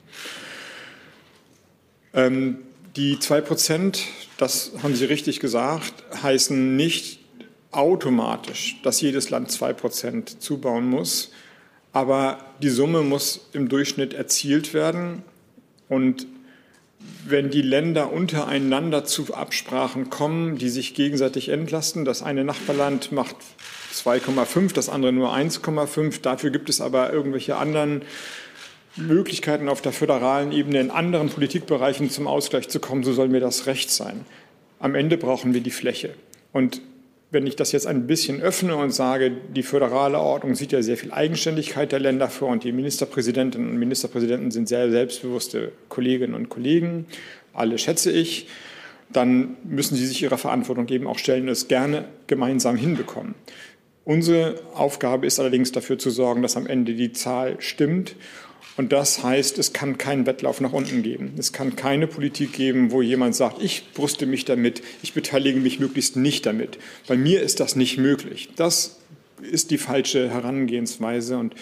Ähm, 2.14 2.60
die 2.96 3.20
2 3.20 3.42
Prozent, 3.42 4.04
das 4.38 4.72
haben 4.84 4.96
Sie 4.96 5.06
richtig 5.06 5.40
gesagt, 5.40 5.94
heißen 6.22 6.76
nicht 6.76 7.20
automatisch, 7.72 8.80
dass 8.84 9.02
jedes 9.02 9.30
Land 9.30 9.52
2 9.52 9.74
Prozent 9.74 10.42
zubauen 10.42 10.88
muss. 10.88 11.32
Aber 11.92 12.46
die 12.62 12.70
Summe 12.70 13.02
muss 13.02 13.50
im 13.54 13.70
Durchschnitt 13.70 14.14
erzielt 14.14 14.74
werden. 14.74 15.24
Und 15.88 16.28
wenn 17.26 17.50
die 17.50 17.62
Länder 17.62 18.12
untereinander 18.12 19.06
zu 19.06 19.34
Absprachen 19.34 20.10
kommen, 20.10 20.58
die 20.58 20.70
sich 20.70 20.94
gegenseitig 20.94 21.50
entlasten. 21.50 22.06
Das 22.06 22.22
eine 22.22 22.44
Nachbarland 22.44 23.12
macht 23.12 23.36
2,5, 23.94 24.74
das 24.74 24.90
andere 24.90 25.12
nur 25.12 25.34
1,5. 25.34 26.22
Dafür 26.22 26.50
gibt 26.50 26.70
es 26.70 26.82
aber 26.82 27.12
irgendwelche 27.12 27.58
anderen 27.58 28.04
Möglichkeiten 28.96 29.70
auf 29.70 29.82
der 29.82 29.94
föderalen 29.94 30.52
Ebene 30.52 30.80
in 30.80 30.92
anderen 30.92 31.30
Politikbereichen 31.30 32.10
zum 32.10 32.28
Ausgleich 32.28 32.70
zu 32.70 32.80
kommen, 32.80 33.04
so 33.04 33.14
soll 33.14 33.30
mir 33.30 33.40
das 33.40 33.66
recht 33.66 33.90
sein. 33.92 34.26
Am 34.80 34.96
Ende 34.96 35.18
brauchen 35.18 35.54
wir 35.54 35.62
die 35.62 35.72
Fläche. 35.72 36.14
Und 36.52 36.82
wenn 37.32 37.46
ich 37.46 37.56
das 37.56 37.72
jetzt 37.72 37.86
ein 37.86 38.08
bisschen 38.08 38.42
öffne 38.42 38.76
und 38.76 38.92
sage, 38.92 39.32
die 39.56 39.62
föderale 39.62 40.20
Ordnung 40.20 40.56
sieht 40.56 40.72
ja 40.72 40.82
sehr 40.82 40.98
viel 40.98 41.12
Eigenständigkeit 41.12 41.92
der 41.92 42.00
Länder 42.00 42.28
vor 42.28 42.50
und 42.50 42.64
die 42.64 42.72
Ministerpräsidentinnen 42.72 43.70
und 43.70 43.78
Ministerpräsidenten 43.78 44.52
sind 44.52 44.68
sehr 44.68 44.90
selbstbewusste 44.90 45.72
Kolleginnen 45.90 46.34
und 46.34 46.50
Kollegen, 46.50 47.06
alle 47.54 47.78
schätze 47.78 48.12
ich, 48.12 48.48
dann 49.12 49.58
müssen 49.64 49.96
sie 49.96 50.06
sich 50.06 50.22
ihrer 50.24 50.38
Verantwortung 50.38 50.88
eben 50.90 51.08
auch 51.08 51.18
stellen 51.18 51.44
und 51.44 51.50
es 51.50 51.68
gerne 51.68 52.06
gemeinsam 52.28 52.76
hinbekommen. 52.76 53.36
Unsere 54.06 54.56
Aufgabe 54.74 55.28
ist 55.28 55.40
allerdings 55.40 55.72
dafür 55.72 56.00
zu 56.00 56.10
sorgen, 56.10 56.42
dass 56.42 56.58
am 56.58 56.66
Ende 56.66 56.96
die 56.96 57.12
Zahl 57.12 57.58
stimmt 57.60 58.16
und 58.80 58.94
das 58.94 59.22
heißt, 59.24 59.58
es 59.58 59.74
kann 59.74 59.98
keinen 59.98 60.26
Wettlauf 60.26 60.62
nach 60.62 60.72
unten 60.72 61.04
geben. 61.04 61.34
Es 61.38 61.52
kann 61.52 61.76
keine 61.76 62.08
Politik 62.08 62.54
geben, 62.54 62.92
wo 62.92 63.02
jemand 63.02 63.36
sagt, 63.36 63.62
ich 63.62 63.92
brüste 63.94 64.26
mich 64.26 64.46
damit, 64.46 64.82
ich 65.04 65.14
beteilige 65.14 65.60
mich 65.60 65.82
möglichst 65.82 66.16
nicht 66.16 66.46
damit. 66.46 66.78
Bei 67.06 67.18
mir 67.18 67.42
ist 67.42 67.60
das 67.60 67.76
nicht 67.76 67.98
möglich. 67.98 68.48
Das 68.56 69.02
ist 69.42 69.72
die 69.72 69.78
falsche 69.78 70.30
Herangehensweise. 70.30 71.38
Und 71.38 71.56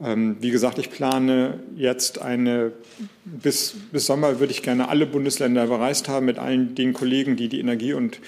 ähm, 0.00 0.36
wie 0.38 0.52
gesagt, 0.52 0.78
ich 0.78 0.90
plane 0.90 1.58
jetzt 1.74 2.22
eine, 2.22 2.70
bis, 3.24 3.74
bis 3.90 4.06
Sommer 4.06 4.38
würde 4.38 4.52
ich 4.52 4.62
gerne 4.62 4.88
alle 4.88 5.06
Bundesländer 5.06 5.66
bereist 5.66 6.08
haben, 6.08 6.26
mit 6.26 6.38
allen 6.38 6.76
den 6.76 6.92
Kollegen, 6.92 7.34
die 7.34 7.48
die 7.48 7.58
Energie- 7.58 7.94
und 7.94 8.20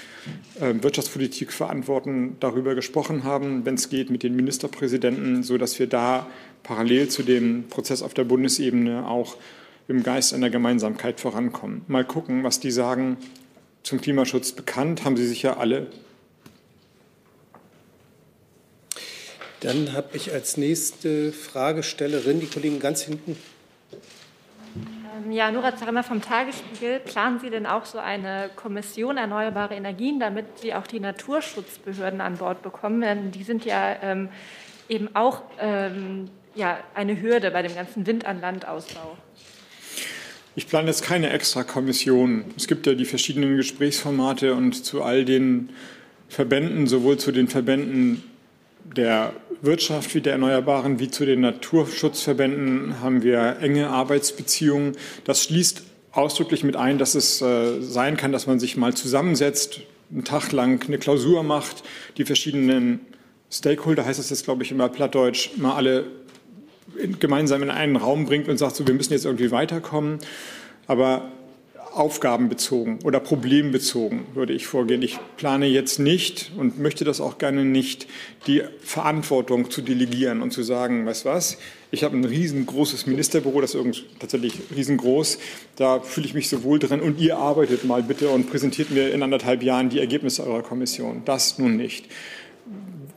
äh, 0.60 0.74
Wirtschaftspolitik 0.82 1.52
verantworten, 1.52 2.38
darüber 2.40 2.74
gesprochen 2.74 3.22
haben, 3.22 3.64
wenn 3.64 3.74
es 3.76 3.88
geht, 3.88 4.10
mit 4.10 4.24
den 4.24 4.34
Ministerpräsidenten, 4.34 5.44
sodass 5.44 5.78
wir 5.78 5.86
da 5.86 6.26
parallel 6.66 7.08
zu 7.08 7.22
dem 7.22 7.68
Prozess 7.68 8.02
auf 8.02 8.12
der 8.12 8.24
Bundesebene 8.24 9.08
auch 9.08 9.36
im 9.86 10.02
Geist 10.02 10.34
einer 10.34 10.50
Gemeinsamkeit 10.50 11.20
vorankommen. 11.20 11.82
Mal 11.86 12.04
gucken, 12.04 12.42
was 12.42 12.58
die 12.58 12.72
sagen. 12.72 13.18
Zum 13.84 14.00
Klimaschutz 14.00 14.50
bekannt 14.50 15.04
haben 15.04 15.16
Sie 15.16 15.28
sicher 15.28 15.60
alle. 15.60 15.86
Dann 19.60 19.92
habe 19.92 20.16
ich 20.16 20.32
als 20.32 20.56
nächste 20.56 21.32
Fragestellerin 21.32 22.40
die 22.40 22.46
Kollegin 22.46 22.80
ganz 22.80 23.02
hinten. 23.02 23.36
Ähm, 25.24 25.30
ja, 25.30 25.52
Nora 25.52 25.76
Zarema 25.76 26.02
vom 26.02 26.20
Tagesspiegel. 26.20 26.98
Planen 26.98 27.38
Sie 27.38 27.48
denn 27.48 27.64
auch 27.64 27.84
so 27.84 27.98
eine 27.98 28.50
Kommission 28.56 29.18
erneuerbare 29.18 29.76
Energien, 29.76 30.18
damit 30.18 30.58
Sie 30.58 30.74
auch 30.74 30.88
die 30.88 30.98
Naturschutzbehörden 30.98 32.20
an 32.20 32.38
Bord 32.38 32.62
bekommen? 32.62 33.02
Denn 33.02 33.30
die 33.30 33.44
sind 33.44 33.64
ja 33.64 33.96
ähm, 34.02 34.30
eben 34.88 35.14
auch 35.14 35.42
ähm, 35.60 36.28
ja, 36.56 36.78
eine 36.94 37.20
Hürde 37.20 37.50
bei 37.50 37.62
dem 37.62 37.74
ganzen 37.74 38.06
Wind 38.06 38.26
an 38.26 38.40
Land 38.40 38.66
Ausbau? 38.66 39.16
Ich 40.54 40.66
plane 40.66 40.88
jetzt 40.88 41.02
keine 41.02 41.30
extra 41.30 41.64
Kommission. 41.64 42.46
Es 42.56 42.66
gibt 42.66 42.86
ja 42.86 42.94
die 42.94 43.04
verschiedenen 43.04 43.56
Gesprächsformate 43.56 44.54
und 44.54 44.84
zu 44.84 45.02
all 45.02 45.24
den 45.24 45.68
Verbänden, 46.28 46.86
sowohl 46.86 47.18
zu 47.18 47.30
den 47.30 47.48
Verbänden 47.48 48.24
der 48.96 49.32
Wirtschaft 49.60 50.14
wie 50.14 50.20
der 50.20 50.32
Erneuerbaren 50.32 50.98
wie 50.98 51.10
zu 51.10 51.26
den 51.26 51.40
Naturschutzverbänden 51.40 53.00
haben 53.00 53.22
wir 53.22 53.58
enge 53.60 53.88
Arbeitsbeziehungen. 53.88 54.96
Das 55.24 55.44
schließt 55.44 55.82
ausdrücklich 56.12 56.64
mit 56.64 56.76
ein, 56.76 56.98
dass 56.98 57.14
es 57.14 57.42
äh, 57.42 57.80
sein 57.80 58.16
kann, 58.16 58.32
dass 58.32 58.46
man 58.46 58.58
sich 58.58 58.76
mal 58.76 58.94
zusammensetzt, 58.94 59.80
einen 60.10 60.24
Tag 60.24 60.52
lang 60.52 60.82
eine 60.86 60.98
Klausur 60.98 61.42
macht, 61.42 61.82
die 62.16 62.24
verschiedenen 62.24 63.00
Stakeholder, 63.50 64.04
heißt 64.04 64.18
das 64.18 64.30
jetzt, 64.30 64.44
glaube 64.44 64.62
ich, 64.62 64.70
immer 64.70 64.88
plattdeutsch, 64.88 65.50
mal 65.56 65.74
alle 65.74 66.04
gemeinsam 67.18 67.62
in 67.62 67.70
einen 67.70 67.96
Raum 67.96 68.26
bringt 68.26 68.48
und 68.48 68.58
sagt, 68.58 68.76
so, 68.76 68.86
wir 68.86 68.94
müssen 68.94 69.12
jetzt 69.12 69.24
irgendwie 69.24 69.50
weiterkommen. 69.50 70.18
Aber 70.86 71.30
aufgabenbezogen 71.96 72.98
oder 73.04 73.20
problembezogen 73.20 74.26
würde 74.34 74.52
ich 74.52 74.66
vorgehen. 74.66 75.00
Ich 75.02 75.18
plane 75.38 75.66
jetzt 75.66 75.98
nicht 75.98 76.52
und 76.56 76.78
möchte 76.78 77.04
das 77.04 77.20
auch 77.20 77.38
gerne 77.38 77.64
nicht, 77.64 78.06
die 78.46 78.62
Verantwortung 78.80 79.70
zu 79.70 79.80
delegieren 79.80 80.42
und 80.42 80.52
zu 80.52 80.62
sagen, 80.62 81.06
weißt 81.06 81.24
was, 81.24 81.56
ich 81.90 82.04
habe 82.04 82.16
ein 82.16 82.24
riesengroßes 82.24 83.06
Ministerbüro, 83.06 83.62
das 83.62 83.74
ist 83.74 84.04
tatsächlich 84.18 84.54
riesengroß, 84.74 85.38
da 85.76 86.00
fühle 86.00 86.26
ich 86.26 86.34
mich 86.34 86.50
so 86.50 86.62
wohl 86.64 86.78
drin 86.78 87.00
und 87.00 87.18
ihr 87.18 87.38
arbeitet 87.38 87.84
mal 87.84 88.02
bitte 88.02 88.28
und 88.28 88.50
präsentiert 88.50 88.90
mir 88.90 89.12
in 89.12 89.22
anderthalb 89.22 89.62
Jahren 89.62 89.88
die 89.88 90.00
Ergebnisse 90.00 90.46
eurer 90.46 90.62
Kommission. 90.62 91.22
Das 91.24 91.58
nun 91.58 91.76
nicht. 91.76 92.06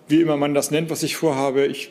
Wie 0.08 0.22
immer 0.22 0.38
man 0.38 0.54
das 0.54 0.72
nennt, 0.72 0.90
was 0.90 1.04
ich 1.04 1.18
vorhabe, 1.18 1.66
ich 1.66 1.90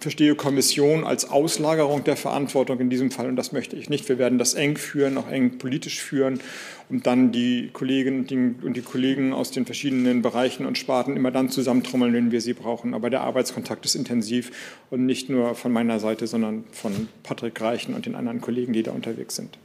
verstehe 0.00 0.34
Kommission 0.34 1.04
als 1.04 1.28
Auslagerung 1.28 2.04
der 2.04 2.16
Verantwortung 2.16 2.80
in 2.80 2.90
diesem 2.90 3.10
Fall 3.10 3.28
und 3.28 3.36
das 3.36 3.52
möchte 3.52 3.76
ich 3.76 3.90
nicht. 3.90 4.08
Wir 4.08 4.18
werden 4.18 4.38
das 4.38 4.54
eng 4.54 4.76
führen, 4.76 5.18
auch 5.18 5.28
eng 5.28 5.58
politisch 5.58 6.00
führen 6.00 6.40
und 6.88 7.06
dann 7.06 7.32
die 7.32 7.70
Kolleginnen 7.72 8.60
und 8.62 8.76
die 8.76 8.82
Kollegen 8.82 9.32
aus 9.32 9.50
den 9.50 9.66
verschiedenen 9.66 10.22
Bereichen 10.22 10.66
und 10.66 10.78
Sparten 10.78 11.16
immer 11.16 11.30
dann 11.30 11.50
zusammentrommeln, 11.50 12.12
wenn 12.14 12.32
wir 12.32 12.40
sie 12.40 12.54
brauchen. 12.54 12.94
Aber 12.94 13.10
der 13.10 13.20
Arbeitskontakt 13.20 13.84
ist 13.84 13.94
intensiv 13.94 14.50
und 14.90 15.04
nicht 15.04 15.28
nur 15.28 15.54
von 15.54 15.70
meiner 15.72 16.00
Seite, 16.00 16.26
sondern 16.26 16.64
von 16.72 17.08
Patrick 17.22 17.60
Reichen 17.60 17.94
und 17.94 18.06
den 18.06 18.14
anderen 18.14 18.40
Kollegen, 18.40 18.72
die 18.72 18.82
da 18.82 18.92
unterwegs 18.92 19.36
sind. 19.36 19.58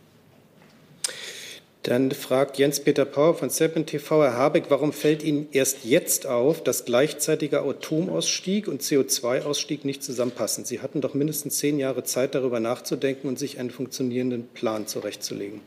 Dann 1.86 2.10
fragt 2.10 2.58
Jens-Peter 2.58 3.06
Pauer 3.06 3.36
von 3.36 3.52
Seppen 3.52 3.86
TV, 3.86 4.24
Herr 4.24 4.34
Habeck, 4.34 4.66
warum 4.70 4.92
fällt 4.92 5.22
Ihnen 5.22 5.48
erst 5.52 5.86
jetzt 5.86 6.26
auf, 6.26 6.64
dass 6.64 6.86
gleichzeitiger 6.86 7.64
Atomausstieg 7.64 8.68
und 8.68 8.82
CO2-Ausstieg 8.82 9.86
nicht 9.86 10.02
zusammenpassen? 10.02 10.66
Sie 10.66 10.82
hatten 10.82 11.02
doch 11.02 11.14
mindestens 11.14 11.60
zehn 11.60 11.78
Jahre 11.78 12.04
Zeit, 12.04 12.34
darüber 12.34 12.60
nachzudenken 12.60 13.28
und 13.28 13.38
sich 13.38 13.60
einen 13.60 13.70
funktionierenden 13.70 14.48
Plan 14.48 14.88
zurechtzulegen. 14.88 15.62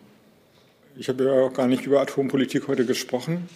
Ich 0.97 1.09
habe 1.09 1.23
ja 1.23 1.31
auch 1.35 1.53
gar 1.53 1.69
nicht 1.69 1.87
über 1.87 2.01
Atompolitik 2.01 2.67
heute 2.67 2.85
gesprochen. 2.85 3.49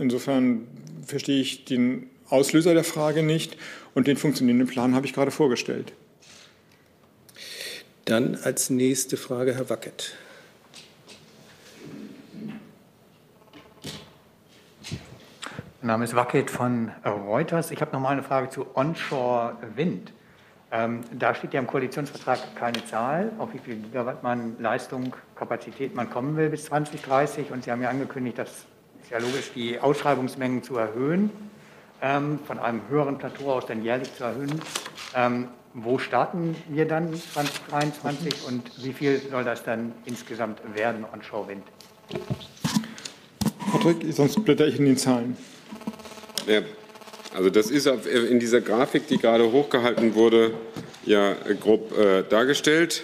Insofern 0.00 0.68
verstehe 1.04 1.40
ich 1.40 1.64
den 1.64 2.08
Auslöser 2.28 2.72
der 2.72 2.84
Frage 2.84 3.24
nicht 3.24 3.56
und 3.96 4.06
den 4.06 4.16
funktionierenden 4.16 4.68
Plan 4.68 4.94
habe 4.94 5.06
ich 5.06 5.12
gerade 5.12 5.32
vorgestellt. 5.32 5.92
Dann 8.04 8.36
als 8.36 8.70
nächste 8.70 9.16
Frage 9.16 9.56
Herr 9.56 9.70
Wackett. 9.70 10.14
Mein 15.86 15.92
Name 15.92 16.04
ist 16.04 16.16
Wackett 16.16 16.50
von 16.50 16.90
Reuters. 17.04 17.70
Ich 17.70 17.80
habe 17.80 17.92
noch 17.92 18.00
mal 18.00 18.08
eine 18.08 18.24
Frage 18.24 18.50
zu 18.50 18.66
Onshore 18.74 19.56
Wind. 19.76 20.12
Ähm, 20.72 21.02
da 21.16 21.32
steht 21.32 21.54
ja 21.54 21.60
im 21.60 21.68
Koalitionsvertrag 21.68 22.56
keine 22.56 22.84
Zahl, 22.86 23.30
auf 23.38 23.54
wie 23.54 23.58
viel 23.58 23.76
Gigawatt 23.76 24.24
man 24.24 24.56
Leistung, 24.58 25.14
Kapazität 25.36 25.94
man 25.94 26.10
kommen 26.10 26.36
will 26.36 26.48
bis 26.48 26.64
2030. 26.64 27.52
Und 27.52 27.62
Sie 27.62 27.70
haben 27.70 27.82
ja 27.82 27.88
angekündigt, 27.88 28.36
das 28.36 28.66
ist 29.00 29.12
ja 29.12 29.18
logisch, 29.18 29.52
die 29.54 29.78
Ausschreibungsmengen 29.78 30.64
zu 30.64 30.76
erhöhen, 30.76 31.30
ähm, 32.02 32.40
von 32.44 32.58
einem 32.58 32.80
höheren 32.88 33.18
Plateau 33.18 33.52
aus 33.52 33.66
dann 33.66 33.84
jährlich 33.84 34.12
zu 34.12 34.24
erhöhen. 34.24 34.60
Ähm, 35.14 35.46
wo 35.72 35.98
starten 35.98 36.56
wir 36.68 36.88
dann 36.88 37.14
2023 37.14 38.48
und 38.48 38.84
wie 38.84 38.92
viel 38.92 39.20
soll 39.20 39.44
das 39.44 39.62
dann 39.62 39.92
insgesamt 40.04 40.60
werden, 40.74 41.04
Onshore 41.12 41.46
Wind? 41.46 41.62
Patrick, 43.70 44.04
sonst 44.12 44.44
blätter 44.44 44.66
ich 44.66 44.80
in 44.80 44.86
den 44.86 44.96
Zahlen. 44.96 45.36
Ja, 46.46 46.62
also 47.34 47.50
das 47.50 47.70
ist 47.70 47.86
in 47.86 48.40
dieser 48.40 48.60
Grafik, 48.60 49.08
die 49.08 49.18
gerade 49.18 49.50
hochgehalten 49.50 50.14
wurde, 50.14 50.54
ja 51.04 51.34
grob 51.60 51.96
äh, 51.98 52.22
dargestellt. 52.28 53.02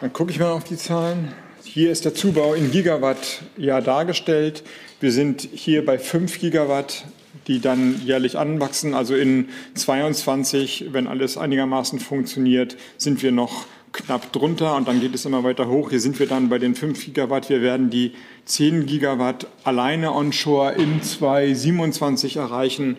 Dann 0.00 0.12
gucke 0.12 0.30
ich 0.30 0.38
mal 0.38 0.50
auf 0.50 0.64
die 0.64 0.76
Zahlen. 0.76 1.32
Hier 1.62 1.90
ist 1.90 2.04
der 2.04 2.14
Zubau 2.14 2.54
in 2.54 2.70
Gigawatt 2.70 3.42
ja 3.56 3.80
dargestellt. 3.80 4.62
Wir 5.00 5.12
sind 5.12 5.48
hier 5.52 5.84
bei 5.84 5.98
5 5.98 6.40
Gigawatt 6.40 7.04
die 7.46 7.60
dann 7.60 8.00
jährlich 8.04 8.38
anwachsen. 8.38 8.94
Also 8.94 9.14
in 9.14 9.48
22, 9.74 10.86
wenn 10.92 11.06
alles 11.06 11.36
einigermaßen 11.36 12.00
funktioniert, 12.00 12.76
sind 12.96 13.22
wir 13.22 13.32
noch 13.32 13.66
knapp 13.94 14.32
drunter 14.32 14.76
und 14.76 14.88
dann 14.88 15.00
geht 15.00 15.14
es 15.14 15.24
immer 15.24 15.44
weiter 15.44 15.68
hoch. 15.68 15.90
Hier 15.90 16.00
sind 16.00 16.18
wir 16.18 16.26
dann 16.26 16.48
bei 16.48 16.58
den 16.58 16.74
5 16.74 17.02
Gigawatt. 17.04 17.48
Wir 17.48 17.62
werden 17.62 17.88
die 17.88 18.12
10 18.44 18.86
Gigawatt 18.86 19.46
alleine 19.62 20.12
onshore 20.12 20.74
in 20.74 21.02
2027 21.02 22.36
erreichen 22.36 22.96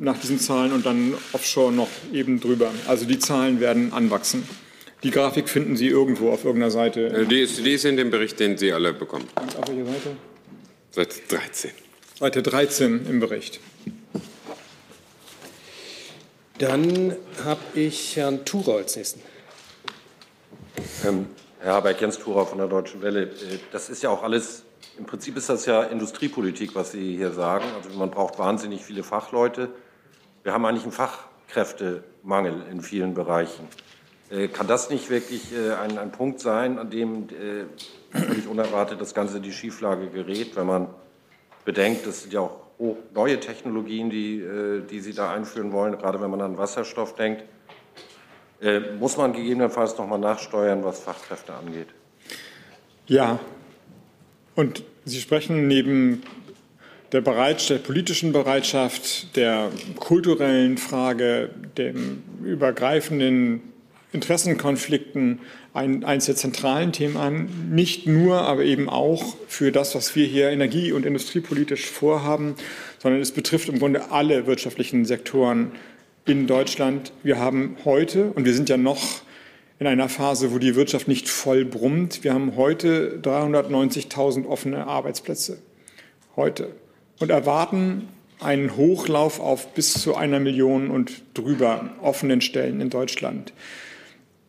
nach 0.00 0.18
diesen 0.18 0.38
Zahlen 0.38 0.72
und 0.72 0.84
dann 0.84 1.14
offshore 1.32 1.72
noch 1.72 1.88
eben 2.12 2.40
drüber. 2.40 2.70
Also 2.86 3.06
die 3.06 3.18
Zahlen 3.18 3.60
werden 3.60 3.92
anwachsen. 3.92 4.46
Die 5.02 5.10
Grafik 5.10 5.48
finden 5.48 5.76
Sie 5.76 5.86
irgendwo 5.86 6.30
auf 6.30 6.44
irgendeiner 6.44 6.70
Seite. 6.70 7.06
Äh, 7.08 7.26
die 7.26 7.40
ist, 7.40 7.64
die 7.64 7.72
ist 7.72 7.84
in 7.84 7.96
dem 7.96 8.10
Bericht, 8.10 8.40
den 8.40 8.56
Sie 8.58 8.72
alle 8.72 8.92
bekommen. 8.92 9.26
Auf 9.34 9.68
welcher 9.68 9.84
Seite? 9.86 10.16
Seite 10.90 11.20
13. 11.28 11.70
Seite 12.18 12.42
13 12.42 13.06
im 13.08 13.20
Bericht. 13.20 13.60
Dann 16.58 17.16
habe 17.44 17.60
ich 17.74 18.16
Herrn 18.16 18.44
Thurer 18.44 18.76
als 18.76 18.96
nächsten. 18.96 19.20
Ähm, 21.04 21.26
Herr 21.60 21.74
Habeck, 21.74 22.00
Jens 22.00 22.18
Thurer 22.18 22.46
von 22.46 22.58
der 22.58 22.66
Deutschen 22.66 23.00
Welle. 23.00 23.24
Äh, 23.24 23.58
das 23.72 23.88
ist 23.88 24.02
ja 24.02 24.10
auch 24.10 24.22
alles, 24.22 24.64
im 24.98 25.06
Prinzip 25.06 25.36
ist 25.36 25.48
das 25.48 25.66
ja 25.66 25.82
Industriepolitik, 25.82 26.74
was 26.74 26.92
Sie 26.92 27.16
hier 27.16 27.30
sagen. 27.30 27.64
Also 27.76 27.96
man 27.98 28.10
braucht 28.10 28.38
wahnsinnig 28.38 28.84
viele 28.84 29.02
Fachleute. 29.02 29.68
Wir 30.42 30.52
haben 30.52 30.64
eigentlich 30.64 30.82
einen 30.82 30.92
Fachkräftemangel 30.92 32.64
in 32.70 32.80
vielen 32.80 33.14
Bereichen. 33.14 33.68
Äh, 34.30 34.48
kann 34.48 34.66
das 34.66 34.90
nicht 34.90 35.10
wirklich 35.10 35.54
äh, 35.54 35.74
ein, 35.74 35.96
ein 35.96 36.10
Punkt 36.10 36.40
sein, 36.40 36.78
an 36.78 36.90
dem 36.90 37.28
völlig 38.10 38.48
unerwartet 38.48 39.00
das 39.00 39.14
Ganze 39.14 39.36
in 39.36 39.42
die 39.42 39.52
Schieflage 39.52 40.08
gerät, 40.08 40.56
wenn 40.56 40.66
man 40.66 40.88
bedenkt, 41.64 42.06
das 42.06 42.22
sind 42.22 42.32
ja 42.32 42.40
auch 42.40 42.60
neue 43.14 43.40
Technologien, 43.40 44.10
die, 44.10 44.44
die 44.90 45.00
Sie 45.00 45.14
da 45.14 45.32
einführen 45.32 45.72
wollen, 45.72 45.96
gerade 45.96 46.20
wenn 46.20 46.30
man 46.30 46.42
an 46.42 46.58
Wasserstoff 46.58 47.14
denkt. 47.14 47.44
Äh, 48.64 48.80
muss 48.98 49.18
man 49.18 49.34
gegebenenfalls 49.34 49.98
noch 49.98 50.06
mal 50.06 50.18
nachsteuern, 50.18 50.82
was 50.84 51.00
Fachkräfte 51.00 51.52
angeht? 51.52 51.88
Ja. 53.06 53.38
Und 54.54 54.84
Sie 55.04 55.20
sprechen 55.20 55.68
neben 55.68 56.22
der, 57.12 57.20
der 57.20 57.78
politischen 57.78 58.32
Bereitschaft, 58.32 59.36
der 59.36 59.70
kulturellen 59.96 60.78
Frage, 60.78 61.50
dem 61.76 62.22
übergreifenden 62.42 63.60
Interessenkonflikten 64.12 65.40
ein, 65.74 66.04
eines 66.04 66.26
der 66.26 66.36
zentralen 66.36 66.92
Themen 66.92 67.18
an, 67.18 67.68
nicht 67.70 68.06
nur, 68.06 68.42
aber 68.42 68.62
eben 68.62 68.88
auch 68.88 69.36
für 69.46 69.72
das, 69.72 69.94
was 69.94 70.16
wir 70.16 70.24
hier 70.24 70.48
energie- 70.50 70.92
und 70.92 71.04
industriepolitisch 71.04 71.86
vorhaben, 71.86 72.54
sondern 72.98 73.20
es 73.20 73.32
betrifft 73.32 73.68
im 73.68 73.78
Grunde 73.78 74.10
alle 74.10 74.46
wirtschaftlichen 74.46 75.04
Sektoren 75.04 75.72
in 76.26 76.46
Deutschland. 76.46 77.12
Wir 77.22 77.38
haben 77.38 77.76
heute, 77.84 78.30
und 78.32 78.44
wir 78.44 78.54
sind 78.54 78.68
ja 78.68 78.76
noch 78.76 79.22
in 79.78 79.86
einer 79.86 80.08
Phase, 80.08 80.52
wo 80.52 80.58
die 80.58 80.76
Wirtschaft 80.76 81.08
nicht 81.08 81.28
voll 81.28 81.64
brummt, 81.64 82.24
wir 82.24 82.32
haben 82.32 82.56
heute 82.56 83.20
390.000 83.22 84.46
offene 84.46 84.86
Arbeitsplätze. 84.86 85.58
Heute. 86.36 86.70
Und 87.20 87.30
erwarten 87.30 88.08
einen 88.40 88.76
Hochlauf 88.76 89.40
auf 89.40 89.74
bis 89.74 89.94
zu 89.94 90.16
einer 90.16 90.40
Million 90.40 90.90
und 90.90 91.22
drüber 91.34 91.90
offenen 92.02 92.40
Stellen 92.40 92.80
in 92.80 92.90
Deutschland. 92.90 93.52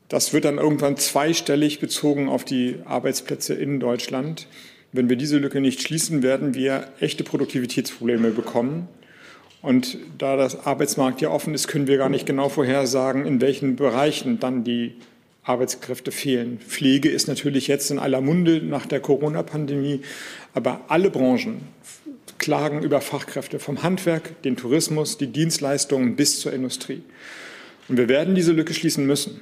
Das 0.07 0.33
wird 0.33 0.45
dann 0.45 0.57
irgendwann 0.57 0.97
zweistellig 0.97 1.79
bezogen 1.79 2.29
auf 2.29 2.45
die 2.45 2.77
Arbeitsplätze 2.85 3.53
in 3.53 3.79
Deutschland. 3.79 4.47
Wenn 4.91 5.09
wir 5.09 5.15
diese 5.15 5.37
Lücke 5.37 5.61
nicht 5.61 5.81
schließen, 5.81 6.23
werden 6.23 6.53
wir 6.53 6.87
echte 6.99 7.23
Produktivitätsprobleme 7.23 8.31
bekommen. 8.31 8.87
Und 9.65 9.97
da 10.19 10.37
das 10.37 10.67
Arbeitsmarkt 10.67 11.21
ja 11.21 11.31
offen 11.31 11.55
ist, 11.55 11.67
können 11.67 11.87
wir 11.87 11.97
gar 11.97 12.09
nicht 12.09 12.27
genau 12.27 12.49
vorhersagen, 12.49 13.25
in 13.25 13.41
welchen 13.41 13.75
Bereichen 13.75 14.39
dann 14.39 14.63
die 14.63 14.93
Arbeitskräfte 15.41 16.11
fehlen. 16.11 16.59
Pflege 16.59 17.09
ist 17.09 17.27
natürlich 17.27 17.67
jetzt 17.67 17.89
in 17.89 17.97
aller 17.97 18.21
Munde 18.21 18.61
nach 18.61 18.85
der 18.85 18.99
Corona-Pandemie, 18.99 20.01
aber 20.53 20.81
alle 20.87 21.09
Branchen 21.09 21.61
klagen 22.37 22.83
über 22.83 23.01
Fachkräfte 23.01 23.57
vom 23.57 23.81
Handwerk, 23.81 24.39
den 24.43 24.55
Tourismus, 24.55 25.17
die 25.17 25.27
Dienstleistungen 25.27 26.15
bis 26.15 26.41
zur 26.41 26.53
Industrie. 26.53 27.01
Und 27.87 27.97
wir 27.97 28.07
werden 28.07 28.35
diese 28.35 28.51
Lücke 28.51 28.75
schließen 28.75 29.07
müssen 29.07 29.41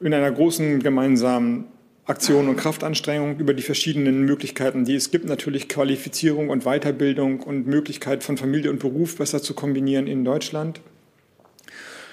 in 0.00 0.12
einer 0.12 0.30
großen 0.30 0.82
gemeinsamen 0.82 1.64
Aktion 2.08 2.48
und 2.48 2.56
Kraftanstrengung 2.56 3.38
über 3.38 3.52
die 3.52 3.62
verschiedenen 3.62 4.22
Möglichkeiten, 4.22 4.86
die 4.86 4.94
es 4.94 5.10
gibt, 5.10 5.26
natürlich 5.26 5.68
Qualifizierung 5.68 6.48
und 6.48 6.64
Weiterbildung 6.64 7.40
und 7.40 7.66
Möglichkeit 7.66 8.24
von 8.24 8.38
Familie 8.38 8.70
und 8.70 8.78
Beruf 8.78 9.18
besser 9.18 9.42
zu 9.42 9.52
kombinieren 9.52 10.06
in 10.06 10.24
Deutschland. 10.24 10.80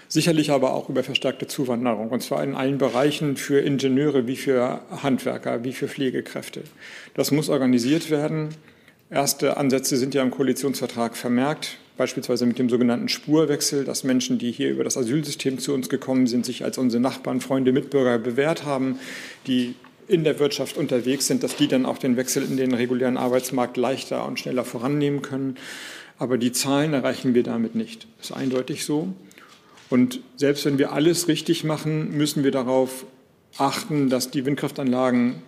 Sicherlich 0.09 0.51
aber 0.51 0.73
auch 0.73 0.89
über 0.89 1.01
verstärkte 1.01 1.47
Zuwanderung, 1.47 2.09
und 2.09 2.21
zwar 2.21 2.43
in 2.43 2.55
allen 2.55 2.77
Bereichen 2.77 3.37
für 3.37 3.61
Ingenieure 3.61 4.27
wie 4.27 4.35
für 4.35 4.81
Handwerker, 5.01 5.63
wie 5.63 5.71
für 5.71 5.87
Pflegekräfte. 5.87 6.63
Das 7.13 7.31
muss 7.31 7.47
organisiert 7.47 8.11
werden. 8.11 8.49
Erste 9.09 9.55
Ansätze 9.55 9.95
sind 9.95 10.13
ja 10.13 10.23
im 10.23 10.31
Koalitionsvertrag 10.31 11.15
vermerkt 11.15 11.77
beispielsweise 11.97 12.45
mit 12.45 12.59
dem 12.59 12.69
sogenannten 12.69 13.09
Spurwechsel, 13.09 13.85
dass 13.85 14.03
Menschen, 14.03 14.37
die 14.37 14.51
hier 14.51 14.69
über 14.69 14.83
das 14.83 14.97
Asylsystem 14.97 15.59
zu 15.59 15.73
uns 15.73 15.89
gekommen 15.89 16.27
sind, 16.27 16.45
sich 16.45 16.63
als 16.63 16.77
unsere 16.77 17.01
Nachbarn, 17.01 17.41
Freunde, 17.41 17.71
Mitbürger 17.71 18.17
bewährt 18.19 18.65
haben, 18.65 18.99
die 19.47 19.75
in 20.07 20.23
der 20.23 20.39
Wirtschaft 20.39 20.77
unterwegs 20.77 21.27
sind, 21.27 21.43
dass 21.43 21.55
die 21.55 21.67
dann 21.67 21.85
auch 21.85 21.97
den 21.97 22.17
Wechsel 22.17 22.43
in 22.43 22.57
den 22.57 22.73
regulären 22.73 23.17
Arbeitsmarkt 23.17 23.77
leichter 23.77 24.25
und 24.25 24.39
schneller 24.39 24.63
vorannehmen 24.63 25.21
können. 25.21 25.57
Aber 26.17 26.37
die 26.37 26.51
Zahlen 26.51 26.93
erreichen 26.93 27.33
wir 27.33 27.43
damit 27.43 27.75
nicht. 27.75 28.07
Das 28.17 28.29
ist 28.29 28.35
eindeutig 28.35 28.85
so. 28.85 29.13
Und 29.89 30.21
selbst 30.35 30.65
wenn 30.65 30.77
wir 30.77 30.91
alles 30.91 31.27
richtig 31.27 31.63
machen, 31.63 32.17
müssen 32.17 32.43
wir 32.43 32.51
darauf 32.51 33.05
achten, 33.57 34.09
dass 34.09 34.31
die 34.31 34.45
Windkraftanlagen 34.45 35.41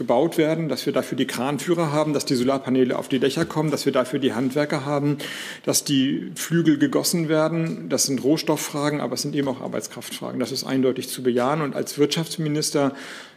gebaut 0.00 0.38
werden, 0.38 0.70
dass 0.70 0.86
wir 0.86 0.94
dafür 0.94 1.18
die 1.18 1.26
Kranführer 1.26 1.92
haben, 1.92 2.14
dass 2.14 2.24
die 2.24 2.34
Solarpaneele 2.34 2.98
auf 2.98 3.08
die 3.08 3.18
Dächer 3.18 3.44
kommen, 3.44 3.70
dass 3.70 3.84
wir 3.84 3.92
dafür 3.92 4.18
die 4.18 4.32
Handwerker 4.32 4.86
haben, 4.86 5.18
dass 5.66 5.84
die 5.84 6.32
Flügel 6.36 6.78
gegossen 6.78 7.28
werden. 7.28 7.90
Das 7.90 8.06
sind 8.06 8.24
Rohstofffragen, 8.24 9.02
aber 9.02 9.14
es 9.14 9.22
sind 9.22 9.34
eben 9.34 9.46
auch 9.48 9.60
Arbeitskraftfragen. 9.60 10.40
Das 10.40 10.52
ist 10.52 10.64
eindeutig 10.64 11.10
zu 11.10 11.22
bejahen. 11.22 11.60
Und 11.60 11.76
als 11.76 11.98
Wirtschaftsminister 11.98 12.94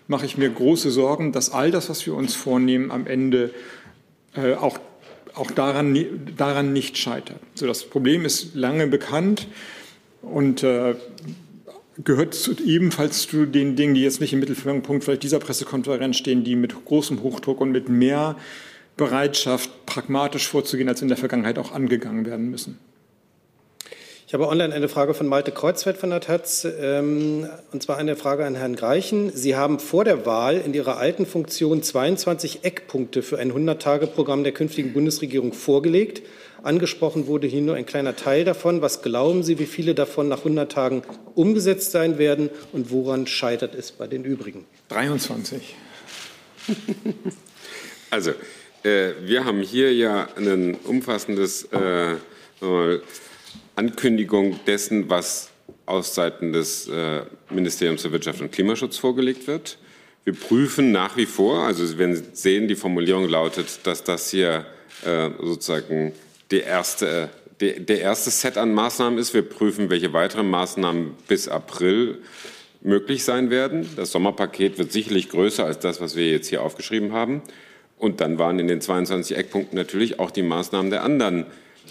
mache 0.08 0.26
ich 0.26 0.38
mir 0.38 0.50
große 0.50 0.92
Sorgen, 0.92 1.32
dass 1.32 1.52
all 1.52 1.72
das, 1.72 1.90
was 1.90 2.06
wir 2.06 2.14
uns 2.14 2.36
vornehmen, 2.36 2.92
am 2.92 3.08
Ende 3.08 3.52
äh, 4.36 4.54
auch, 4.54 4.80
auch 5.34 5.52
daran, 5.52 5.98
daran 6.38 6.74
nicht 6.74 6.98
scheitert. 6.98 7.40
So, 7.56 7.68
das 7.68 7.84
Problem 7.84 8.26
ist 8.26 8.56
lange 8.56 8.88
bekannt. 8.88 9.48
Und 10.22 10.64
äh, 10.64 10.96
gehört 12.04 12.34
zu, 12.34 12.54
ebenfalls 12.66 13.28
zu 13.28 13.46
den 13.46 13.76
Dingen, 13.76 13.94
die 13.94 14.02
jetzt 14.02 14.22
nicht 14.22 14.34
im 14.34 14.40
Mittelpunkt 14.40 15.04
vielleicht 15.04 15.24
dieser 15.24 15.40
Pressekonferenz 15.40 16.18
stehen, 16.18 16.44
die 16.44 16.56
mit 16.56 16.86
großem 16.86 17.22
Hochdruck 17.22 17.62
und 17.62 17.72
mit 17.72 17.90
mehr 17.90 18.36
Bereitschaft, 18.98 19.86
pragmatisch 19.86 20.48
vorzugehen, 20.48 20.90
als 20.90 21.02
in 21.02 21.08
der 21.08 21.18
Vergangenheit 21.18 21.58
auch 21.58 21.72
angegangen 21.72 22.26
werden 22.26 22.50
müssen. 22.50 22.80
Ich 24.34 24.40
habe 24.40 24.48
online 24.48 24.74
eine 24.74 24.90
Frage 24.90 25.14
von 25.14 25.28
Malte 25.28 25.52
Kreuzfeld 25.52 25.96
von 25.96 26.10
der 26.10 26.20
Taz, 26.20 26.66
ähm, 26.66 27.48
und 27.72 27.84
zwar 27.84 27.98
eine 27.98 28.16
Frage 28.16 28.44
an 28.44 28.56
Herrn 28.56 28.76
Greichen. 28.76 29.32
Sie 29.32 29.56
haben 29.56 29.78
vor 29.78 30.06
der 30.06 30.26
Wahl 30.26 30.58
in 30.58 30.74
Ihrer 30.74 30.98
alten 30.98 31.28
Funktion 31.28 31.84
22 31.84 32.64
Eckpunkte 32.64 33.22
für 33.22 33.38
ein 33.38 33.52
100-Tage-Programm 33.52 34.44
der 34.44 34.52
künftigen 34.52 34.92
Bundesregierung 34.92 35.54
vorgelegt. 35.54 36.24
angesprochen 36.64 37.28
wurde, 37.28 37.46
hier 37.46 37.62
nur 37.62 37.76
ein 37.76 37.86
kleiner 37.86 38.16
Teil 38.16 38.44
davon. 38.44 38.82
Was 38.82 39.04
glauben 39.04 39.44
Sie, 39.44 39.60
wie 39.60 39.68
viele 39.68 39.94
davon 39.94 40.30
nach 40.30 40.40
100 40.40 40.72
Tagen 40.72 41.04
umgesetzt 41.36 41.92
sein 41.92 42.18
werden 42.18 42.50
und 42.72 42.90
woran 42.90 43.28
scheitert 43.28 43.76
es 43.76 43.92
bei 43.92 44.08
den 44.08 44.24
übrigen? 44.24 44.66
23. 44.90 45.76
Also, 48.10 48.32
äh, 48.84 49.12
wir 49.22 49.46
haben 49.46 49.62
hier 49.62 49.94
ja 49.94 50.28
ein 50.38 50.76
umfassendes 50.86 51.66
äh, 51.66 52.16
Ankündigung 53.76 54.60
dessen, 54.66 55.10
was 55.10 55.50
aus 55.86 56.16
Seiten 56.16 56.54
des 56.54 56.88
äh, 56.88 57.22
Ministeriums 57.50 58.02
für 58.04 58.12
Wirtschaft 58.12 58.42
und 58.42 58.52
Klimaschutz 58.52 58.98
vorgelegt 58.98 59.48
wird. 59.48 59.78
Wir 60.24 60.34
prüfen 60.34 60.92
nach 60.92 61.18
wie 61.18 61.26
vor, 61.26 61.64
also 61.64 61.86
Sie 61.86 61.98
werden 61.98 62.24
sehen, 62.34 62.68
die 62.68 62.76
Formulierung 62.76 63.28
lautet, 63.28 63.86
dass 63.86 64.04
das 64.04 64.30
hier 64.30 64.66
äh, 65.06 65.30
sozusagen 65.42 66.14
die 66.52 66.62
erste, 66.62 67.30
die, 67.60 67.86
der 67.86 68.00
erste 68.00 68.30
Set 68.30 68.58
an 68.58 68.74
Maßnahmen 68.74 69.20
ist. 69.20 69.34
Wir 69.34 69.42
prüfen, 69.42 69.90
welche 69.90 70.14
weiteren 70.14 70.50
Maßnahmen 70.50 71.12
bis 71.28 71.50
April 71.50 72.20
möglich 72.82 73.24
sein 73.26 73.50
werden. 73.50 73.90
Das 73.96 74.12
Sommerpaket 74.12 74.78
wird 74.78 74.92
sicherlich 74.94 75.30
größer 75.30 75.66
als 75.66 75.80
das, 75.80 76.00
was 76.00 76.16
wir 76.16 76.30
jetzt 76.30 76.48
hier 76.48 76.62
aufgeschrieben 76.62 77.12
haben. 77.12 77.42
Und 77.98 78.22
dann 78.22 78.38
waren 78.38 78.60
in 78.60 78.68
den 78.68 78.82
22 78.82 79.36
Eckpunkten 79.36 79.78
natürlich 79.78 80.20
auch 80.20 80.32
die 80.32 80.42
Maßnahmen 80.42 80.90
der 80.90 81.04
anderen 81.04 81.46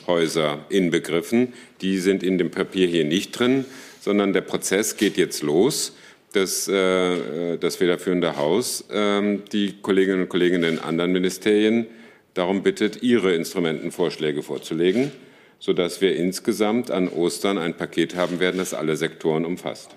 Häuser 0.07 0.65
inbegriffen. 0.69 1.53
Die 1.81 1.99
sind 1.99 2.23
in 2.23 2.39
dem 2.39 2.51
Papier 2.51 2.87
hier 2.87 3.05
nicht 3.05 3.39
drin, 3.39 3.65
sondern 4.01 4.33
der 4.33 4.41
Prozess 4.43 4.97
geht 4.97 5.17
jetzt 5.17 5.43
los. 5.43 5.95
Das, 6.33 6.67
äh, 6.67 7.59
das 7.59 7.77
federführende 7.77 8.37
Haus 8.37 8.85
äh, 8.91 9.39
die 9.53 9.75
Kolleginnen 9.83 10.23
und 10.23 10.29
Kollegen 10.29 10.63
in 10.65 10.79
anderen 10.79 11.13
Ministerien 11.13 11.87
darum 12.35 12.63
bittet, 12.63 13.03
ihre 13.03 13.35
Instrumentenvorschläge 13.35 14.43
vorzulegen, 14.43 15.13
sodass 15.59 16.01
wir 16.01 16.17
insgesamt 16.17 16.91
an 16.91 17.09
Ostern 17.09 17.59
ein 17.59 17.77
Paket 17.77 18.17
haben 18.17 18.41
werden, 18.41 18.59
das 18.59 18.73
alle 18.75 18.97
Sektoren 18.97 19.45
umfasst. 19.45 19.91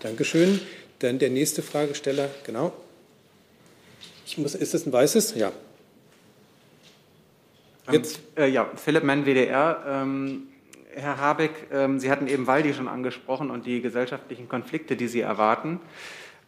Dankeschön. 0.00 0.60
Dann 0.98 1.18
der 1.18 1.30
nächste 1.30 1.62
Fragesteller, 1.62 2.28
genau. 2.44 2.72
Ich 4.26 4.36
muss, 4.36 4.54
ist 4.54 4.74
es 4.74 4.86
ein 4.86 4.92
weißes? 4.92 5.34
Ja. 5.36 5.52
Jetzt. 7.92 8.20
Äh, 8.36 8.48
ja, 8.48 8.68
Philipp 8.76 9.04
Menn, 9.04 9.24
WDR. 9.26 9.82
Ähm, 9.86 10.48
Herr 10.94 11.18
Habeck, 11.18 11.68
ähm, 11.72 11.98
Sie 12.00 12.10
hatten 12.10 12.26
eben 12.26 12.46
Waldi 12.46 12.74
schon 12.74 12.88
angesprochen 12.88 13.50
und 13.50 13.66
die 13.66 13.80
gesellschaftlichen 13.80 14.48
Konflikte, 14.48 14.96
die 14.96 15.08
Sie 15.08 15.20
erwarten. 15.20 15.80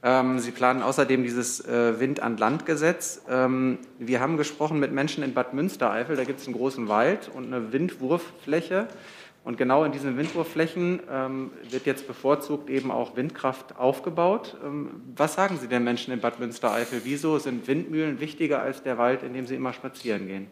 Ähm, 0.02 0.40
Sie 0.40 0.50
planen 0.50 0.82
außerdem 0.82 1.22
dieses 1.22 1.64
äh, 1.64 2.00
Wind-an-Land-Gesetz. 2.00 3.22
Ähm, 3.28 3.78
wir 3.98 4.20
haben 4.20 4.36
gesprochen 4.36 4.80
mit 4.80 4.92
Menschen 4.92 5.22
in 5.22 5.32
Bad 5.32 5.54
Münstereifel. 5.54 6.16
Da 6.16 6.24
gibt 6.24 6.40
es 6.40 6.46
einen 6.46 6.56
großen 6.56 6.88
Wald 6.88 7.30
und 7.32 7.46
eine 7.46 7.72
Windwurffläche. 7.72 8.88
Und 9.44 9.58
genau 9.58 9.84
in 9.84 9.92
diesen 9.92 10.16
Windwurfflächen 10.16 11.00
ähm, 11.10 11.50
wird 11.68 11.86
jetzt 11.86 12.06
bevorzugt 12.06 12.70
eben 12.70 12.90
auch 12.90 13.16
Windkraft 13.16 13.76
aufgebaut. 13.76 14.56
Was 15.16 15.34
sagen 15.34 15.58
Sie 15.60 15.66
den 15.66 15.82
Menschen 15.82 16.12
in 16.12 16.20
Bad 16.20 16.38
Münstereifel? 16.38 17.00
Wieso 17.04 17.38
sind 17.38 17.66
Windmühlen 17.66 18.20
wichtiger 18.20 18.62
als 18.62 18.84
der 18.84 18.98
Wald, 18.98 19.24
in 19.24 19.34
dem 19.34 19.46
sie 19.46 19.56
immer 19.56 19.72
spazieren 19.72 20.28
gehen? 20.28 20.46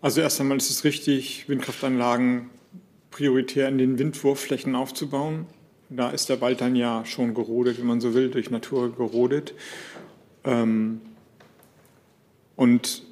Also 0.00 0.20
erst 0.20 0.40
einmal 0.40 0.58
ist 0.58 0.70
es 0.70 0.84
richtig, 0.84 1.48
Windkraftanlagen 1.48 2.50
prioritär 3.10 3.68
in 3.68 3.78
den 3.78 3.98
Windwurfflächen 3.98 4.74
aufzubauen. 4.74 5.46
Da 5.88 6.10
ist 6.10 6.28
der 6.28 6.40
Wald 6.40 6.60
dann 6.60 6.76
ja 6.76 7.04
schon 7.04 7.32
gerodet, 7.32 7.78
wenn 7.78 7.86
man 7.86 8.00
so 8.00 8.12
will, 8.12 8.30
durch 8.30 8.50
Natur 8.50 8.94
gerodet. 8.94 9.54
Ähm, 10.44 11.00
und 12.56 13.02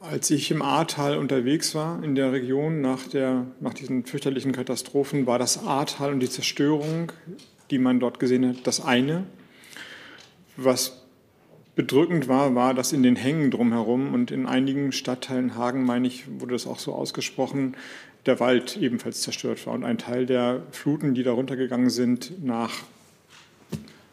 als 0.00 0.30
ich 0.30 0.50
im 0.50 0.62
Ahrtal 0.62 1.16
unterwegs 1.16 1.74
war 1.74 2.02
in 2.02 2.14
der 2.14 2.32
Region 2.32 2.80
nach, 2.80 3.06
der, 3.08 3.46
nach 3.60 3.74
diesen 3.74 4.04
fürchterlichen 4.04 4.52
Katastrophen, 4.52 5.26
war 5.26 5.38
das 5.38 5.64
Ahrtal 5.64 6.12
und 6.12 6.20
die 6.20 6.28
Zerstörung, 6.28 7.12
die 7.70 7.78
man 7.78 8.00
dort 8.00 8.20
gesehen 8.20 8.46
hat, 8.48 8.66
das 8.66 8.84
eine. 8.84 9.24
Was 10.56 11.03
bedrückend 11.76 12.28
war, 12.28 12.54
war, 12.54 12.74
dass 12.74 12.92
in 12.92 13.02
den 13.02 13.16
Hängen 13.16 13.50
drumherum 13.50 14.14
und 14.14 14.30
in 14.30 14.46
einigen 14.46 14.92
Stadtteilen 14.92 15.56
Hagen, 15.56 15.84
meine 15.84 16.06
ich, 16.06 16.24
wurde 16.40 16.52
das 16.52 16.66
auch 16.66 16.78
so 16.78 16.94
ausgesprochen, 16.94 17.76
der 18.26 18.40
Wald 18.40 18.76
ebenfalls 18.76 19.22
zerstört 19.22 19.66
war. 19.66 19.74
Und 19.74 19.84
ein 19.84 19.98
Teil 19.98 20.26
der 20.26 20.62
Fluten, 20.70 21.14
die 21.14 21.22
da 21.22 21.32
runtergegangen 21.32 21.90
sind, 21.90 22.44
nach 22.44 22.70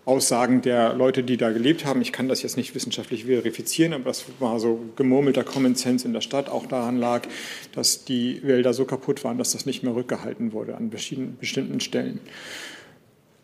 Aussagen 0.04 0.62
der 0.64 0.94
Leute, 0.94 1.24
die 1.24 1.38
da 1.38 1.52
gelebt 1.52 1.86
haben. 1.86 2.02
Ich 2.02 2.12
kann 2.12 2.28
das 2.28 2.42
jetzt 2.42 2.58
nicht 2.58 2.74
wissenschaftlich 2.74 3.26
verifizieren, 3.26 3.94
aber 3.94 4.06
das 4.06 4.26
war 4.40 4.60
so 4.60 4.80
gemurmelter 4.96 5.44
Common 5.44 5.76
Sense 5.76 6.06
in 6.08 6.14
der 6.14 6.22
Stadt. 6.22 6.50
Auch 6.50 6.66
daran 6.66 6.98
lag, 6.98 7.28
dass 7.74 8.04
die 8.04 8.42
Wälder 8.44 8.74
so 8.74 8.86
kaputt 8.86 9.24
waren, 9.24 9.38
dass 9.38 9.52
das 9.52 9.68
nicht 9.68 9.84
mehr 9.84 9.96
rückgehalten 9.96 10.54
wurde 10.54 10.76
an 10.76 10.90
bestimmten 10.90 11.80
Stellen. 11.80 12.20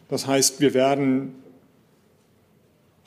Das 0.10 0.26
heißt, 0.26 0.60
wir 0.60 0.74
werden 0.74 1.36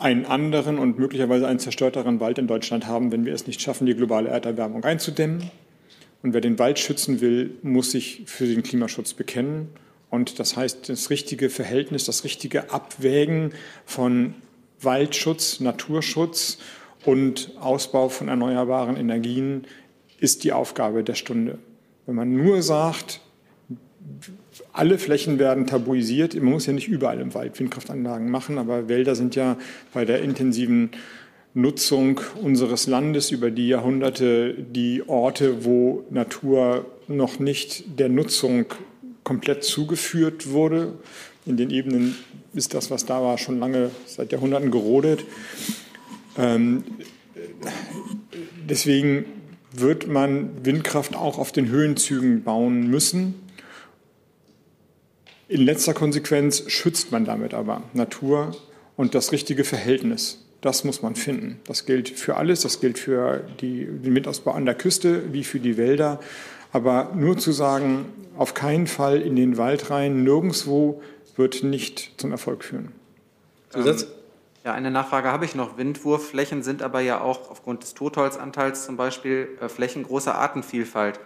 einen 0.00 0.24
anderen 0.24 0.78
und 0.78 0.98
möglicherweise 0.98 1.46
einen 1.46 1.58
zerstörteren 1.58 2.20
Wald 2.20 2.38
in 2.38 2.46
Deutschland 2.46 2.86
haben, 2.86 3.12
wenn 3.12 3.24
wir 3.24 3.34
es 3.34 3.46
nicht 3.46 3.60
schaffen, 3.60 3.86
die 3.86 3.94
globale 3.94 4.28
Erderwärmung 4.28 4.84
einzudämmen. 4.84 5.50
Und 6.22 6.34
wer 6.34 6.40
den 6.40 6.58
Wald 6.58 6.78
schützen 6.78 7.20
will, 7.20 7.56
muss 7.62 7.92
sich 7.92 8.22
für 8.26 8.46
den 8.46 8.62
Klimaschutz 8.62 9.14
bekennen 9.14 9.68
und 10.10 10.40
das 10.40 10.56
heißt, 10.56 10.88
das 10.88 11.08
richtige 11.08 11.48
Verhältnis, 11.48 12.04
das 12.04 12.24
richtige 12.24 12.70
Abwägen 12.72 13.54
von 13.86 14.34
Waldschutz, 14.80 15.60
Naturschutz 15.60 16.58
und 17.04 17.52
Ausbau 17.60 18.08
von 18.08 18.28
erneuerbaren 18.28 18.96
Energien 18.96 19.66
ist 20.18 20.44
die 20.44 20.52
Aufgabe 20.52 21.04
der 21.04 21.14
Stunde. 21.14 21.58
Wenn 22.06 22.16
man 22.16 22.34
nur 22.34 22.60
sagt, 22.62 23.20
alle 24.72 24.98
Flächen 24.98 25.38
werden 25.38 25.66
tabuisiert, 25.66 26.34
man 26.34 26.52
muss 26.52 26.66
ja 26.66 26.72
nicht 26.72 26.88
überall 26.88 27.20
im 27.20 27.34
Wald 27.34 27.58
Windkraftanlagen 27.58 28.30
machen, 28.30 28.58
aber 28.58 28.88
Wälder 28.88 29.14
sind 29.14 29.34
ja 29.34 29.56
bei 29.92 30.04
der 30.04 30.22
intensiven 30.22 30.90
Nutzung 31.54 32.20
unseres 32.40 32.86
Landes 32.86 33.30
über 33.30 33.50
die 33.50 33.68
Jahrhunderte 33.68 34.54
die 34.54 35.02
Orte, 35.08 35.64
wo 35.64 36.04
Natur 36.10 36.86
noch 37.08 37.40
nicht 37.40 37.98
der 37.98 38.08
Nutzung 38.08 38.66
komplett 39.24 39.64
zugeführt 39.64 40.50
wurde. 40.50 40.94
In 41.46 41.56
den 41.56 41.70
Ebenen 41.70 42.16
ist 42.54 42.74
das, 42.74 42.90
was 42.90 43.04
da 43.04 43.20
war, 43.22 43.38
schon 43.38 43.58
lange 43.58 43.90
seit 44.06 44.30
Jahrhunderten 44.30 44.70
gerodet. 44.70 45.24
Ähm, 46.38 46.84
deswegen 48.68 49.24
wird 49.72 50.06
man 50.06 50.64
Windkraft 50.64 51.16
auch 51.16 51.38
auf 51.38 51.52
den 51.52 51.68
Höhenzügen 51.68 52.42
bauen 52.42 52.88
müssen. 52.88 53.34
In 55.50 55.62
letzter 55.62 55.94
Konsequenz 55.94 56.62
schützt 56.68 57.10
man 57.10 57.24
damit 57.24 57.54
aber 57.54 57.82
Natur 57.92 58.52
und 58.96 59.16
das 59.16 59.32
richtige 59.32 59.64
Verhältnis. 59.64 60.38
Das 60.60 60.84
muss 60.84 61.02
man 61.02 61.16
finden. 61.16 61.58
Das 61.64 61.86
gilt 61.86 62.08
für 62.08 62.36
alles. 62.36 62.60
Das 62.60 62.78
gilt 62.78 63.00
für 63.00 63.44
die, 63.60 63.84
den 63.84 64.14
Windausbau 64.14 64.52
an 64.52 64.64
der 64.64 64.76
Küste 64.76 65.32
wie 65.32 65.42
für 65.42 65.58
die 65.58 65.76
Wälder. 65.76 66.20
Aber 66.70 67.10
nur 67.16 67.36
zu 67.36 67.50
sagen, 67.50 68.04
auf 68.38 68.54
keinen 68.54 68.86
Fall 68.86 69.20
in 69.20 69.34
den 69.34 69.58
Wald 69.58 69.90
rein, 69.90 70.22
nirgendwo 70.22 71.02
wird 71.34 71.64
nicht 71.64 72.12
zum 72.18 72.30
Erfolg 72.30 72.62
führen. 72.62 72.92
Zusatz? 73.70 74.04
Ähm, 74.04 74.08
ja, 74.66 74.74
eine 74.74 74.92
Nachfrage 74.92 75.32
habe 75.32 75.46
ich 75.46 75.56
noch. 75.56 75.76
Windwurfflächen 75.76 76.62
sind 76.62 76.80
aber 76.80 77.00
ja 77.00 77.22
auch 77.22 77.50
aufgrund 77.50 77.82
des 77.82 77.94
Totholzanteils 77.94 78.86
zum 78.86 78.96
Beispiel 78.96 79.48
äh, 79.60 79.68
Flächen 79.68 80.04
großer 80.04 80.32
Artenvielfalt. 80.32 81.18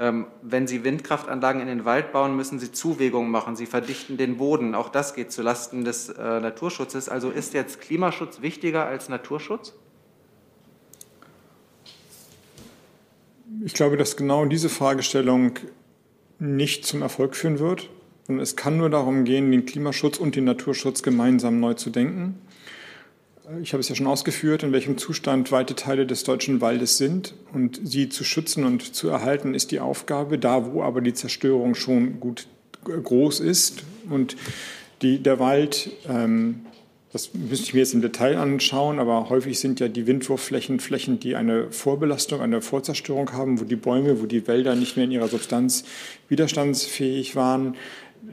Ähm, 0.00 0.26
wenn 0.42 0.68
Sie 0.68 0.84
Windkraftanlagen 0.84 1.60
in 1.60 1.66
den 1.66 1.84
Wald 1.84 2.12
bauen, 2.12 2.36
müssen 2.36 2.60
Sie 2.60 2.70
Zuwägungen 2.70 3.30
machen. 3.30 3.56
Sie 3.56 3.66
verdichten 3.66 4.16
den 4.16 4.36
Boden. 4.36 4.76
Auch 4.76 4.90
das 4.90 5.14
geht 5.14 5.32
zulasten 5.32 5.84
des 5.84 6.08
äh, 6.08 6.40
Naturschutzes. 6.40 7.08
Also 7.08 7.30
ist 7.30 7.52
jetzt 7.52 7.80
Klimaschutz 7.80 8.40
wichtiger 8.40 8.86
als 8.86 9.08
Naturschutz? 9.08 9.74
Ich 13.64 13.74
glaube, 13.74 13.96
dass 13.96 14.16
genau 14.16 14.44
diese 14.44 14.68
Fragestellung 14.68 15.58
nicht 16.38 16.86
zum 16.86 17.02
Erfolg 17.02 17.34
führen 17.34 17.58
wird. 17.58 17.90
Und 18.28 18.38
es 18.38 18.54
kann 18.54 18.76
nur 18.76 18.90
darum 18.90 19.24
gehen, 19.24 19.50
den 19.50 19.66
Klimaschutz 19.66 20.18
und 20.18 20.36
den 20.36 20.44
Naturschutz 20.44 21.02
gemeinsam 21.02 21.58
neu 21.58 21.74
zu 21.74 21.90
denken. 21.90 22.38
Ich 23.62 23.72
habe 23.72 23.80
es 23.80 23.88
ja 23.88 23.94
schon 23.94 24.06
ausgeführt, 24.06 24.62
in 24.62 24.72
welchem 24.72 24.98
Zustand 24.98 25.50
weite 25.52 25.74
Teile 25.74 26.06
des 26.06 26.22
deutschen 26.22 26.60
Waldes 26.60 26.98
sind. 26.98 27.34
Und 27.54 27.80
sie 27.82 28.10
zu 28.10 28.22
schützen 28.22 28.64
und 28.64 28.94
zu 28.94 29.08
erhalten 29.08 29.54
ist 29.54 29.70
die 29.70 29.80
Aufgabe, 29.80 30.38
da 30.38 30.72
wo 30.72 30.82
aber 30.82 31.00
die 31.00 31.14
Zerstörung 31.14 31.74
schon 31.74 32.20
gut 32.20 32.46
groß 32.84 33.40
ist 33.40 33.84
und 34.08 34.36
die, 35.02 35.22
der 35.22 35.38
Wald 35.38 35.90
ähm, 36.08 36.60
das 37.12 37.32
müsste 37.32 37.64
ich 37.64 37.74
mir 37.74 37.80
jetzt 37.80 37.94
im 37.94 38.02
Detail 38.02 38.36
anschauen, 38.36 38.98
aber 38.98 39.30
häufig 39.30 39.58
sind 39.58 39.80
ja 39.80 39.88
die 39.88 40.06
Windwurfflächen 40.06 40.78
Flächen, 40.78 41.18
die 41.18 41.36
eine 41.36 41.70
Vorbelastung, 41.72 42.42
eine 42.42 42.60
Vorzerstörung 42.60 43.32
haben, 43.32 43.60
wo 43.60 43.64
die 43.64 43.76
Bäume, 43.76 44.20
wo 44.20 44.26
die 44.26 44.46
Wälder 44.46 44.74
nicht 44.74 44.96
mehr 44.96 45.06
in 45.06 45.12
ihrer 45.12 45.28
Substanz 45.28 45.84
widerstandsfähig 46.28 47.34
waren. 47.34 47.76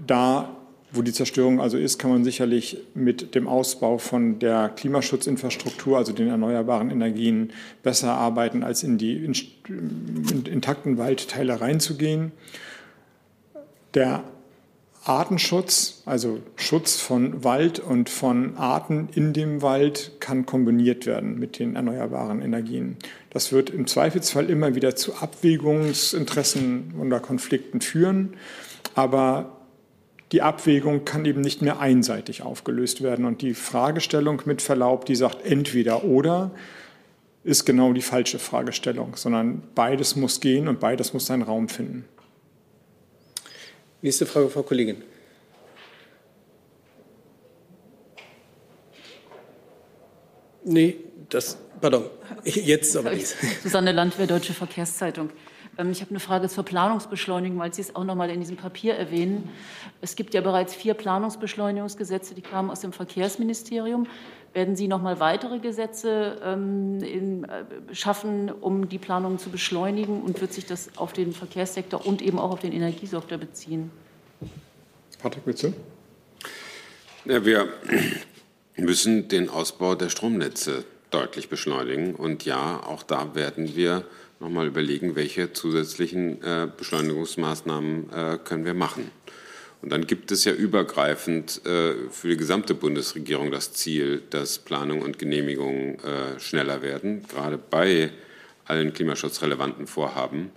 Da 0.06 0.58
Wo 0.92 1.02
die 1.02 1.12
Zerstörung 1.12 1.60
also 1.60 1.78
ist, 1.78 1.98
kann 2.00 2.12
man 2.12 2.24
sicherlich 2.24 2.78
mit 2.94 3.36
dem 3.36 3.48
Ausbau 3.48 3.98
von 3.98 4.40
der 4.40 4.70
Klimaschutzinfrastruktur, 4.70 5.98
also 5.98 6.14
den 6.14 6.30
erneuerbaren 6.30 6.90
Energien, 6.90 7.52
besser 7.84 8.14
arbeiten, 8.14 8.64
als 8.64 8.84
in 8.84 8.98
die 8.98 9.16
intakten 10.50 10.98
Waldteile 10.98 11.60
reinzugehen. 11.60 12.32
Der 13.94 14.24
Artenschutz, 15.06 16.02
also 16.06 16.40
Schutz 16.56 17.00
von 17.00 17.44
Wald 17.44 17.80
und 17.80 18.10
von 18.10 18.58
Arten 18.58 19.10
in 19.14 19.34
dem 19.34 19.62
Wald, 19.62 20.14
kann 20.20 20.46
kombiniert 20.46 21.06
werden 21.06 21.38
mit 21.38 21.60
den 21.60 21.76
erneuerbaren 21.76 22.42
Energien. 22.42 22.98
Das 23.30 23.52
wird 23.52 23.70
im 23.70 23.86
Zweifelsfall 23.86 24.50
immer 24.50 24.74
wieder 24.74 24.96
zu 24.96 25.16
Abwägungsinteressen 25.16 26.96
oder 27.00 27.20
Konflikten 27.20 27.82
führen, 27.82 28.34
aber 28.96 29.55
die 30.36 30.42
Abwägung 30.42 31.06
kann 31.06 31.24
eben 31.24 31.40
nicht 31.40 31.62
mehr 31.62 31.80
einseitig 31.80 32.42
aufgelöst 32.42 33.02
werden. 33.02 33.24
Und 33.24 33.42
die 33.42 33.54
Fragestellung 33.54 34.42
mit 34.44 34.62
Verlaub, 34.62 35.06
die 35.06 35.16
sagt 35.16 35.46
entweder 35.46 36.04
oder, 36.04 36.52
ist 37.46 37.64
genau 37.64 37.94
die 37.94 38.02
falsche 38.02 38.38
Fragestellung, 38.38 39.16
sondern 39.16 39.64
beides 39.76 40.18
muss 40.18 40.42
gehen 40.42 40.68
und 40.68 40.82
beides 40.82 41.14
muss 41.14 41.28
seinen 41.28 41.44
Raum 41.44 41.70
finden. 41.70 42.04
Nächste 44.02 44.26
Frage, 44.26 44.50
Frau 44.50 44.64
Kollegin. 44.64 45.04
Nee, 50.66 50.98
das, 51.30 51.58
pardon, 51.80 52.08
jetzt 52.44 52.98
aber 52.98 53.12
nicht. 53.12 53.34
Susanne 53.64 53.94
Landwehr, 53.94 54.28
Deutsche 54.28 54.54
Verkehrszeitung. 54.54 55.30
Ähm, 55.78 55.92
ich 55.92 56.02
habe 56.02 56.12
eine 56.12 56.20
Frage 56.20 56.50
zur 56.50 56.64
Planungsbeschleunigung, 56.64 57.60
weil 57.60 57.74
Sie 57.74 57.82
es 57.82 57.96
auch 57.96 58.04
noch 58.04 58.16
mal 58.16 58.30
in 58.30 58.40
diesem 58.40 58.58
Papier 58.58 58.96
erwähnen. 58.96 59.50
Es 60.02 60.16
gibt 60.16 60.34
ja 60.34 60.42
bereits 60.42 60.74
vier 60.74 60.94
Planungsbeschleunigungsgesetze, 60.94 62.36
die 62.36 62.42
kamen 62.42 62.70
aus 62.70 62.82
dem 62.82 62.94
Verkehrsministerium. 62.94 64.08
Werden 64.54 64.78
Sie 64.78 64.88
noch 64.88 65.02
mal 65.02 65.20
weitere 65.20 65.60
Gesetze 65.60 66.40
ähm, 66.44 67.04
äh, 67.04 67.94
schaffen, 67.94 68.50
um 68.50 68.88
die 68.88 69.00
Planung 69.00 69.38
zu 69.38 69.50
beschleunigen? 69.50 70.22
Und 70.22 70.40
wird 70.40 70.54
sich 70.54 70.66
das 70.66 70.98
auf 70.98 71.12
den 71.12 71.34
Verkehrssektor 71.34 72.06
und 72.06 72.22
eben 72.22 72.40
auch 72.40 72.52
auf 72.52 72.60
den 72.60 72.72
Energiesektor 72.72 73.38
beziehen? 73.38 73.92
Patrick, 75.22 75.44
bitte. 75.44 75.74
Ja, 77.26 77.44
wir 77.44 77.68
müssen 78.78 79.28
den 79.28 79.50
Ausbau 79.50 79.96
der 79.96 80.10
Stromnetze 80.10 80.86
deutlich 81.10 81.50
beschleunigen. 81.50 82.16
Und 82.16 82.46
ja, 82.46 82.82
auch 82.86 83.04
da 83.04 83.36
werden 83.36 83.76
wir 83.76 84.06
noch 84.40 84.50
mal 84.50 84.68
überlegen, 84.68 85.16
welche 85.16 85.54
zusätzlichen 85.54 86.42
äh, 86.44 86.68
Beschleunigungsmaßnahmen 86.78 88.10
äh, 88.12 88.38
können 88.44 88.66
wir 88.66 88.74
machen. 88.74 89.12
Und 89.82 89.92
dann 89.92 90.08
gibt 90.08 90.32
es 90.32 90.46
ja 90.46 90.52
übergreifend 90.52 91.62
äh, 91.66 92.10
für 92.10 92.30
die 92.30 92.38
gesamte 92.38 92.74
Bundesregierung 92.74 93.52
das 93.52 93.72
Ziel, 93.74 94.24
dass 94.32 94.58
Planung 94.58 95.02
und 95.02 95.20
Genehmigung 95.20 96.00
äh, 96.00 96.40
schneller 96.40 96.82
werden, 96.82 97.24
gerade 97.28 97.58
bei 97.58 98.10
allen 98.66 98.94
klimaschutzrelevanten 98.94 99.86
Vorhaben, 99.86 100.50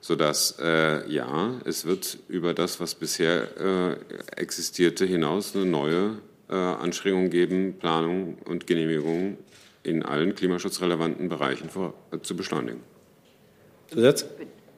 sodass 0.00 0.58
äh, 0.62 1.10
ja, 1.10 1.60
es 1.64 1.86
wird 1.86 2.18
über 2.28 2.54
das, 2.54 2.78
was 2.78 2.94
bisher 2.94 3.48
äh, 3.60 4.40
existierte, 4.40 5.04
hinaus 5.04 5.54
eine 5.54 5.66
neue 5.66 6.18
Anstrengung 6.50 7.28
geben, 7.28 7.74
Planung 7.78 8.38
und 8.46 8.66
Genehmigung 8.66 9.36
in 9.82 10.02
allen 10.02 10.34
klimaschutzrelevanten 10.34 11.28
Bereichen 11.28 11.68
vor, 11.68 11.92
zu 12.22 12.34
beschleunigen. 12.36 12.80
Zusatz? 13.88 14.26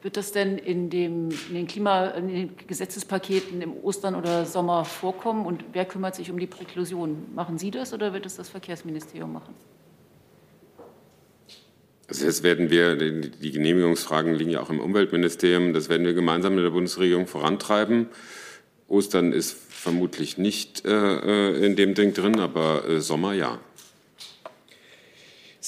Wird 0.02 0.16
das 0.16 0.32
denn 0.32 0.56
in, 0.56 0.88
dem, 0.88 1.28
in, 1.48 1.54
den 1.54 1.66
Klima, 1.66 2.06
in 2.08 2.28
den 2.28 2.50
Gesetzespaketen 2.66 3.60
im 3.60 3.74
Ostern 3.82 4.14
oder 4.14 4.46
Sommer 4.46 4.86
vorkommen? 4.86 5.44
Und 5.44 5.62
wer 5.74 5.84
kümmert 5.84 6.14
sich 6.14 6.30
um 6.30 6.38
die 6.38 6.46
Präklusion? 6.46 7.26
Machen 7.34 7.58
Sie 7.58 7.70
das 7.70 7.92
oder 7.92 8.14
wird 8.14 8.24
es 8.24 8.36
das 8.36 8.48
Verkehrsministerium 8.48 9.32
machen? 9.32 9.54
Also 12.08 12.24
jetzt 12.24 12.42
werden 12.42 12.70
wir, 12.70 12.96
die 12.96 13.52
Genehmigungsfragen 13.52 14.34
liegen 14.34 14.50
ja 14.50 14.60
auch 14.60 14.70
im 14.70 14.80
Umweltministerium, 14.80 15.72
das 15.72 15.88
werden 15.88 16.04
wir 16.04 16.12
gemeinsam 16.12 16.56
mit 16.56 16.64
der 16.64 16.70
Bundesregierung 16.70 17.28
vorantreiben. 17.28 18.08
Ostern 18.88 19.32
ist 19.32 19.52
vermutlich 19.52 20.36
nicht 20.36 20.84
äh, 20.84 21.64
in 21.64 21.76
dem 21.76 21.94
Ding 21.94 22.12
drin, 22.12 22.40
aber 22.40 22.88
äh, 22.88 23.00
Sommer 23.00 23.34
ja. 23.34 23.60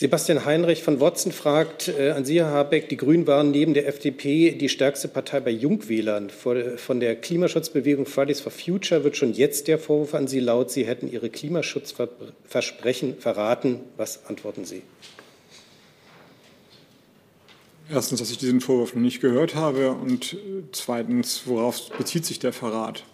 Sebastian 0.02 0.44
Heinrich 0.44 0.82
von 0.82 0.98
Wotzen 0.98 1.30
fragt 1.30 1.86
äh, 1.86 2.10
an 2.10 2.24
Sie, 2.24 2.40
Herr 2.40 2.50
Habeck, 2.50 2.88
die 2.88 2.96
Grünen 2.96 3.24
waren 3.28 3.52
neben 3.52 3.72
der 3.72 3.86
FDP 3.86 4.50
die 4.50 4.68
stärkste 4.68 5.06
Partei 5.06 5.38
bei 5.38 5.52
Jungwählern. 5.52 6.28
Von 6.28 6.98
der 6.98 7.14
Klimaschutzbewegung 7.14 8.04
Fridays 8.04 8.40
for 8.40 8.50
Future 8.50 9.04
wird 9.04 9.16
schon 9.16 9.32
jetzt 9.32 9.68
der 9.68 9.78
Vorwurf 9.78 10.14
an 10.14 10.26
Sie 10.26 10.40
laut, 10.40 10.72
Sie 10.72 10.86
hätten 10.88 11.08
Ihre 11.08 11.30
Klimaschutzversprechen 11.30 13.18
verraten. 13.18 13.78
Was 13.96 14.26
antworten 14.26 14.64
Sie? 14.64 14.82
Erstens, 17.88 18.18
dass 18.18 18.32
ich 18.32 18.38
diesen 18.38 18.60
Vorwurf 18.60 18.96
noch 18.96 19.02
nicht 19.02 19.20
gehört 19.20 19.54
habe 19.54 19.92
und 19.92 20.36
zweitens, 20.72 21.42
worauf 21.44 21.90
bezieht 21.90 22.26
sich 22.26 22.40
der 22.40 22.52
Verrat? 22.52 23.04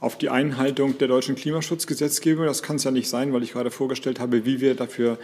Auf 0.00 0.16
die 0.16 0.28
Einhaltung 0.28 0.98
der 0.98 1.08
deutschen 1.08 1.34
Klimaschutzgesetzgebung. 1.34 2.46
Das 2.46 2.62
kann 2.62 2.76
es 2.76 2.84
ja 2.84 2.92
nicht 2.92 3.08
sein, 3.08 3.32
weil 3.32 3.42
ich 3.42 3.52
gerade 3.52 3.72
vorgestellt 3.72 4.20
habe, 4.20 4.44
wie 4.44 4.60
wir 4.60 4.76
dafür 4.76 5.18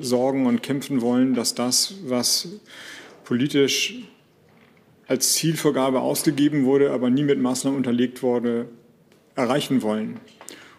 sorgen 0.00 0.46
und 0.46 0.62
kämpfen 0.62 1.00
wollen, 1.00 1.34
dass 1.34 1.54
das, 1.54 1.94
was 2.04 2.48
politisch 3.24 3.94
als 5.06 5.32
Zielvorgabe 5.34 6.00
ausgegeben 6.00 6.64
wurde, 6.64 6.90
aber 6.90 7.10
nie 7.10 7.24
mit 7.24 7.40
Maßnahmen 7.40 7.76
unterlegt 7.76 8.22
wurde, 8.22 8.68
erreichen 9.34 9.82
wollen. 9.82 10.20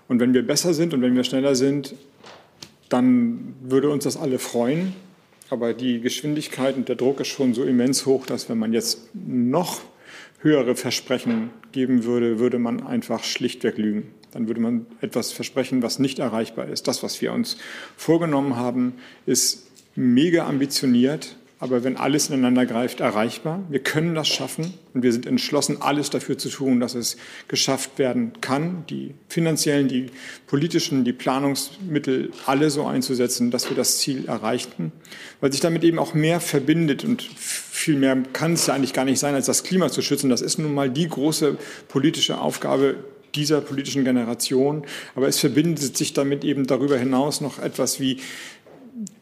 Und 0.07 0.19
wenn 0.19 0.33
wir 0.33 0.45
besser 0.45 0.73
sind 0.73 0.93
und 0.93 1.01
wenn 1.01 1.15
wir 1.15 1.23
schneller 1.23 1.55
sind, 1.55 1.95
dann 2.89 3.55
würde 3.61 3.89
uns 3.89 4.03
das 4.03 4.17
alle 4.17 4.39
freuen. 4.39 4.93
Aber 5.49 5.73
die 5.73 5.99
Geschwindigkeit 5.99 6.75
und 6.75 6.87
der 6.87 6.95
Druck 6.95 7.19
ist 7.19 7.27
schon 7.29 7.53
so 7.53 7.63
immens 7.63 8.05
hoch, 8.05 8.25
dass 8.25 8.49
wenn 8.49 8.59
man 8.59 8.73
jetzt 8.73 9.09
noch 9.13 9.81
höhere 10.41 10.75
Versprechen 10.75 11.49
geben 11.71 12.03
würde, 12.03 12.39
würde 12.39 12.59
man 12.59 12.85
einfach 12.85 13.23
schlichtweg 13.23 13.77
lügen. 13.77 14.11
Dann 14.31 14.47
würde 14.47 14.61
man 14.61 14.85
etwas 15.01 15.31
versprechen, 15.31 15.81
was 15.81 15.99
nicht 15.99 16.19
erreichbar 16.19 16.67
ist. 16.67 16.87
Das, 16.87 17.03
was 17.03 17.21
wir 17.21 17.33
uns 17.33 17.57
vorgenommen 17.97 18.55
haben, 18.55 18.93
ist 19.25 19.67
mega 19.95 20.47
ambitioniert, 20.47 21.35
aber 21.61 21.83
wenn 21.83 21.97
alles 21.97 22.29
ineinander 22.29 22.65
greift, 22.65 23.01
erreichbar. 23.01 23.61
Wir 23.69 23.79
können 23.79 24.15
das 24.15 24.29
schaffen 24.29 24.73
und 24.93 25.03
wir 25.03 25.11
sind 25.11 25.25
entschlossen, 25.25 25.81
alles 25.81 26.09
dafür 26.09 26.37
zu 26.37 26.47
tun, 26.47 26.79
dass 26.79 26.95
es 26.95 27.17
geschafft 27.49 27.99
werden 27.99 28.31
kann, 28.39 28.85
die 28.89 29.13
finanziellen, 29.27 29.89
die 29.89 30.05
politischen, 30.47 31.03
die 31.03 31.11
Planungsmittel 31.11 32.31
alle 32.45 32.69
so 32.69 32.85
einzusetzen, 32.85 33.51
dass 33.51 33.69
wir 33.69 33.75
das 33.75 33.97
Ziel 33.97 34.25
erreichten, 34.27 34.93
weil 35.41 35.51
sich 35.51 35.59
damit 35.59 35.83
eben 35.83 35.99
auch 35.99 36.13
mehr 36.13 36.39
verbindet 36.39 37.03
und 37.03 37.23
viel 37.23 37.97
mehr 37.97 38.17
kann 38.31 38.53
es 38.53 38.67
ja 38.67 38.73
eigentlich 38.73 38.93
gar 38.93 39.05
nicht 39.05 39.19
sein, 39.19 39.35
als 39.35 39.47
das 39.47 39.63
Klima 39.63 39.89
zu 39.89 40.01
schützen. 40.01 40.29
Das 40.29 40.41
ist 40.41 40.59
nun 40.59 40.73
mal 40.73 40.89
die 40.89 41.09
große 41.09 41.57
politische 41.89 42.39
Aufgabe 42.39 42.95
dieser 43.35 43.61
politischen 43.61 44.03
Generation. 44.03 44.83
Aber 45.15 45.27
es 45.27 45.39
verbindet 45.39 45.97
sich 45.97 46.13
damit 46.13 46.43
eben 46.43 46.67
darüber 46.67 46.97
hinaus 46.97 47.41
noch 47.41 47.59
etwas 47.59 47.99
wie 47.99 48.17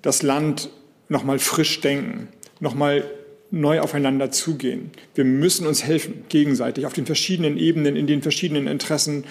das 0.02 0.24
Land 0.24 0.70
noch 1.10 1.24
mal 1.24 1.40
frisch 1.40 1.82
denken, 1.82 2.30
noch 2.60 2.76
mal 2.76 3.04
neu 3.52 3.80
aufeinander 3.80 4.32
zugehen. 4.32 4.92
Wir 5.16 5.24
müssen 5.24 5.68
uns 5.68 5.84
helfen, 5.84 6.26
gegenseitig, 6.30 6.86
auf 6.86 6.94
den 6.94 7.06
verschiedenen 7.06 7.58
Ebenen, 7.58 7.96
in 7.96 8.08
den 8.08 8.22
verschiedenen 8.22 8.68
Interessen 8.68 9.24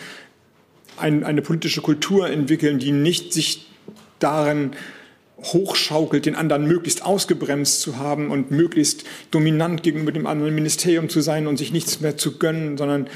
ein, 0.96 1.24
eine 1.24 1.42
politische 1.42 1.82
Kultur 1.82 2.28
entwickeln, 2.30 2.78
die 2.78 2.92
nicht 2.92 3.32
sich 3.32 3.66
darin 4.18 4.72
hochschaukelt, 5.38 6.24
den 6.24 6.34
anderen 6.34 6.66
möglichst 6.66 7.04
ausgebremst 7.04 7.80
zu 7.82 7.98
haben 7.98 8.30
und 8.30 8.50
möglichst 8.50 9.04
dominant 9.30 9.82
gegenüber 9.82 10.12
dem 10.12 10.26
anderen 10.26 10.54
Ministerium 10.54 11.10
zu 11.10 11.20
sein 11.20 11.46
und 11.46 11.58
sich 11.58 11.72
nichts 11.72 12.00
mehr 12.00 12.16
zu 12.16 12.38
gönnen, 12.38 12.78
sondern 12.78 13.08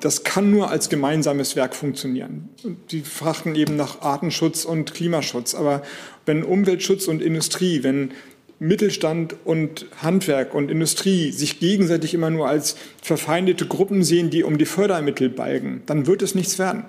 das 0.00 0.24
kann 0.24 0.50
nur 0.50 0.70
als 0.70 0.88
gemeinsames 0.88 1.56
Werk 1.56 1.74
funktionieren. 1.74 2.48
Sie 2.88 3.00
fragten 3.00 3.54
eben 3.54 3.76
nach 3.76 4.02
Artenschutz 4.02 4.64
und 4.64 4.94
Klimaschutz. 4.94 5.54
Aber 5.54 5.82
wenn 6.26 6.44
Umweltschutz 6.44 7.06
und 7.08 7.22
Industrie, 7.22 7.82
wenn 7.82 8.12
Mittelstand 8.58 9.36
und 9.44 9.86
Handwerk 10.02 10.54
und 10.54 10.70
Industrie 10.70 11.32
sich 11.32 11.60
gegenseitig 11.60 12.12
immer 12.12 12.30
nur 12.30 12.48
als 12.48 12.76
verfeindete 13.02 13.66
Gruppen 13.66 14.02
sehen, 14.02 14.28
die 14.28 14.44
um 14.44 14.58
die 14.58 14.66
Fördermittel 14.66 15.30
balgen, 15.30 15.82
dann 15.86 16.06
wird 16.06 16.20
es 16.22 16.34
nichts 16.34 16.58
werden. 16.58 16.84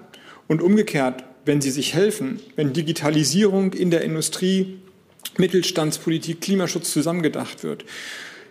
Und 0.48 0.62
umgekehrt, 0.62 1.24
wenn 1.46 1.62
sie 1.62 1.72
sich 1.72 1.94
helfen, 1.94 2.42
wenn 2.56 2.74
Digitalisierung 2.74 3.74
in 3.74 3.90
der 3.90 4.02
Industrie, 4.02 4.80
Mittelstandspolitik, 5.38 6.42
Klimaschutz 6.42 6.92
zusammengedacht 6.92 7.64
wird, 7.64 7.86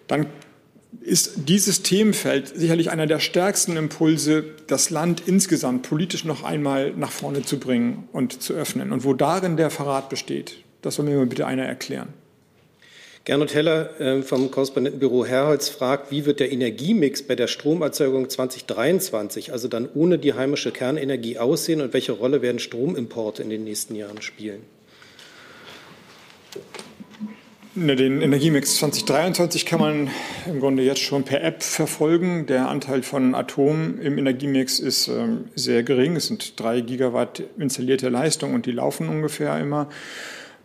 dann 0.06 0.26
ist 1.00 1.48
dieses 1.48 1.82
Themenfeld 1.82 2.48
sicherlich 2.48 2.90
einer 2.90 3.06
der 3.06 3.20
stärksten 3.20 3.76
Impulse, 3.76 4.44
das 4.66 4.90
Land 4.90 5.22
insgesamt 5.26 5.88
politisch 5.88 6.24
noch 6.24 6.42
einmal 6.42 6.92
nach 6.96 7.10
vorne 7.10 7.42
zu 7.42 7.58
bringen 7.58 8.08
und 8.12 8.42
zu 8.42 8.54
öffnen. 8.54 8.92
Und 8.92 9.04
wo 9.04 9.14
darin 9.14 9.56
der 9.56 9.70
Verrat 9.70 10.08
besteht, 10.08 10.56
das 10.82 10.96
soll 10.96 11.04
mir 11.04 11.16
mal 11.16 11.26
bitte 11.26 11.46
einer 11.46 11.64
erklären. 11.64 12.08
Gernot 13.24 13.54
Heller 13.54 14.00
äh, 14.00 14.22
vom 14.22 14.50
Korrespondentenbüro 14.50 15.26
Herholz 15.26 15.68
fragt, 15.68 16.10
wie 16.10 16.24
wird 16.24 16.40
der 16.40 16.50
Energiemix 16.50 17.22
bei 17.22 17.36
der 17.36 17.48
Stromerzeugung 17.48 18.30
2023, 18.30 19.52
also 19.52 19.68
dann 19.68 19.88
ohne 19.94 20.18
die 20.18 20.32
heimische 20.32 20.72
Kernenergie, 20.72 21.38
aussehen 21.38 21.82
und 21.82 21.92
welche 21.92 22.12
Rolle 22.12 22.40
werden 22.40 22.58
Stromimporte 22.58 23.42
in 23.42 23.50
den 23.50 23.64
nächsten 23.64 23.94
Jahren 23.94 24.22
spielen? 24.22 24.62
Den 27.76 28.20
Energiemix 28.20 28.78
2023 28.78 29.64
kann 29.64 29.78
man 29.78 30.10
im 30.44 30.58
Grunde 30.58 30.82
jetzt 30.82 31.02
schon 31.02 31.22
per 31.22 31.44
App 31.44 31.62
verfolgen. 31.62 32.46
Der 32.46 32.68
Anteil 32.68 33.04
von 33.04 33.32
Atom 33.36 34.00
im 34.00 34.18
Energiemix 34.18 34.80
ist 34.80 35.06
ähm, 35.06 35.44
sehr 35.54 35.84
gering. 35.84 36.16
Es 36.16 36.26
sind 36.26 36.58
drei 36.58 36.80
Gigawatt 36.80 37.44
installierte 37.58 38.08
Leistung 38.08 38.54
und 38.54 38.66
die 38.66 38.72
laufen 38.72 39.08
ungefähr 39.08 39.56
immer, 39.60 39.88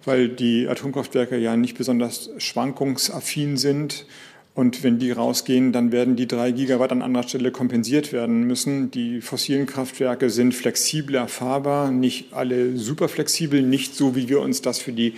weil 0.04 0.30
die 0.30 0.68
Atomkraftwerke 0.68 1.38
ja 1.38 1.56
nicht 1.56 1.78
besonders 1.78 2.32
schwankungsaffin 2.40 3.58
sind. 3.58 4.08
Und 4.56 4.84
wenn 4.84 4.98
die 4.98 5.12
rausgehen, 5.12 5.74
dann 5.74 5.92
werden 5.92 6.16
die 6.16 6.28
drei 6.28 6.52
Gigawatt 6.52 6.92
an 6.92 7.04
anderer 7.04 7.28
Stelle 7.28 7.52
kompensiert 7.52 8.14
werden 8.14 8.46
müssen. 8.46 8.90
Die 8.90 9.22
fossilen 9.22 9.68
Kraftwerke 9.68 10.32
sind 10.32 10.56
flexibel 10.56 11.16
erfahrbar, 11.16 11.92
nicht 11.92 12.34
alle 12.34 12.78
super 12.78 13.10
flexibel, 13.10 13.62
nicht 13.62 13.94
so, 13.94 14.16
wie 14.16 14.28
wir 14.28 14.40
uns 14.40 14.64
das 14.64 14.80
für 14.80 14.94
die 14.94 15.14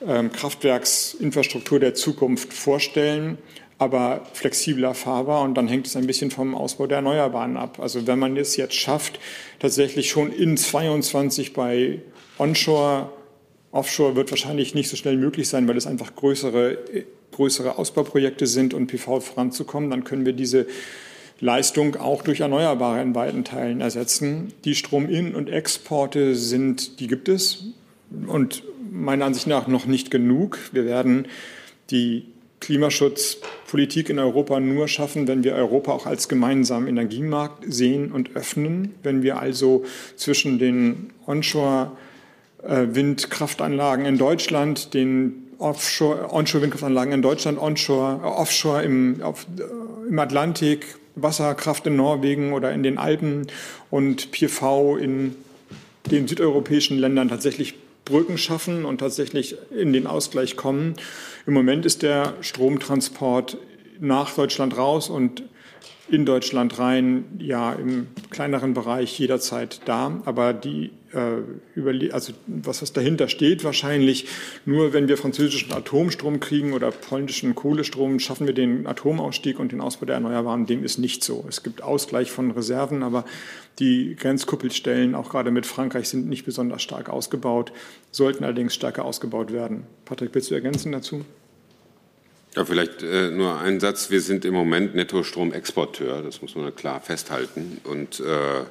Kraftwerksinfrastruktur 0.00 1.80
der 1.80 1.94
Zukunft 1.94 2.52
vorstellen, 2.52 3.38
aber 3.78 4.22
flexibler 4.32 4.94
fahrbar. 4.94 5.42
Und 5.42 5.54
dann 5.54 5.68
hängt 5.68 5.86
es 5.86 5.96
ein 5.96 6.06
bisschen 6.06 6.30
vom 6.30 6.54
Ausbau 6.54 6.86
der 6.86 6.98
Erneuerbaren 6.98 7.56
ab. 7.56 7.78
Also 7.80 8.06
wenn 8.06 8.18
man 8.18 8.36
es 8.36 8.56
jetzt 8.56 8.74
schafft, 8.74 9.18
tatsächlich 9.58 10.10
schon 10.10 10.32
in 10.32 10.56
22 10.56 11.52
bei 11.52 12.00
Onshore, 12.38 13.10
Offshore 13.70 14.16
wird 14.16 14.30
wahrscheinlich 14.30 14.74
nicht 14.74 14.88
so 14.88 14.96
schnell 14.96 15.16
möglich 15.16 15.48
sein, 15.48 15.68
weil 15.68 15.76
es 15.76 15.86
einfach 15.86 16.14
größere, 16.14 16.78
größere 17.32 17.76
Ausbauprojekte 17.78 18.46
sind 18.46 18.74
und 18.74 18.86
PV 18.86 19.20
voranzukommen, 19.20 19.90
dann 19.90 20.04
können 20.04 20.24
wir 20.24 20.32
diese 20.32 20.66
Leistung 21.40 21.96
auch 21.96 22.22
durch 22.22 22.40
Erneuerbare 22.40 23.02
in 23.02 23.12
beiden 23.12 23.44
Teilen 23.44 23.80
ersetzen. 23.80 24.52
Die 24.64 24.74
Strom-In- 24.74 25.34
und 25.34 25.48
Exporte 25.48 26.34
sind, 26.34 26.98
die 26.98 27.06
gibt 27.06 27.28
es. 27.28 27.66
Und 28.26 28.64
meiner 28.90 29.26
Ansicht 29.26 29.46
nach 29.46 29.66
noch 29.66 29.86
nicht 29.86 30.10
genug. 30.10 30.58
Wir 30.72 30.84
werden 30.84 31.26
die 31.90 32.26
Klimaschutzpolitik 32.60 34.10
in 34.10 34.18
Europa 34.18 34.60
nur 34.60 34.88
schaffen, 34.88 35.28
wenn 35.28 35.44
wir 35.44 35.54
Europa 35.54 35.92
auch 35.92 36.06
als 36.06 36.28
gemeinsamen 36.28 36.88
Energiemarkt 36.88 37.72
sehen 37.72 38.10
und 38.10 38.34
öffnen. 38.34 38.96
Wenn 39.02 39.22
wir 39.22 39.38
also 39.38 39.84
zwischen 40.16 40.58
den 40.58 41.10
Onshore-Windkraftanlagen 41.26 44.06
in 44.06 44.18
Deutschland, 44.18 44.94
den 44.94 45.44
Offshore, 45.58 46.32
Onshore-Windkraftanlagen 46.32 47.12
in 47.12 47.22
Deutschland, 47.22 47.60
Onshore, 47.60 48.20
Offshore 48.22 48.82
im, 48.82 49.22
auf, 49.22 49.46
im 50.08 50.18
Atlantik, 50.18 50.96
Wasserkraft 51.14 51.86
in 51.86 51.94
Norwegen 51.96 52.52
oder 52.52 52.72
in 52.72 52.82
den 52.82 52.98
Alpen 52.98 53.46
und 53.90 54.30
PV 54.30 54.96
in 54.96 55.34
den 56.10 56.28
südeuropäischen 56.28 56.98
Ländern 56.98 57.28
tatsächlich 57.28 57.74
Brücken 58.08 58.38
schaffen 58.38 58.84
und 58.84 58.98
tatsächlich 58.98 59.56
in 59.70 59.92
den 59.92 60.06
Ausgleich 60.06 60.56
kommen. 60.56 60.94
Im 61.46 61.52
Moment 61.52 61.86
ist 61.86 62.02
der 62.02 62.34
Stromtransport 62.40 63.58
nach 64.00 64.34
Deutschland 64.34 64.76
raus 64.76 65.10
und 65.10 65.42
in 66.10 66.24
Deutschland 66.24 66.78
rein, 66.78 67.24
ja, 67.38 67.72
im 67.72 68.08
kleineren 68.30 68.72
Bereich 68.72 69.18
jederzeit 69.18 69.82
da. 69.84 70.22
Aber 70.24 70.54
die, 70.54 70.90
also 71.14 72.32
was, 72.46 72.82
was 72.82 72.92
dahinter 72.92 73.28
steht, 73.28 73.64
wahrscheinlich 73.64 74.26
nur, 74.64 74.92
wenn 74.92 75.08
wir 75.08 75.16
französischen 75.16 75.72
Atomstrom 75.72 76.40
kriegen 76.40 76.72
oder 76.72 76.90
polnischen 76.90 77.54
Kohlestrom, 77.54 78.18
schaffen 78.18 78.46
wir 78.46 78.54
den 78.54 78.86
Atomausstieg 78.86 79.58
und 79.58 79.72
den 79.72 79.80
Ausbau 79.80 80.06
der 80.06 80.16
Erneuerbaren. 80.16 80.66
Dem 80.66 80.84
ist 80.84 80.98
nicht 80.98 81.24
so. 81.24 81.44
Es 81.48 81.62
gibt 81.62 81.82
Ausgleich 81.82 82.30
von 82.30 82.50
Reserven, 82.50 83.02
aber 83.02 83.24
die 83.78 84.16
Grenzkuppelstellen, 84.16 85.14
auch 85.14 85.30
gerade 85.30 85.50
mit 85.50 85.66
Frankreich, 85.66 86.08
sind 86.08 86.28
nicht 86.28 86.44
besonders 86.44 86.82
stark 86.82 87.08
ausgebaut, 87.08 87.72
sollten 88.10 88.44
allerdings 88.44 88.74
stärker 88.74 89.04
ausgebaut 89.04 89.52
werden. 89.52 89.84
Patrick, 90.04 90.34
willst 90.34 90.50
du 90.50 90.54
ergänzen 90.54 90.92
dazu? 90.92 91.24
Ja, 92.54 92.64
vielleicht 92.64 93.02
äh, 93.02 93.30
nur 93.30 93.60
ein 93.60 93.78
Satz. 93.78 94.10
Wir 94.10 94.20
sind 94.20 94.44
im 94.44 94.54
Moment 94.54 94.94
Nettostromexporteur, 94.94 96.22
das 96.22 96.42
muss 96.42 96.56
man 96.56 96.74
klar 96.74 97.00
festhalten. 97.00 97.80
Und 97.84 98.20
äh, 98.20 98.64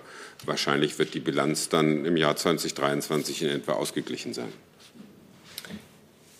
wahrscheinlich 0.46 1.00
wird 1.00 1.14
die 1.14 1.20
Bilanz 1.20 1.70
dann 1.70 2.06
im 2.06 2.18
Jahr 2.18 2.36
2023 2.36 3.44
in 3.44 3.50
etwa 3.50 3.74
ausgeglichen 3.74 4.34
sein. 4.34 4.52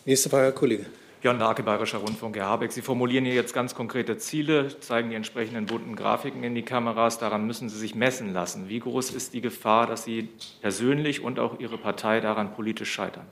Nächste 0.06 0.30
Frage, 0.30 0.46
Herr 0.46 0.52
Kollege. 0.54 0.86
Björn 1.22 1.40
Lake, 1.40 1.64
Bayerischer 1.64 1.98
Rundfunk, 1.98 2.36
Herr 2.38 2.46
Habeck. 2.46 2.72
Sie 2.72 2.82
formulieren 2.82 3.26
hier 3.26 3.34
jetzt 3.34 3.54
ganz 3.54 3.74
konkrete 3.74 4.18
Ziele, 4.18 4.80
zeigen 4.80 5.10
die 5.10 5.16
entsprechenden 5.16 5.66
bunten 5.66 5.96
Grafiken 5.96 6.44
in 6.44 6.54
die 6.54 6.62
Kameras. 6.62 7.18
Daran 7.18 7.48
müssen 7.48 7.70
Sie 7.70 7.78
sich 7.78 7.96
messen 7.96 8.34
lassen. 8.34 8.70
Wie 8.70 8.80
groß 8.80 9.12
ist 9.12 9.34
die 9.34 9.42
Gefahr, 9.42 9.88
dass 9.88 10.04
Sie 10.04 10.30
persönlich 10.62 11.22
und 11.22 11.40
auch 11.40 11.60
Ihre 11.60 11.78
Partei 11.78 12.22
daran 12.22 12.54
politisch 12.54 12.92
scheitern? 12.92 13.26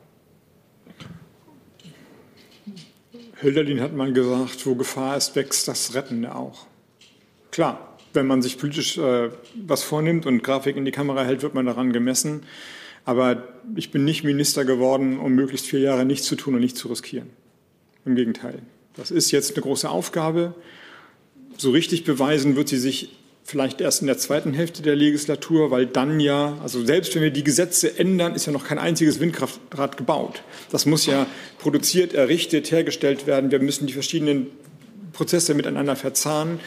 Hölderlin 3.42 3.82
hat 3.82 3.94
mal 3.94 4.12
gesagt, 4.12 4.66
wo 4.66 4.76
Gefahr 4.76 5.16
ist, 5.16 5.36
wächst 5.36 5.68
das 5.68 5.94
Retten 5.94 6.26
auch. 6.26 6.66
Klar, 7.52 7.95
wenn 8.16 8.28
man 8.28 8.42
sich 8.42 8.58
politisch 8.58 8.98
äh, 8.98 9.30
was 9.56 9.84
vornimmt 9.84 10.26
und 10.26 10.44
Grafik 10.44 10.76
in 10.76 10.86
die 10.86 10.92
Kamera 10.92 11.24
hält, 11.24 11.44
wird 11.44 11.54
man 11.54 11.66
daran 11.66 11.94
gemessen. 11.94 12.44
Aber 13.06 13.44
ich 13.76 13.92
bin 13.92 14.04
nicht 14.04 14.24
Minister 14.24 14.66
geworden, 14.66 15.20
um 15.20 15.34
möglichst 15.34 15.68
vier 15.68 15.80
Jahre 15.80 16.06
nichts 16.06 16.26
zu 16.26 16.36
tun 16.36 16.56
und 16.56 16.62
nichts 16.62 16.80
zu 16.80 16.88
riskieren. 16.88 17.30
Im 18.06 18.16
Gegenteil. 18.16 18.60
Das 18.96 19.12
ist 19.12 19.32
jetzt 19.32 19.56
eine 19.56 19.62
große 19.62 19.90
Aufgabe. 19.90 20.56
So 21.58 21.72
richtig 21.72 22.04
beweisen 22.04 22.56
wird 22.56 22.70
sie 22.70 22.78
sich 22.78 23.10
vielleicht 23.44 23.80
erst 23.80 24.02
in 24.02 24.08
der 24.08 24.18
zweiten 24.18 24.54
Hälfte 24.54 24.82
der 24.82 24.96
Legislatur, 24.96 25.70
weil 25.70 25.86
dann 25.86 26.20
ja, 26.20 26.58
also 26.64 26.84
selbst 26.84 27.14
wenn 27.14 27.22
wir 27.22 27.30
die 27.30 27.44
Gesetze 27.44 27.98
ändern, 27.98 28.34
ist 28.34 28.48
ja 28.48 28.52
noch 28.52 28.66
kein 28.66 28.80
einziges 28.80 29.20
Windkraftrad 29.20 29.98
gebaut. 29.98 30.42
Das 30.72 30.88
muss 30.88 31.06
ja 31.06 31.28
produziert, 31.60 32.16
errichtet, 32.16 32.72
hergestellt 32.72 33.28
werden. 33.28 33.52
Wir 33.52 33.60
müssen 33.60 33.86
die 33.86 33.94
verschiedenen 33.94 34.48
Prozesse 35.14 35.54
miteinander 35.54 35.96
verzahnen. 35.96 36.60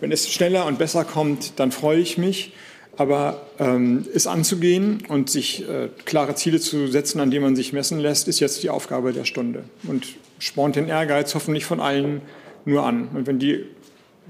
Wenn 0.00 0.12
es 0.12 0.30
schneller 0.30 0.66
und 0.66 0.78
besser 0.78 1.04
kommt, 1.04 1.58
dann 1.58 1.72
freue 1.72 1.98
ich 1.98 2.18
mich. 2.18 2.52
Aber 2.96 3.46
ähm, 3.58 4.06
es 4.14 4.26
anzugehen 4.26 5.02
und 5.08 5.30
sich 5.30 5.66
äh, 5.66 5.88
klare 6.04 6.34
Ziele 6.34 6.60
zu 6.60 6.88
setzen, 6.88 7.20
an 7.20 7.30
denen 7.30 7.42
man 7.42 7.56
sich 7.56 7.72
messen 7.72 7.98
lässt, 7.98 8.28
ist 8.28 8.38
jetzt 8.38 8.62
die 8.62 8.68
Aufgabe 8.68 9.14
der 9.14 9.24
Stunde 9.24 9.64
und 9.84 10.06
spornt 10.38 10.76
den 10.76 10.88
Ehrgeiz 10.88 11.34
hoffentlich 11.34 11.64
von 11.64 11.80
allen 11.80 12.20
nur 12.66 12.84
an. 12.84 13.08
Und 13.14 13.26
wenn 13.26 13.38
die 13.38 13.64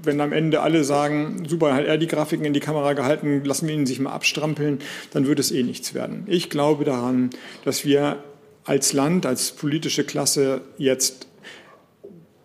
wenn 0.01 0.19
am 0.21 0.33
Ende 0.33 0.61
alle 0.61 0.83
sagen, 0.83 1.43
super, 1.47 1.73
hat 1.73 1.85
er 1.85 1.97
die 1.97 2.07
Grafiken 2.07 2.45
in 2.45 2.53
die 2.53 2.59
Kamera 2.59 2.93
gehalten, 2.93 3.43
lassen 3.43 3.67
wir 3.67 3.75
ihn 3.75 3.85
sich 3.85 3.99
mal 3.99 4.11
abstrampeln, 4.11 4.79
dann 5.11 5.27
wird 5.27 5.39
es 5.39 5.51
eh 5.51 5.63
nichts 5.63 5.93
werden. 5.93 6.23
Ich 6.27 6.49
glaube 6.49 6.83
daran, 6.83 7.29
dass 7.63 7.85
wir 7.85 8.23
als 8.65 8.93
Land, 8.93 9.25
als 9.25 9.51
politische 9.51 10.03
Klasse 10.03 10.61
jetzt 10.77 11.27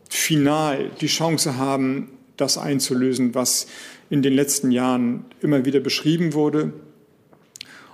final 0.08 0.90
die 1.00 1.06
Chance 1.06 1.56
haben, 1.58 2.10
das 2.38 2.56
einzulösen, 2.56 3.34
was 3.34 3.66
in 4.10 4.22
den 4.22 4.32
letzten 4.32 4.70
Jahren 4.70 5.26
immer 5.40 5.64
wieder 5.64 5.80
beschrieben 5.80 6.32
wurde. 6.32 6.72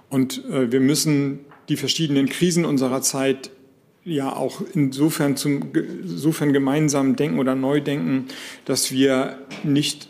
Und 0.08 0.44
äh, 0.50 0.70
wir 0.70 0.80
müssen 0.80 1.40
die 1.68 1.76
verschiedenen 1.76 2.28
Krisen 2.28 2.64
unserer 2.64 3.02
Zeit 3.02 3.50
ja 4.04 4.34
auch 4.34 4.60
insofern, 4.74 5.36
zum, 5.36 5.72
insofern 5.74 6.52
gemeinsam 6.52 7.16
denken 7.16 7.38
oder 7.38 7.54
neu 7.54 7.80
denken, 7.80 8.26
dass 8.64 8.92
wir 8.92 9.38
nicht 9.62 10.08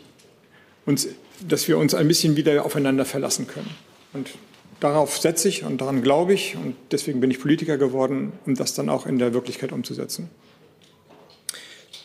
uns, 0.85 1.07
dass 1.47 1.67
wir 1.67 1.77
uns 1.77 1.93
ein 1.93 2.07
bisschen 2.07 2.35
wieder 2.35 2.65
aufeinander 2.65 3.05
verlassen 3.05 3.47
können. 3.47 3.69
Und 4.13 4.29
darauf 4.79 5.17
setze 5.17 5.47
ich 5.47 5.63
und 5.63 5.79
daran 5.79 6.01
glaube 6.01 6.33
ich 6.33 6.55
und 6.55 6.75
deswegen 6.91 7.19
bin 7.21 7.31
ich 7.31 7.39
Politiker 7.39 7.77
geworden, 7.77 8.33
um 8.45 8.55
das 8.55 8.73
dann 8.73 8.89
auch 8.89 9.05
in 9.05 9.17
der 9.17 9.33
Wirklichkeit 9.33 9.71
umzusetzen. 9.71 10.29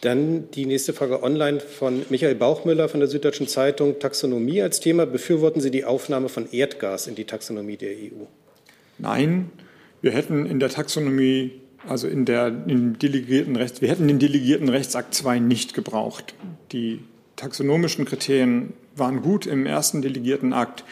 Dann 0.01 0.51
die 0.53 0.65
nächste 0.65 0.93
Frage 0.93 1.23
online 1.23 1.61
von 1.61 2.07
Michael 2.09 2.35
Bauchmüller 2.35 2.89
von 2.89 3.01
der 3.01 3.09
Süddeutschen 3.09 3.49
Zeitung. 3.49 3.99
Taxonomie 3.99 4.63
als 4.63 4.81
Thema. 4.81 5.05
Befürworten 5.05 5.61
Sie 5.61 5.71
die 5.71 5.85
Aufnahme 5.85 6.29
von 6.29 6.51
Erdgas 6.51 7.07
in 7.07 7.15
die 7.15 7.25
Taxonomie 7.25 7.77
der 7.77 7.91
EU? 7.91 8.25
Nein, 8.99 9.51
wir 10.01 10.13
hätten 10.13 10.47
in 10.47 10.59
der 10.61 10.71
Taxonomie 10.71 11.61
also 11.87 12.09
in 12.09 12.25
der 12.25 12.49
in 12.67 12.99
delegierten 12.99 13.57
Rechts, 13.57 13.81
wir 13.81 13.89
hätten 13.89 14.09
den 14.09 14.19
delegierten 14.19 14.69
Rechtsakt 14.69 15.15
2 15.15 15.39
nicht 15.39 15.75
gebraucht. 15.75 16.35
Die 16.73 17.01
taxonomischen 17.37 18.05
Kriterien 18.05 18.75
waren 18.97 19.23
gut 19.23 19.47
im 19.47 19.67
ersten 19.67 20.03
delegierten 20.03 20.53
Akt 20.53 20.85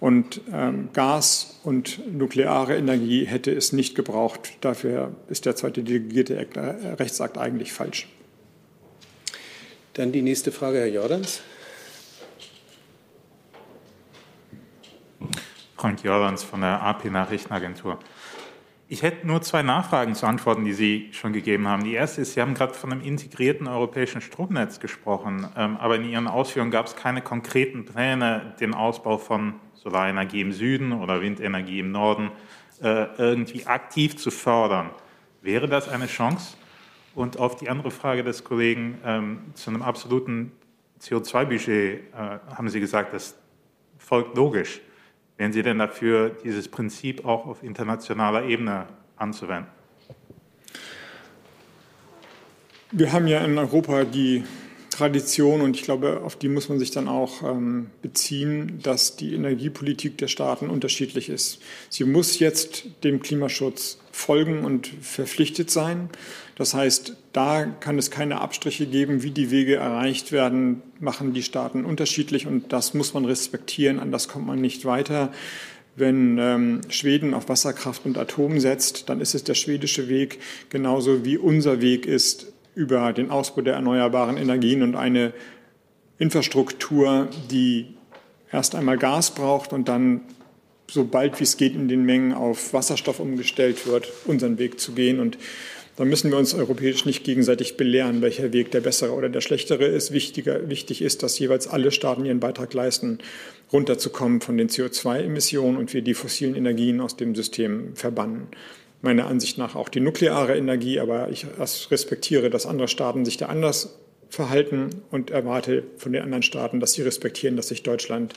und 0.00 0.40
ähm, 0.52 0.90
Gas 0.92 1.58
und 1.64 2.00
nukleare 2.16 2.76
Energie 2.76 3.24
hätte 3.24 3.50
es 3.50 3.72
nicht 3.72 3.96
gebraucht. 3.96 4.52
Dafür 4.60 5.16
ist 5.28 5.44
der 5.44 5.56
zweite 5.56 5.82
delegierte 5.82 6.46
Rechtsakt 6.98 7.36
eigentlich 7.36 7.72
falsch. 7.72 8.06
Dann 9.98 10.12
die 10.12 10.22
nächste 10.22 10.52
Frage, 10.52 10.78
Herr 10.78 10.86
Jordans. 10.86 11.42
Frank 15.74 16.04
Jordans 16.04 16.44
von 16.44 16.60
der 16.60 16.80
AP 16.80 17.06
Nachrichtenagentur. 17.06 17.98
Ich 18.86 19.02
hätte 19.02 19.26
nur 19.26 19.42
zwei 19.42 19.62
Nachfragen 19.64 20.14
zu 20.14 20.26
antworten, 20.26 20.64
die 20.64 20.72
Sie 20.72 21.08
schon 21.10 21.32
gegeben 21.32 21.66
haben. 21.66 21.82
Die 21.82 21.94
erste 21.94 22.20
ist, 22.20 22.34
Sie 22.34 22.40
haben 22.40 22.54
gerade 22.54 22.74
von 22.74 22.92
einem 22.92 23.00
integrierten 23.00 23.66
europäischen 23.66 24.20
Stromnetz 24.20 24.78
gesprochen, 24.78 25.48
ähm, 25.56 25.76
aber 25.78 25.96
in 25.96 26.08
Ihren 26.08 26.28
Ausführungen 26.28 26.70
gab 26.70 26.86
es 26.86 26.94
keine 26.94 27.20
konkreten 27.20 27.84
Pläne, 27.84 28.54
den 28.60 28.74
Ausbau 28.74 29.18
von 29.18 29.54
Solarenergie 29.74 30.42
im 30.42 30.52
Süden 30.52 30.92
oder 30.92 31.22
Windenergie 31.22 31.80
im 31.80 31.90
Norden 31.90 32.30
äh, 32.80 33.06
irgendwie 33.18 33.66
aktiv 33.66 34.16
zu 34.16 34.30
fördern. 34.30 34.90
Wäre 35.42 35.66
das 35.66 35.88
eine 35.88 36.06
Chance? 36.06 36.57
Und 37.14 37.38
auf 37.38 37.56
die 37.56 37.68
andere 37.68 37.90
Frage 37.90 38.22
des 38.22 38.44
Kollegen 38.44 38.98
ähm, 39.04 39.40
zu 39.54 39.70
einem 39.70 39.82
absoluten 39.82 40.52
CO2-Budget 41.00 41.68
äh, 41.68 42.00
haben 42.14 42.68
Sie 42.68 42.80
gesagt, 42.80 43.12
das 43.12 43.36
folgt 43.98 44.36
logisch. 44.36 44.80
Wären 45.36 45.52
Sie 45.52 45.62
denn 45.62 45.78
dafür, 45.78 46.30
dieses 46.42 46.68
Prinzip 46.68 47.24
auch 47.24 47.46
auf 47.46 47.62
internationaler 47.62 48.44
Ebene 48.44 48.86
anzuwenden? 49.16 49.70
Wir 52.90 53.12
haben 53.12 53.26
ja 53.26 53.44
in 53.44 53.58
Europa 53.58 54.04
die 54.04 54.44
Tradition, 54.90 55.60
und 55.60 55.76
ich 55.76 55.82
glaube, 55.82 56.22
auf 56.24 56.34
die 56.34 56.48
muss 56.48 56.68
man 56.68 56.80
sich 56.80 56.90
dann 56.90 57.06
auch 57.06 57.44
ähm, 57.44 57.90
beziehen, 58.02 58.80
dass 58.82 59.14
die 59.14 59.32
Energiepolitik 59.34 60.18
der 60.18 60.26
Staaten 60.26 60.68
unterschiedlich 60.68 61.28
ist. 61.28 61.60
Sie 61.88 62.02
muss 62.02 62.40
jetzt 62.40 62.86
dem 63.04 63.20
Klimaschutz 63.20 64.00
folgen 64.10 64.64
und 64.64 64.88
verpflichtet 64.88 65.70
sein. 65.70 66.10
Das 66.58 66.74
heißt, 66.74 67.14
da 67.32 67.66
kann 67.66 67.98
es 67.98 68.10
keine 68.10 68.40
Abstriche 68.40 68.86
geben, 68.86 69.22
wie 69.22 69.30
die 69.30 69.52
Wege 69.52 69.76
erreicht 69.76 70.32
werden, 70.32 70.82
machen 70.98 71.32
die 71.32 71.44
Staaten 71.44 71.84
unterschiedlich 71.84 72.48
und 72.48 72.72
das 72.72 72.94
muss 72.94 73.14
man 73.14 73.24
respektieren, 73.24 74.00
anders 74.00 74.26
kommt 74.26 74.48
man 74.48 74.60
nicht 74.60 74.84
weiter. 74.84 75.32
Wenn 75.94 76.36
ähm, 76.38 76.80
Schweden 76.88 77.32
auf 77.32 77.48
Wasserkraft 77.48 78.04
und 78.06 78.18
Atom 78.18 78.58
setzt, 78.58 79.08
dann 79.08 79.20
ist 79.20 79.36
es 79.36 79.44
der 79.44 79.54
schwedische 79.54 80.08
Weg, 80.08 80.40
genauso 80.68 81.24
wie 81.24 81.38
unser 81.38 81.80
Weg 81.80 82.06
ist, 82.06 82.52
über 82.74 83.12
den 83.12 83.30
Ausbau 83.30 83.62
der 83.62 83.74
erneuerbaren 83.74 84.36
Energien 84.36 84.82
und 84.82 84.96
eine 84.96 85.32
Infrastruktur, 86.18 87.28
die 87.52 87.94
erst 88.50 88.74
einmal 88.74 88.98
Gas 88.98 89.32
braucht 89.32 89.72
und 89.72 89.88
dann 89.88 90.22
so 90.90 91.04
bald 91.04 91.38
wie 91.38 91.44
es 91.44 91.56
geht 91.56 91.74
in 91.74 91.86
den 91.86 92.04
Mengen 92.04 92.32
auf 92.32 92.72
Wasserstoff 92.72 93.20
umgestellt 93.20 93.86
wird, 93.86 94.08
unseren 94.24 94.58
Weg 94.58 94.80
zu 94.80 94.92
gehen. 94.92 95.20
Und 95.20 95.38
da 95.98 96.04
müssen 96.04 96.30
wir 96.30 96.38
uns 96.38 96.54
europäisch 96.54 97.04
nicht 97.06 97.24
gegenseitig 97.24 97.76
belehren, 97.76 98.22
welcher 98.22 98.52
Weg 98.52 98.70
der 98.70 98.80
bessere 98.80 99.12
oder 99.12 99.28
der 99.28 99.40
schlechtere 99.40 99.84
ist. 99.84 100.12
Wichtiger, 100.12 100.68
wichtig 100.68 101.02
ist, 101.02 101.24
dass 101.24 101.38
jeweils 101.40 101.66
alle 101.66 101.90
Staaten 101.90 102.24
ihren 102.24 102.38
Beitrag 102.38 102.72
leisten, 102.72 103.18
runterzukommen 103.72 104.40
von 104.40 104.56
den 104.56 104.68
CO2-Emissionen 104.68 105.76
und 105.76 105.92
wir 105.92 106.02
die 106.02 106.14
fossilen 106.14 106.54
Energien 106.54 107.00
aus 107.00 107.16
dem 107.16 107.34
System 107.34 107.96
verbannen 107.96 108.46
meiner 109.02 109.26
Ansicht 109.26 109.58
nach 109.58 109.76
auch 109.76 109.88
die 109.88 110.00
nukleare 110.00 110.56
Energie, 110.56 110.98
aber 111.00 111.30
ich 111.30 111.46
respektiere, 111.90 112.50
dass 112.50 112.66
andere 112.66 112.88
Staaten 112.88 113.24
sich 113.24 113.36
da 113.36 113.46
anders 113.46 113.96
verhalten 114.28 114.90
und 115.10 115.30
erwarte 115.30 115.84
von 115.96 116.12
den 116.12 116.22
anderen 116.22 116.42
Staaten, 116.42 116.80
dass 116.80 116.92
sie 116.92 117.02
respektieren, 117.02 117.56
dass 117.56 117.68
sich 117.68 117.82
Deutschland 117.82 118.34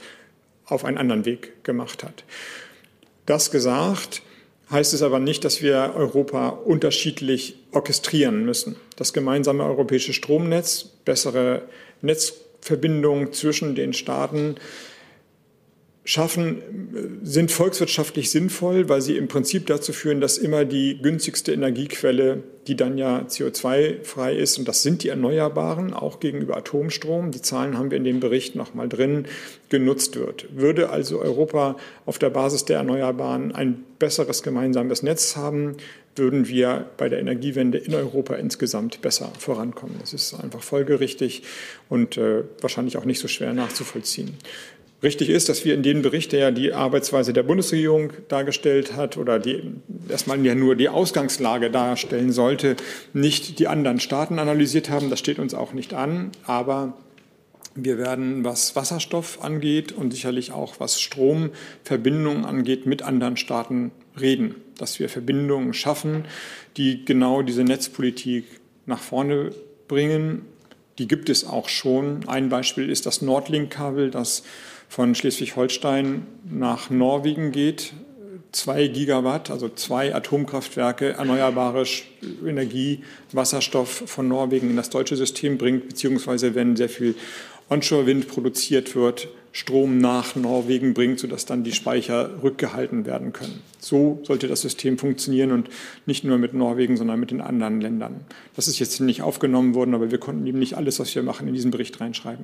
auf 0.65 0.85
einen 0.85 0.97
anderen 0.97 1.25
Weg 1.25 1.63
gemacht 1.63 2.03
hat. 2.03 2.23
Das 3.25 3.51
gesagt, 3.51 4.21
heißt 4.71 4.93
es 4.93 5.01
aber 5.01 5.19
nicht, 5.19 5.43
dass 5.43 5.61
wir 5.61 5.93
Europa 5.95 6.49
unterschiedlich 6.49 7.55
orchestrieren 7.71 8.45
müssen. 8.45 8.77
Das 8.95 9.13
gemeinsame 9.13 9.63
europäische 9.63 10.13
Stromnetz, 10.13 10.85
bessere 11.05 11.63
Netzverbindungen 12.01 13.33
zwischen 13.33 13.75
den 13.75 13.93
Staaten, 13.93 14.55
schaffen, 16.03 17.19
sind 17.21 17.51
volkswirtschaftlich 17.51 18.31
sinnvoll, 18.31 18.89
weil 18.89 19.01
sie 19.01 19.17
im 19.17 19.27
Prinzip 19.27 19.67
dazu 19.67 19.93
führen, 19.93 20.19
dass 20.19 20.39
immer 20.39 20.65
die 20.65 20.99
günstigste 20.99 21.53
Energiequelle, 21.53 22.41
die 22.65 22.75
dann 22.75 22.97
ja 22.97 23.19
CO2-frei 23.19 24.35
ist, 24.35 24.57
und 24.57 24.67
das 24.67 24.81
sind 24.81 25.03
die 25.03 25.09
Erneuerbaren, 25.09 25.93
auch 25.93 26.19
gegenüber 26.19 26.57
Atomstrom, 26.57 27.29
die 27.29 27.41
Zahlen 27.41 27.77
haben 27.77 27.91
wir 27.91 27.97
in 27.97 28.03
dem 28.03 28.19
Bericht 28.19 28.55
noch 28.55 28.73
mal 28.73 28.89
drin, 28.89 29.25
genutzt 29.69 30.15
wird. 30.15 30.47
Würde 30.55 30.89
also 30.89 31.19
Europa 31.19 31.77
auf 32.07 32.17
der 32.17 32.31
Basis 32.31 32.65
der 32.65 32.77
Erneuerbaren 32.77 33.53
ein 33.53 33.83
besseres 33.99 34.41
gemeinsames 34.41 35.03
Netz 35.03 35.35
haben, 35.35 35.77
würden 36.15 36.47
wir 36.47 36.89
bei 36.97 37.09
der 37.09 37.19
Energiewende 37.19 37.77
in 37.77 37.93
Europa 37.93 38.35
insgesamt 38.35 39.01
besser 39.01 39.31
vorankommen. 39.37 39.95
Das 39.99 40.13
ist 40.13 40.33
einfach 40.33 40.61
folgerichtig 40.61 41.43
und 41.89 42.17
äh, 42.17 42.43
wahrscheinlich 42.59 42.97
auch 42.97 43.05
nicht 43.05 43.19
so 43.19 43.27
schwer 43.27 43.53
nachzuvollziehen. 43.53 44.35
Richtig 45.03 45.29
ist, 45.29 45.49
dass 45.49 45.65
wir 45.65 45.73
in 45.73 45.81
dem 45.81 46.03
Bericht, 46.03 46.31
der 46.31 46.39
ja 46.39 46.51
die 46.51 46.73
Arbeitsweise 46.73 47.33
der 47.33 47.41
Bundesregierung 47.41 48.13
dargestellt 48.27 48.95
hat 48.95 49.17
oder 49.17 49.39
die 49.39 49.63
erstmal 50.09 50.43
ja 50.45 50.53
nur 50.53 50.75
die 50.75 50.89
Ausgangslage 50.89 51.71
darstellen 51.71 52.31
sollte, 52.31 52.75
nicht 53.13 53.57
die 53.57 53.67
anderen 53.67 53.99
Staaten 53.99 54.37
analysiert 54.37 54.91
haben. 54.91 55.09
Das 55.09 55.17
steht 55.17 55.39
uns 55.39 55.55
auch 55.55 55.73
nicht 55.73 55.95
an. 55.95 56.31
Aber 56.45 56.93
wir 57.73 57.97
werden, 57.97 58.43
was 58.43 58.75
Wasserstoff 58.75 59.43
angeht 59.43 59.91
und 59.91 60.11
sicherlich 60.11 60.51
auch 60.51 60.75
was 60.79 61.01
Stromverbindungen 61.01 62.45
angeht, 62.45 62.85
mit 62.85 63.01
anderen 63.01 63.37
Staaten 63.37 63.91
reden, 64.19 64.55
dass 64.77 64.99
wir 64.99 65.09
Verbindungen 65.09 65.73
schaffen, 65.73 66.25
die 66.77 67.05
genau 67.05 67.41
diese 67.41 67.63
Netzpolitik 67.63 68.45
nach 68.85 68.99
vorne 68.99 69.51
bringen. 69.87 70.45
Die 70.99 71.07
gibt 71.07 71.29
es 71.29 71.47
auch 71.47 71.69
schon. 71.69 72.27
Ein 72.27 72.49
Beispiel 72.49 72.89
ist 72.89 73.07
das 73.07 73.23
Nordlink-Kabel, 73.23 74.11
das 74.11 74.43
von 74.91 75.15
Schleswig-Holstein 75.15 76.23
nach 76.51 76.89
Norwegen 76.89 77.53
geht. 77.53 77.93
Zwei 78.51 78.87
Gigawatt, 78.89 79.49
also 79.49 79.69
zwei 79.69 80.13
Atomkraftwerke, 80.13 81.13
erneuerbare 81.13 81.85
Energie, 82.45 82.99
Wasserstoff 83.31 84.03
von 84.07 84.27
Norwegen 84.27 84.69
in 84.69 84.75
das 84.75 84.89
deutsche 84.89 85.15
System 85.15 85.57
bringt, 85.57 85.87
beziehungsweise 85.87 86.55
wenn 86.55 86.75
sehr 86.75 86.89
viel 86.89 87.15
Onshore-Wind 87.69 88.27
produziert 88.27 88.93
wird, 88.93 89.29
Strom 89.53 89.99
nach 89.99 90.35
Norwegen 90.35 90.93
bringt, 90.93 91.21
sodass 91.21 91.45
dann 91.45 91.63
die 91.63 91.71
Speicher 91.71 92.43
rückgehalten 92.43 93.05
werden 93.05 93.31
können. 93.31 93.61
So 93.79 94.19
sollte 94.23 94.49
das 94.49 94.59
System 94.59 94.97
funktionieren 94.97 95.53
und 95.53 95.69
nicht 96.05 96.25
nur 96.25 96.37
mit 96.37 96.53
Norwegen, 96.53 96.97
sondern 96.97 97.17
mit 97.17 97.31
den 97.31 97.39
anderen 97.39 97.79
Ländern. 97.79 98.25
Das 98.57 98.67
ist 98.67 98.79
jetzt 98.79 98.99
nicht 98.99 99.21
aufgenommen 99.21 99.73
worden, 99.73 99.95
aber 99.95 100.11
wir 100.11 100.17
konnten 100.17 100.45
eben 100.45 100.59
nicht 100.59 100.75
alles, 100.75 100.99
was 100.99 101.15
wir 101.15 101.23
machen, 101.23 101.47
in 101.47 101.53
diesen 101.53 101.71
Bericht 101.71 102.01
reinschreiben. 102.01 102.43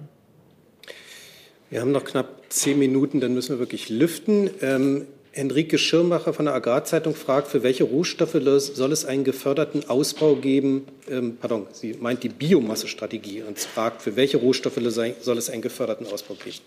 Wir 1.69 1.81
haben 1.81 1.91
noch 1.91 2.05
knapp 2.05 2.43
zehn 2.49 2.79
Minuten, 2.79 3.19
dann 3.19 3.33
müssen 3.33 3.49
wir 3.49 3.59
wirklich 3.59 3.89
lüften. 3.89 4.49
Ähm, 4.61 5.05
Henrike 5.33 5.77
Schirmacher 5.77 6.33
von 6.33 6.45
der 6.45 6.55
Agrarzeitung 6.55 7.13
fragt, 7.13 7.49
für 7.49 7.61
welche 7.61 7.83
Rohstoffe 7.83 8.31
soll 8.31 8.91
es 8.91 9.05
einen 9.05 9.23
geförderten 9.23 9.87
Ausbau 9.87 10.35
geben? 10.35 10.87
Ähm, 11.09 11.37
pardon, 11.39 11.67
sie 11.73 11.93
meint 11.99 12.23
die 12.23 12.29
Biomassestrategie 12.29 13.43
und 13.43 13.59
fragt, 13.59 14.01
für 14.01 14.15
welche 14.15 14.37
Rohstoffe 14.37 14.79
soll 15.21 15.37
es 15.37 15.49
einen 15.49 15.61
geförderten 15.61 16.07
Ausbau 16.07 16.35
geben? 16.35 16.57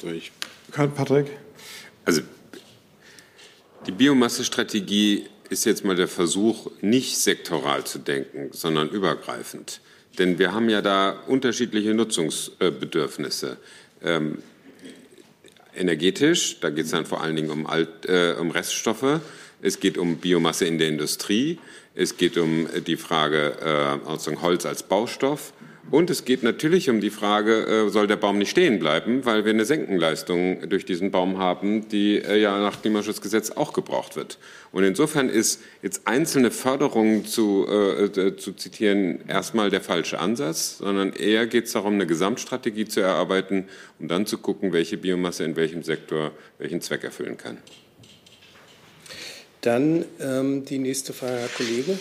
Durch. 0.00 0.30
Patrick? 0.72 1.26
Also 2.04 2.20
die 3.86 3.92
Biomassestrategie 3.92 5.26
ist 5.48 5.64
jetzt 5.64 5.84
mal 5.84 5.96
der 5.96 6.06
Versuch, 6.06 6.70
nicht 6.80 7.18
sektoral 7.18 7.84
zu 7.84 7.98
denken, 7.98 8.50
sondern 8.52 8.88
übergreifend. 8.90 9.80
Denn 10.18 10.38
wir 10.38 10.52
haben 10.52 10.68
ja 10.68 10.82
da 10.82 11.10
unterschiedliche 11.26 11.94
Nutzungsbedürfnisse. 11.94 13.58
Ähm, 14.02 14.38
energetisch, 15.74 16.60
da 16.60 16.70
geht 16.70 16.86
es 16.86 16.90
dann 16.90 17.06
vor 17.06 17.22
allen 17.22 17.36
Dingen 17.36 17.50
um, 17.50 17.66
Alt, 17.66 18.06
äh, 18.06 18.34
um 18.38 18.50
Reststoffe. 18.50 19.20
Es 19.62 19.80
geht 19.80 19.98
um 19.98 20.16
Biomasse 20.16 20.66
in 20.66 20.78
der 20.78 20.88
Industrie. 20.88 21.58
Es 21.94 22.16
geht 22.16 22.38
um 22.38 22.68
die 22.86 22.96
Frage 22.96 24.00
äh, 24.06 24.36
Holz 24.42 24.66
als 24.66 24.82
Baustoff. 24.82 25.52
Und 25.90 26.10
es 26.10 26.24
geht 26.24 26.42
natürlich 26.42 26.90
um 26.90 27.00
die 27.00 27.10
Frage, 27.10 27.66
äh, 27.66 27.88
soll 27.88 28.06
der 28.06 28.16
Baum 28.16 28.38
nicht 28.38 28.50
stehen 28.50 28.78
bleiben, 28.78 29.24
weil 29.24 29.44
wir 29.44 29.52
eine 29.52 29.64
Senkenleistung 29.64 30.68
durch 30.68 30.84
diesen 30.84 31.10
Baum 31.10 31.38
haben, 31.38 31.88
die 31.88 32.18
äh, 32.18 32.40
ja 32.40 32.58
nach 32.60 32.80
Klimaschutzgesetz 32.80 33.50
auch 33.52 33.72
gebraucht 33.72 34.14
wird. 34.14 34.38
Und 34.72 34.84
insofern 34.84 35.28
ist 35.28 35.60
jetzt 35.82 36.06
einzelne 36.06 36.50
Förderungen 36.50 37.24
zu, 37.24 37.66
äh, 37.66 38.36
zu 38.36 38.52
zitieren 38.52 39.20
erstmal 39.26 39.70
der 39.70 39.80
falsche 39.80 40.20
Ansatz, 40.20 40.78
sondern 40.78 41.12
eher 41.12 41.46
geht 41.46 41.64
es 41.64 41.72
darum, 41.72 41.94
eine 41.94 42.06
Gesamtstrategie 42.06 42.86
zu 42.86 43.00
erarbeiten, 43.00 43.66
um 43.98 44.06
dann 44.06 44.26
zu 44.26 44.38
gucken, 44.38 44.72
welche 44.72 44.96
Biomasse 44.96 45.44
in 45.44 45.56
welchem 45.56 45.82
Sektor 45.82 46.32
welchen 46.58 46.80
Zweck 46.82 47.02
erfüllen 47.02 47.36
kann. 47.36 47.58
Dann 49.60 50.04
ähm, 50.20 50.64
die 50.64 50.78
nächste 50.78 51.12
Frage, 51.12 51.38
Herr 51.38 51.48
Kollege. 51.48 51.98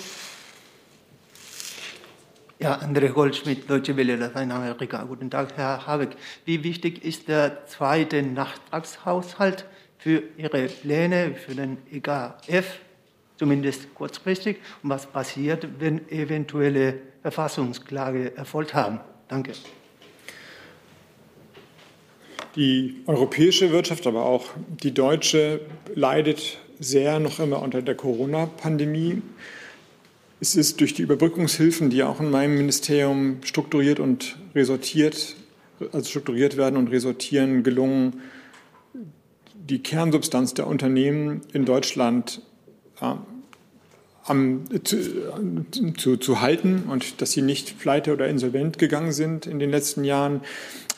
Ja, 2.61 2.77
André 2.81 3.07
Goldschmidt, 3.07 3.69
Deutsche 3.69 3.95
Welle, 3.95 4.31
mein 4.33 4.49
Name 4.49 4.69
ist 4.69 4.81
Rika. 4.81 5.01
Guten 5.03 5.29
Tag, 5.29 5.55
Herr 5.55 5.87
Habeck. 5.87 6.17
Wie 6.43 6.61
wichtig 6.61 7.05
ist 7.05 7.29
der 7.29 7.65
zweite 7.67 8.21
Nachtragshaushalt 8.21 9.63
für 9.97 10.23
Ihre 10.35 10.65
Pläne 10.65 11.35
für 11.35 11.55
den 11.55 11.77
EGF, 11.89 12.79
zumindest 13.37 13.95
kurzfristig? 13.95 14.57
Und 14.83 14.89
was 14.89 15.05
passiert, 15.05 15.69
wenn 15.79 16.09
eventuelle 16.09 16.95
Verfassungsklage 17.21 18.35
erfolgt 18.35 18.73
haben? 18.73 18.99
Danke. 19.29 19.53
Die 22.57 23.03
europäische 23.07 23.71
Wirtschaft, 23.71 24.05
aber 24.05 24.25
auch 24.25 24.47
die 24.83 24.93
deutsche 24.93 25.61
leidet 25.95 26.57
sehr 26.77 27.21
noch 27.21 27.39
immer 27.39 27.61
unter 27.61 27.81
der 27.81 27.95
Corona-Pandemie. 27.95 29.21
Es 30.41 30.55
ist 30.55 30.79
durch 30.79 30.93
die 30.93 31.01
Überbrückungshilfen, 31.01 31.89
die 31.89 32.03
auch 32.03 32.21
in 32.21 32.31
meinem 32.31 32.55
Ministerium 32.55 33.37
strukturiert 33.43 33.99
und 33.99 34.37
resortiert, 34.55 35.35
also 35.91 36.09
strukturiert 36.09 36.55
werden 36.55 36.77
und 36.77 36.89
resortieren, 36.89 37.63
gelungen, 37.63 38.21
die 39.53 39.83
Kernsubstanz 39.83 40.53
der 40.53 40.67
Unternehmen 40.67 41.41
in 41.53 41.65
Deutschland 41.65 42.41
äh, 43.01 43.13
am, 44.23 44.65
zu, 44.83 44.97
zu, 45.97 46.17
zu, 46.17 46.41
halten 46.41 46.83
und 46.89 47.21
dass 47.21 47.31
sie 47.31 47.41
nicht 47.41 47.79
pleite 47.79 48.13
oder 48.13 48.27
insolvent 48.27 48.77
gegangen 48.77 49.11
sind 49.11 49.45
in 49.45 49.59
den 49.59 49.69
letzten 49.69 50.03
Jahren. 50.03 50.41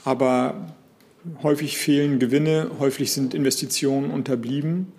Aber 0.04 0.76
häufig 1.42 1.78
fehlen 1.78 2.20
Gewinne, 2.20 2.72
häufig 2.80 3.12
sind 3.12 3.34
Investitionen 3.34 4.12
unterblieben. 4.12 4.94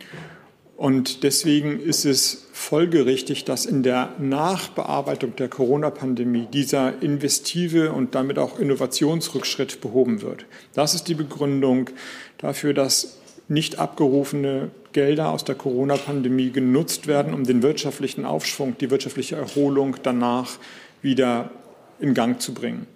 Und 0.82 1.22
deswegen 1.22 1.78
ist 1.78 2.04
es 2.04 2.48
folgerichtig, 2.52 3.44
dass 3.44 3.66
in 3.66 3.84
der 3.84 4.16
Nachbearbeitung 4.18 5.36
der 5.36 5.46
Corona-Pandemie 5.46 6.48
dieser 6.52 7.00
investive 7.00 7.92
und 7.92 8.16
damit 8.16 8.36
auch 8.36 8.59
Innovationsrückschritt 8.59 9.80
behoben 9.80 10.22
wird. 10.22 10.44
Das 10.74 10.96
ist 10.96 11.06
die 11.06 11.14
Begründung 11.14 11.90
dafür, 12.38 12.74
dass 12.74 13.18
nicht 13.46 13.78
abgerufene 13.78 14.72
Gelder 14.92 15.28
aus 15.28 15.44
der 15.44 15.54
Corona-Pandemie 15.54 16.50
genutzt 16.50 17.06
werden, 17.06 17.32
um 17.32 17.44
den 17.44 17.62
wirtschaftlichen 17.62 18.24
Aufschwung, 18.24 18.76
die 18.76 18.90
wirtschaftliche 18.90 19.36
Erholung 19.36 19.98
danach 20.02 20.59
wieder 21.00 21.52
in 22.00 22.12
Gang 22.12 22.40
zu 22.40 22.54
bringen. 22.54 22.88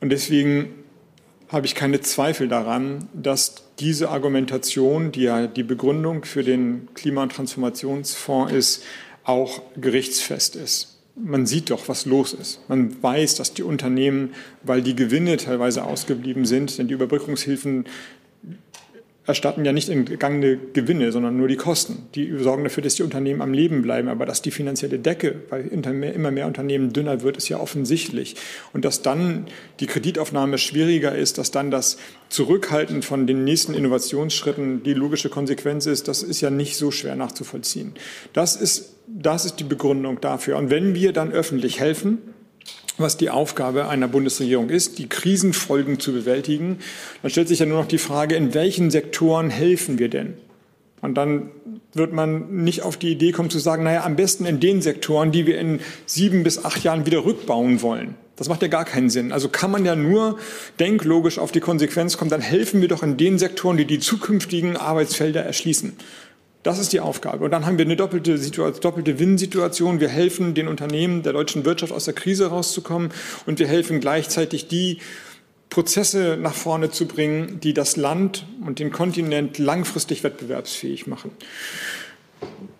Und 0.00 0.08
deswegen 0.08 0.70
habe 1.48 1.66
ich 1.66 1.74
keine 1.74 2.00
Zweifel 2.00 2.48
daran, 2.48 3.10
dass 3.12 3.56
diese 3.80 4.10
Argumentation, 4.10 5.10
die 5.12 5.22
ja 5.22 5.46
die 5.46 5.62
Begründung 5.62 6.24
für 6.24 6.44
den 6.44 6.88
Klima- 6.94 7.22
und 7.22 7.32
Transformationsfonds 7.32 8.52
ist, 8.52 8.84
auch 9.24 9.62
gerichtsfest 9.80 10.56
ist. 10.56 10.98
Man 11.16 11.44
sieht 11.46 11.70
doch, 11.70 11.88
was 11.88 12.06
los 12.06 12.32
ist. 12.32 12.60
Man 12.68 13.02
weiß, 13.02 13.34
dass 13.34 13.52
die 13.52 13.62
Unternehmen, 13.62 14.32
weil 14.62 14.80
die 14.80 14.96
Gewinne 14.96 15.36
teilweise 15.36 15.84
ausgeblieben 15.84 16.46
sind, 16.46 16.78
denn 16.78 16.88
die 16.88 16.94
Überbrückungshilfen 16.94 17.84
erstatten 19.30 19.64
ja 19.64 19.72
nicht 19.72 19.88
entgangene 19.88 20.58
Gewinne, 20.72 21.12
sondern 21.12 21.36
nur 21.36 21.48
die 21.48 21.56
Kosten. 21.56 22.08
Die 22.14 22.32
sorgen 22.38 22.64
dafür, 22.64 22.82
dass 22.82 22.94
die 22.94 23.02
Unternehmen 23.02 23.40
am 23.42 23.52
Leben 23.52 23.82
bleiben. 23.82 24.08
Aber 24.08 24.26
dass 24.26 24.42
die 24.42 24.50
finanzielle 24.50 24.98
Decke 24.98 25.36
weil 25.48 25.66
immer 25.66 26.30
mehr 26.30 26.46
Unternehmen 26.46 26.92
dünner 26.92 27.22
wird, 27.22 27.36
ist 27.36 27.48
ja 27.48 27.58
offensichtlich. 27.58 28.36
Und 28.72 28.84
dass 28.84 29.02
dann 29.02 29.46
die 29.80 29.86
Kreditaufnahme 29.86 30.58
schwieriger 30.58 31.14
ist, 31.14 31.38
dass 31.38 31.50
dann 31.50 31.70
das 31.70 31.96
Zurückhalten 32.28 33.02
von 33.02 33.26
den 33.26 33.44
nächsten 33.44 33.74
Innovationsschritten 33.74 34.82
die 34.82 34.94
logische 34.94 35.30
Konsequenz 35.30 35.86
ist, 35.86 36.08
das 36.08 36.22
ist 36.22 36.40
ja 36.40 36.50
nicht 36.50 36.76
so 36.76 36.90
schwer 36.90 37.16
nachzuvollziehen. 37.16 37.94
Das 38.32 38.56
ist, 38.56 38.94
das 39.08 39.44
ist 39.44 39.56
die 39.56 39.64
Begründung 39.64 40.20
dafür. 40.20 40.56
Und 40.56 40.70
wenn 40.70 40.94
wir 40.94 41.12
dann 41.12 41.32
öffentlich 41.32 41.80
helfen, 41.80 42.18
was 42.98 43.16
die 43.16 43.30
Aufgabe 43.30 43.88
einer 43.88 44.08
Bundesregierung 44.08 44.70
ist, 44.70 44.98
die 44.98 45.08
Krisenfolgen 45.08 46.00
zu 46.00 46.12
bewältigen. 46.12 46.78
Dann 47.22 47.30
stellt 47.30 47.48
sich 47.48 47.58
ja 47.58 47.66
nur 47.66 47.78
noch 47.78 47.88
die 47.88 47.98
Frage, 47.98 48.34
in 48.34 48.54
welchen 48.54 48.90
Sektoren 48.90 49.50
helfen 49.50 49.98
wir 49.98 50.08
denn? 50.08 50.34
Und 51.02 51.14
dann 51.14 51.50
wird 51.94 52.12
man 52.12 52.62
nicht 52.62 52.82
auf 52.82 52.96
die 52.96 53.12
Idee 53.12 53.32
kommen 53.32 53.50
zu 53.50 53.58
sagen, 53.58 53.84
naja, 53.84 54.04
am 54.04 54.16
besten 54.16 54.44
in 54.44 54.60
den 54.60 54.82
Sektoren, 54.82 55.32
die 55.32 55.46
wir 55.46 55.58
in 55.58 55.80
sieben 56.06 56.42
bis 56.42 56.64
acht 56.64 56.84
Jahren 56.84 57.06
wieder 57.06 57.24
rückbauen 57.24 57.82
wollen. 57.82 58.14
Das 58.36 58.48
macht 58.48 58.62
ja 58.62 58.68
gar 58.68 58.84
keinen 58.84 59.10
Sinn. 59.10 59.32
Also 59.32 59.48
kann 59.48 59.70
man 59.70 59.84
ja 59.84 59.96
nur 59.96 60.38
denklogisch 60.78 61.38
auf 61.38 61.52
die 61.52 61.60
Konsequenz 61.60 62.16
kommen, 62.16 62.30
dann 62.30 62.40
helfen 62.40 62.80
wir 62.80 62.88
doch 62.88 63.02
in 63.02 63.16
den 63.16 63.38
Sektoren, 63.38 63.76
die 63.76 63.84
die 63.84 63.98
zukünftigen 63.98 64.76
Arbeitsfelder 64.76 65.42
erschließen. 65.42 65.94
Das 66.62 66.78
ist 66.78 66.92
die 66.92 67.00
Aufgabe. 67.00 67.44
Und 67.44 67.52
dann 67.52 67.64
haben 67.64 67.78
wir 67.78 67.86
eine 67.86 67.96
doppelte, 67.96 68.38
doppelte 68.38 69.18
Win-Situation. 69.18 69.98
Wir 70.00 70.08
helfen 70.08 70.54
den 70.54 70.68
Unternehmen 70.68 71.22
der 71.22 71.32
deutschen 71.32 71.64
Wirtschaft 71.64 71.92
aus 71.92 72.04
der 72.04 72.14
Krise 72.14 72.48
rauszukommen 72.48 73.12
und 73.46 73.58
wir 73.58 73.66
helfen 73.66 74.00
gleichzeitig 74.00 74.68
die 74.68 74.98
Prozesse 75.70 76.36
nach 76.38 76.54
vorne 76.54 76.90
zu 76.90 77.06
bringen, 77.06 77.60
die 77.60 77.72
das 77.72 77.96
Land 77.96 78.46
und 78.66 78.78
den 78.78 78.90
Kontinent 78.90 79.56
langfristig 79.56 80.22
wettbewerbsfähig 80.22 81.06
machen. 81.06 81.30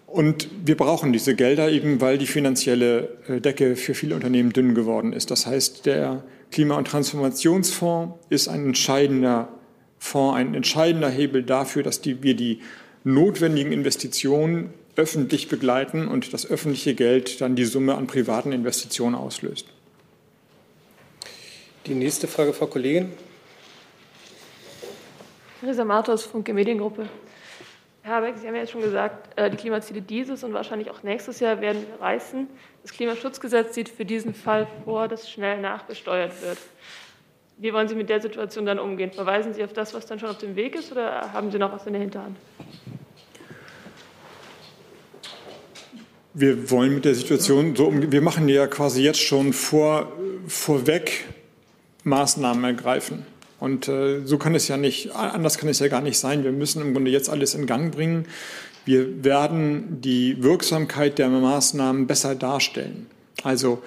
Und 0.07 0.49
wir 0.67 0.77
brauchen 0.77 1.13
diese 1.13 1.37
Gelder 1.37 1.71
eben, 1.71 2.01
weil 2.01 2.19
die 2.19 2.27
finanzielle 2.27 3.17
äh, 3.29 3.41
Decke 3.41 3.77
für 3.77 3.95
viele 3.95 4.17
Unternehmen 4.17 4.53
dünn 4.53 4.75
geworden 4.75 5.13
ist. 5.13 5.31
Das 5.31 5.47
heißt, 5.47 5.87
der 5.87 6.25
Klima- 6.51 6.77
und 6.77 6.89
Transformationsfonds 6.89 8.19
ist 8.29 8.49
ein 8.49 8.67
entscheidender 8.67 9.49
Fonds, 9.99 10.37
ein 10.37 10.55
entscheidender 10.55 11.09
Hebel 11.09 11.45
dafür, 11.45 11.85
dass 11.85 12.01
die, 12.01 12.25
wir 12.25 12.35
die 12.35 12.61
notwendigen 13.05 13.73
Investitionen 13.73 14.73
öffentlich 14.97 15.49
begleiten 15.49 16.09
und 16.09 16.33
das 16.33 16.49
öffentliche 16.51 16.95
Geld 16.95 17.41
dann 17.41 17.57
die 17.57 17.65
Summe 17.65 17.95
an 17.95 18.07
privaten 18.07 18.53
Investitionen 18.53 19.15
auslöst. 19.15 19.67
Die 21.87 21.95
nächste 21.95 22.29
Frage, 22.29 22.53
Frau 22.53 22.67
Kollegin. 22.67 23.13
Theresa 25.61 25.85
Martos, 25.85 26.25
Funke 26.25 26.53
Mediengruppe. 26.53 27.09
Herr 28.03 28.17
Habeck, 28.17 28.39
Sie 28.39 28.47
haben 28.47 28.55
ja 28.55 28.63
jetzt 28.63 28.73
schon 28.73 28.81
gesagt, 28.81 29.39
äh, 29.39 29.51
die 29.51 29.57
Klimaziele 29.57 30.01
dieses 30.01 30.43
und 30.43 30.55
wahrscheinlich 30.55 30.91
auch 30.91 31.03
nächstes 31.03 31.39
Jahr 31.41 31.61
werden 31.61 31.85
wir 31.87 32.01
reißen. 32.01 32.49
Das 32.83 32.93
Klimaschutzgesetz 32.93 33.75
sieht 33.75 33.91
für 33.91 34.07
diesen 34.07 34.35
Fall 34.35 34.67
vor, 34.85 35.07
dass 35.07 35.31
schnell 35.31 35.61
nachgesteuert 35.61 36.41
wird. 36.43 36.59
Wie 37.61 37.75
wollen 37.75 37.89
Sie 37.89 37.95
mit 37.95 38.09
der 38.09 38.23
Situation 38.23 38.65
dann 38.65 38.79
umgehen? 38.79 39.13
Verweisen 39.13 39.53
Sie 39.53 39.63
auf 39.63 39.75
das, 39.75 39.93
was 39.93 40.07
dann 40.07 40.19
schon 40.19 40.31
auf 40.31 40.39
dem 40.39 40.57
Weg 40.57 40.75
ist, 40.75 40.93
oder 40.93 41.31
haben 41.35 41.51
Sie 41.51 41.59
noch 41.59 41.71
was 41.71 41.87
in 41.87 41.93
der 41.93 42.01
Hinterhand? 42.01 42.39
Wir 46.33 46.71
wollen 46.71 46.95
mit 46.95 47.05
der 47.05 47.15
Situation 47.15 47.77
so 47.77 47.87
umgehen. 47.89 48.13
Wir 48.13 48.23
machen 48.23 48.49
ja 48.49 48.67
quasi 48.67 49.03
jetzt 49.03 49.21
schon 49.21 49.53
vor, 49.53 50.11
vorweg 50.47 51.27
Maßnahmen 52.05 52.65
ergreifen. 52.65 53.27
Und 53.59 53.89
äh, 53.89 54.25
so 54.25 54.39
kann 54.39 54.55
es 54.55 54.67
ja 54.69 54.79
nicht, 54.79 55.15
anders 55.15 55.59
kann 55.59 55.69
es 55.69 55.81
ja 55.81 55.89
gar 55.89 56.01
nicht 56.01 56.19
sein. 56.19 56.45
Wir 56.45 56.53
müssen 56.53 56.81
im 56.81 56.95
Grunde 56.95 57.11
jetzt 57.11 57.29
alles 57.29 57.55
in 57.55 57.67
Gang 57.67 57.95
bringen. 57.95 58.25
Wir 58.87 59.23
werden 59.23 60.01
die 60.01 60.43
Wirksamkeit 60.43 61.19
der 61.19 61.29
Maßnahmen 61.29 62.07
besser 62.07 62.35
darstellen. 62.35 63.07
Also 63.43 63.83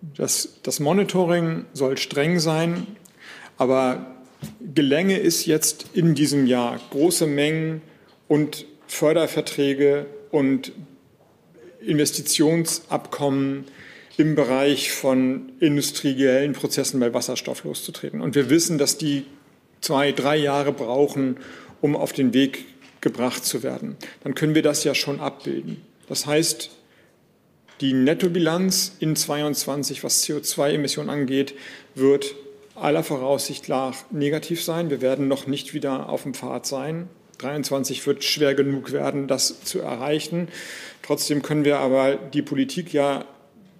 das, 0.00 0.60
das 0.62 0.80
Monitoring 0.80 1.64
soll 1.72 1.96
streng 1.98 2.38
sein, 2.38 2.86
aber 3.56 4.16
gelänge 4.74 5.20
es 5.20 5.46
jetzt 5.46 5.86
in 5.94 6.14
diesem 6.14 6.46
Jahr 6.46 6.78
große 6.90 7.26
Mengen 7.26 7.80
und 8.28 8.66
Förderverträge 8.86 10.06
und 10.30 10.72
Investitionsabkommen 11.80 13.64
im 14.16 14.34
Bereich 14.34 14.92
von 14.92 15.52
industriellen 15.60 16.52
Prozessen 16.52 17.00
bei 17.00 17.12
Wasserstoff 17.12 17.64
loszutreten. 17.64 18.20
Und 18.20 18.34
wir 18.34 18.50
wissen, 18.50 18.78
dass 18.78 18.98
die 18.98 19.26
zwei, 19.80 20.12
drei 20.12 20.36
Jahre 20.36 20.72
brauchen, 20.72 21.36
um 21.80 21.96
auf 21.96 22.12
den 22.12 22.32
Weg 22.32 22.64
gebracht 23.00 23.44
zu 23.44 23.62
werden. 23.62 23.96
Dann 24.24 24.34
können 24.34 24.54
wir 24.54 24.62
das 24.62 24.84
ja 24.84 24.94
schon 24.94 25.20
abbilden. 25.20 25.82
Das 26.08 26.26
heißt, 26.26 26.70
die 27.80 27.92
Nettobilanz 27.92 28.96
in 29.00 29.16
22, 29.16 30.02
was 30.02 30.24
CO2-Emissionen 30.24 31.10
angeht, 31.10 31.54
wird 31.94 32.34
aller 32.74 33.02
Voraussicht 33.02 33.68
nach 33.68 34.04
negativ 34.10 34.62
sein. 34.62 34.90
Wir 34.90 35.00
werden 35.00 35.28
noch 35.28 35.46
nicht 35.46 35.74
wieder 35.74 36.08
auf 36.08 36.22
dem 36.22 36.34
Pfad 36.34 36.66
sein. 36.66 37.08
23 37.38 38.06
wird 38.06 38.24
schwer 38.24 38.54
genug 38.54 38.92
werden, 38.92 39.28
das 39.28 39.62
zu 39.62 39.80
erreichen. 39.80 40.48
Trotzdem 41.02 41.42
können 41.42 41.64
wir 41.64 41.78
aber 41.78 42.16
die 42.16 42.42
Politik 42.42 42.92
ja 42.92 43.24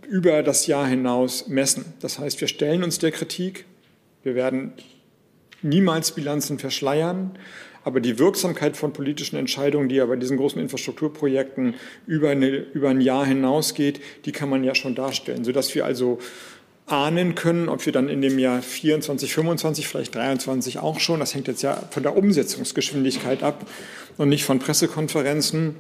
über 0.09 0.43
das 0.43 0.67
Jahr 0.67 0.87
hinaus 0.87 1.49
messen. 1.49 1.85
Das 2.01 2.19
heißt, 2.19 2.41
wir 2.41 2.49
stellen 2.49 2.85
uns 2.85 2.99
der 2.99 3.13
Kritik. 3.13 3.65
Wir 4.23 4.35
werden 4.35 4.73
niemals 5.63 6.13
Bilanzen 6.13 6.59
verschleiern. 6.59 7.39
Aber 7.87 8.01
die 8.01 8.19
Wirksamkeit 8.19 8.77
von 8.77 8.93
politischen 8.93 9.37
Entscheidungen, 9.37 9.89
die 9.89 9.95
ja 9.95 10.07
bei 10.07 10.17
diesen 10.17 10.39
großen 10.39 10.61
Infrastrukturprojekten 10.61 11.75
über, 12.09 12.31
eine, 12.31 12.49
über 12.49 12.89
ein 12.89 13.01
Jahr 13.01 13.25
hinausgeht, 13.25 14.01
die 14.25 14.33
kann 14.33 14.49
man 14.49 14.65
ja 14.65 14.75
schon 14.75 14.97
darstellen, 14.97 15.45
sodass 15.45 15.73
wir 15.73 15.85
also 15.85 16.19
ahnen 16.87 17.37
können, 17.37 17.69
ob 17.69 17.87
wir 17.87 17.93
dann 17.93 18.09
in 18.09 18.23
dem 18.23 18.41
Jahr 18.41 18.61
24, 18.61 19.33
25, 19.33 19.87
vielleicht 19.87 20.17
23 20.17 20.81
auch 20.81 20.99
schon, 20.99 21.21
das 21.21 21.37
hängt 21.37 21.47
jetzt 21.47 21.63
ja 21.63 21.81
von 21.93 22.03
der 22.03 22.17
Umsetzungsgeschwindigkeit 22.17 23.45
ab 23.45 23.65
und 24.17 24.31
nicht 24.31 24.45
von 24.45 24.59
Pressekonferenzen, 24.59 25.77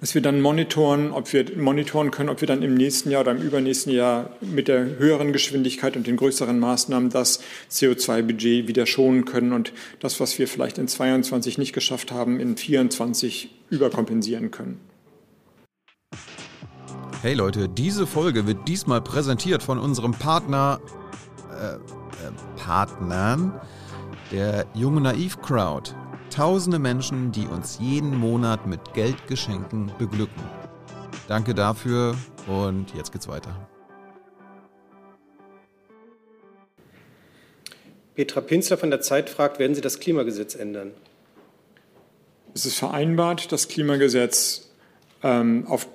dass 0.00 0.14
wir 0.14 0.22
dann 0.22 0.40
monitoren, 0.40 1.12
ob 1.12 1.32
wir 1.32 1.44
monitoren 1.56 2.10
können, 2.10 2.30
ob 2.30 2.40
wir 2.40 2.48
dann 2.48 2.62
im 2.62 2.74
nächsten 2.74 3.10
Jahr 3.10 3.20
oder 3.20 3.32
im 3.32 3.42
übernächsten 3.42 3.92
Jahr 3.92 4.30
mit 4.40 4.66
der 4.66 4.98
höheren 4.98 5.32
Geschwindigkeit 5.32 5.94
und 5.96 6.06
den 6.06 6.16
größeren 6.16 6.58
Maßnahmen 6.58 7.10
das 7.10 7.40
CO2-Budget 7.70 8.66
wieder 8.66 8.86
schonen 8.86 9.26
können 9.26 9.52
und 9.52 9.72
das, 10.00 10.18
was 10.18 10.38
wir 10.38 10.48
vielleicht 10.48 10.78
in 10.78 10.88
22 10.88 11.58
nicht 11.58 11.74
geschafft 11.74 12.12
haben, 12.12 12.40
in 12.40 12.56
24 12.56 13.50
überkompensieren 13.68 14.50
können. 14.50 14.80
Hey 17.22 17.34
Leute, 17.34 17.68
diese 17.68 18.06
Folge 18.06 18.46
wird 18.46 18.66
diesmal 18.66 19.02
präsentiert 19.02 19.62
von 19.62 19.78
unserem 19.78 20.12
Partner. 20.12 20.80
Äh, 21.50 21.74
äh, 22.20 22.32
Partnern, 22.56 23.60
der 24.30 24.66
Junge 24.74 25.00
Naiv 25.00 25.40
Crowd. 25.40 25.94
Tausende 26.30 26.78
Menschen, 26.78 27.32
die 27.32 27.46
uns 27.46 27.78
jeden 27.80 28.16
Monat 28.16 28.66
mit 28.66 28.94
Geldgeschenken 28.94 29.90
beglücken. 29.98 30.42
Danke 31.26 31.54
dafür 31.54 32.16
und 32.46 32.94
jetzt 32.96 33.12
geht's 33.12 33.26
weiter. 33.28 33.68
Petra 38.14 38.40
Pinzler 38.40 38.78
von 38.78 38.90
der 38.90 39.00
Zeit 39.00 39.28
fragt, 39.28 39.58
werden 39.58 39.74
Sie 39.74 39.80
das 39.80 39.98
Klimagesetz 39.98 40.54
ändern? 40.54 40.92
Es 42.54 42.66
ist 42.66 42.78
vereinbart, 42.78 43.50
das 43.50 43.68
Klimagesetz 43.68 44.70
ähm, 45.22 45.66
auf, 45.66 45.88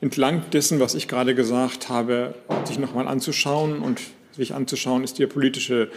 entlang 0.00 0.50
dessen, 0.50 0.78
was 0.78 0.94
ich 0.94 1.08
gerade 1.08 1.34
gesagt 1.34 1.88
habe, 1.88 2.34
sich 2.64 2.78
nochmal 2.78 3.08
anzuschauen. 3.08 3.80
Und 3.80 4.00
sich 4.36 4.54
anzuschauen 4.54 5.04
ist 5.04 5.18
der 5.18 5.26
politische 5.26 5.90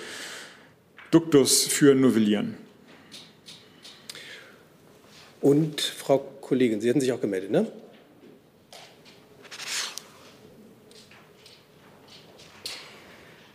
Duktus 1.11 1.63
für 1.63 1.95
Novellieren. 1.95 2.68
Und 5.41 5.81
Frau 5.81 6.19
Kollegin, 6.41 6.81
Sie 6.81 6.89
hatten 6.89 7.01
sich 7.01 7.11
auch 7.11 7.21
gemeldet, 7.21 7.51
ne? 7.51 7.71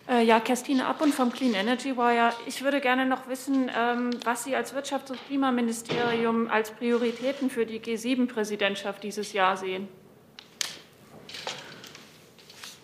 Äh, 0.09 0.25
ja, 0.25 0.39
Kerstine 0.39 0.87
Appund 0.87 1.15
vom 1.15 1.33
Clean 1.33 1.55
Energy 1.55 1.97
Wire. 1.97 2.33
Ich 2.47 2.63
würde 2.63 2.81
gerne 2.81 3.07
noch 3.07 3.29
wissen, 3.29 3.71
ähm, 3.77 4.11
was 4.25 4.45
Sie 4.45 4.55
als 4.55 4.75
Wirtschafts- 4.75 5.11
und 5.11 5.19
Klimaministerium 5.27 6.49
als 6.49 6.71
Prioritäten 6.71 7.51
für 7.51 7.67
die 7.67 7.81
G7-Präsidentschaft 7.81 9.03
dieses 9.03 9.33
Jahr 9.33 9.57
sehen. 9.57 9.89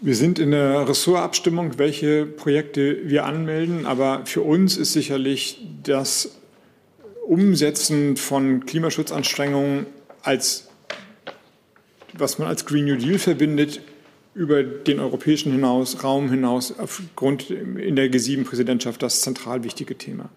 Wir 0.01 0.17
sind 0.17 0.39
in 0.39 0.53
der 0.53 0.89
Ressortabstimmung, 0.89 1.79
welche 1.79 2.25
Projekte 2.25 3.09
wir 3.09 3.27
anmelden. 3.27 3.85
Aber 3.85 4.25
für 4.25 4.41
uns 4.41 4.79
ist 4.79 4.95
sicherlich 4.95 5.61
das 5.83 6.40
Umsetzen 7.31 8.17
von 8.17 8.67
Klimaschutzanstrengungen 8.67 9.87
als 10.23 10.69
was 12.13 12.39
man 12.39 12.49
als 12.49 12.67
Green 12.67 12.87
New 12.87 12.97
Deal 12.97 13.19
verbindet, 13.19 13.81
über 14.35 14.63
den 14.63 15.01
europäischen 15.01 15.53
hinaus, 15.53 16.05
Raum 16.05 16.31
hinaus 16.31 16.77
aufgrund 16.79 17.51
in 17.51 17.97
der 17.97 18.11
G7-Präsidentschaft 18.11 19.03
das 19.03 19.23
zentral 19.23 19.65
wichtige 19.65 19.97
Thema. 19.97 20.29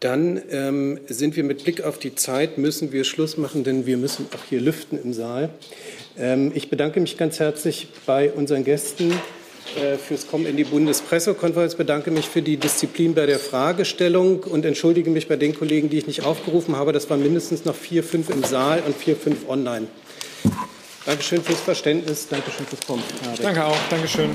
Dann 0.00 0.40
ähm, 0.50 0.98
sind 1.06 1.36
wir 1.36 1.44
mit 1.44 1.62
Blick 1.62 1.82
auf 1.82 1.98
die 1.98 2.14
Zeit, 2.14 2.58
müssen 2.58 2.92
wir 2.92 3.04
Schluss 3.04 3.36
machen, 3.36 3.62
denn 3.62 3.86
wir 3.86 3.96
müssen 3.96 4.26
auch 4.34 4.44
hier 4.48 4.60
lüften 4.60 5.00
im 5.00 5.12
Saal. 5.12 5.50
Ähm, 6.18 6.50
ich 6.54 6.70
bedanke 6.70 7.00
mich 7.00 7.16
ganz 7.16 7.38
herzlich 7.38 7.88
bei 8.04 8.32
unseren 8.32 8.64
Gästen 8.64 9.12
fürs 9.98 10.26
Kommen 10.26 10.46
in 10.46 10.56
die 10.56 10.64
Bundespressekonferenz, 10.64 11.74
bedanke 11.74 12.10
mich 12.10 12.28
für 12.28 12.42
die 12.42 12.56
Disziplin 12.56 13.14
bei 13.14 13.26
der 13.26 13.38
Fragestellung 13.38 14.40
und 14.40 14.64
entschuldige 14.64 15.10
mich 15.10 15.28
bei 15.28 15.36
den 15.36 15.54
Kollegen, 15.54 15.90
die 15.90 15.98
ich 15.98 16.06
nicht 16.06 16.24
aufgerufen 16.24 16.76
habe. 16.76 16.92
Das 16.92 17.08
waren 17.10 17.22
mindestens 17.22 17.64
noch 17.64 17.74
vier, 17.74 18.02
fünf 18.02 18.30
im 18.30 18.42
Saal 18.44 18.82
und 18.86 18.96
vier, 18.96 19.16
fünf 19.16 19.48
online. 19.48 19.86
Dankeschön 21.04 21.42
fürs 21.42 21.60
Verständnis. 21.60 22.28
Dankeschön 22.28 22.66
fürs 22.66 22.86
Kommen. 22.86 23.02
Danke 23.40 23.64
auch. 23.64 23.78
Dankeschön. 23.90 24.30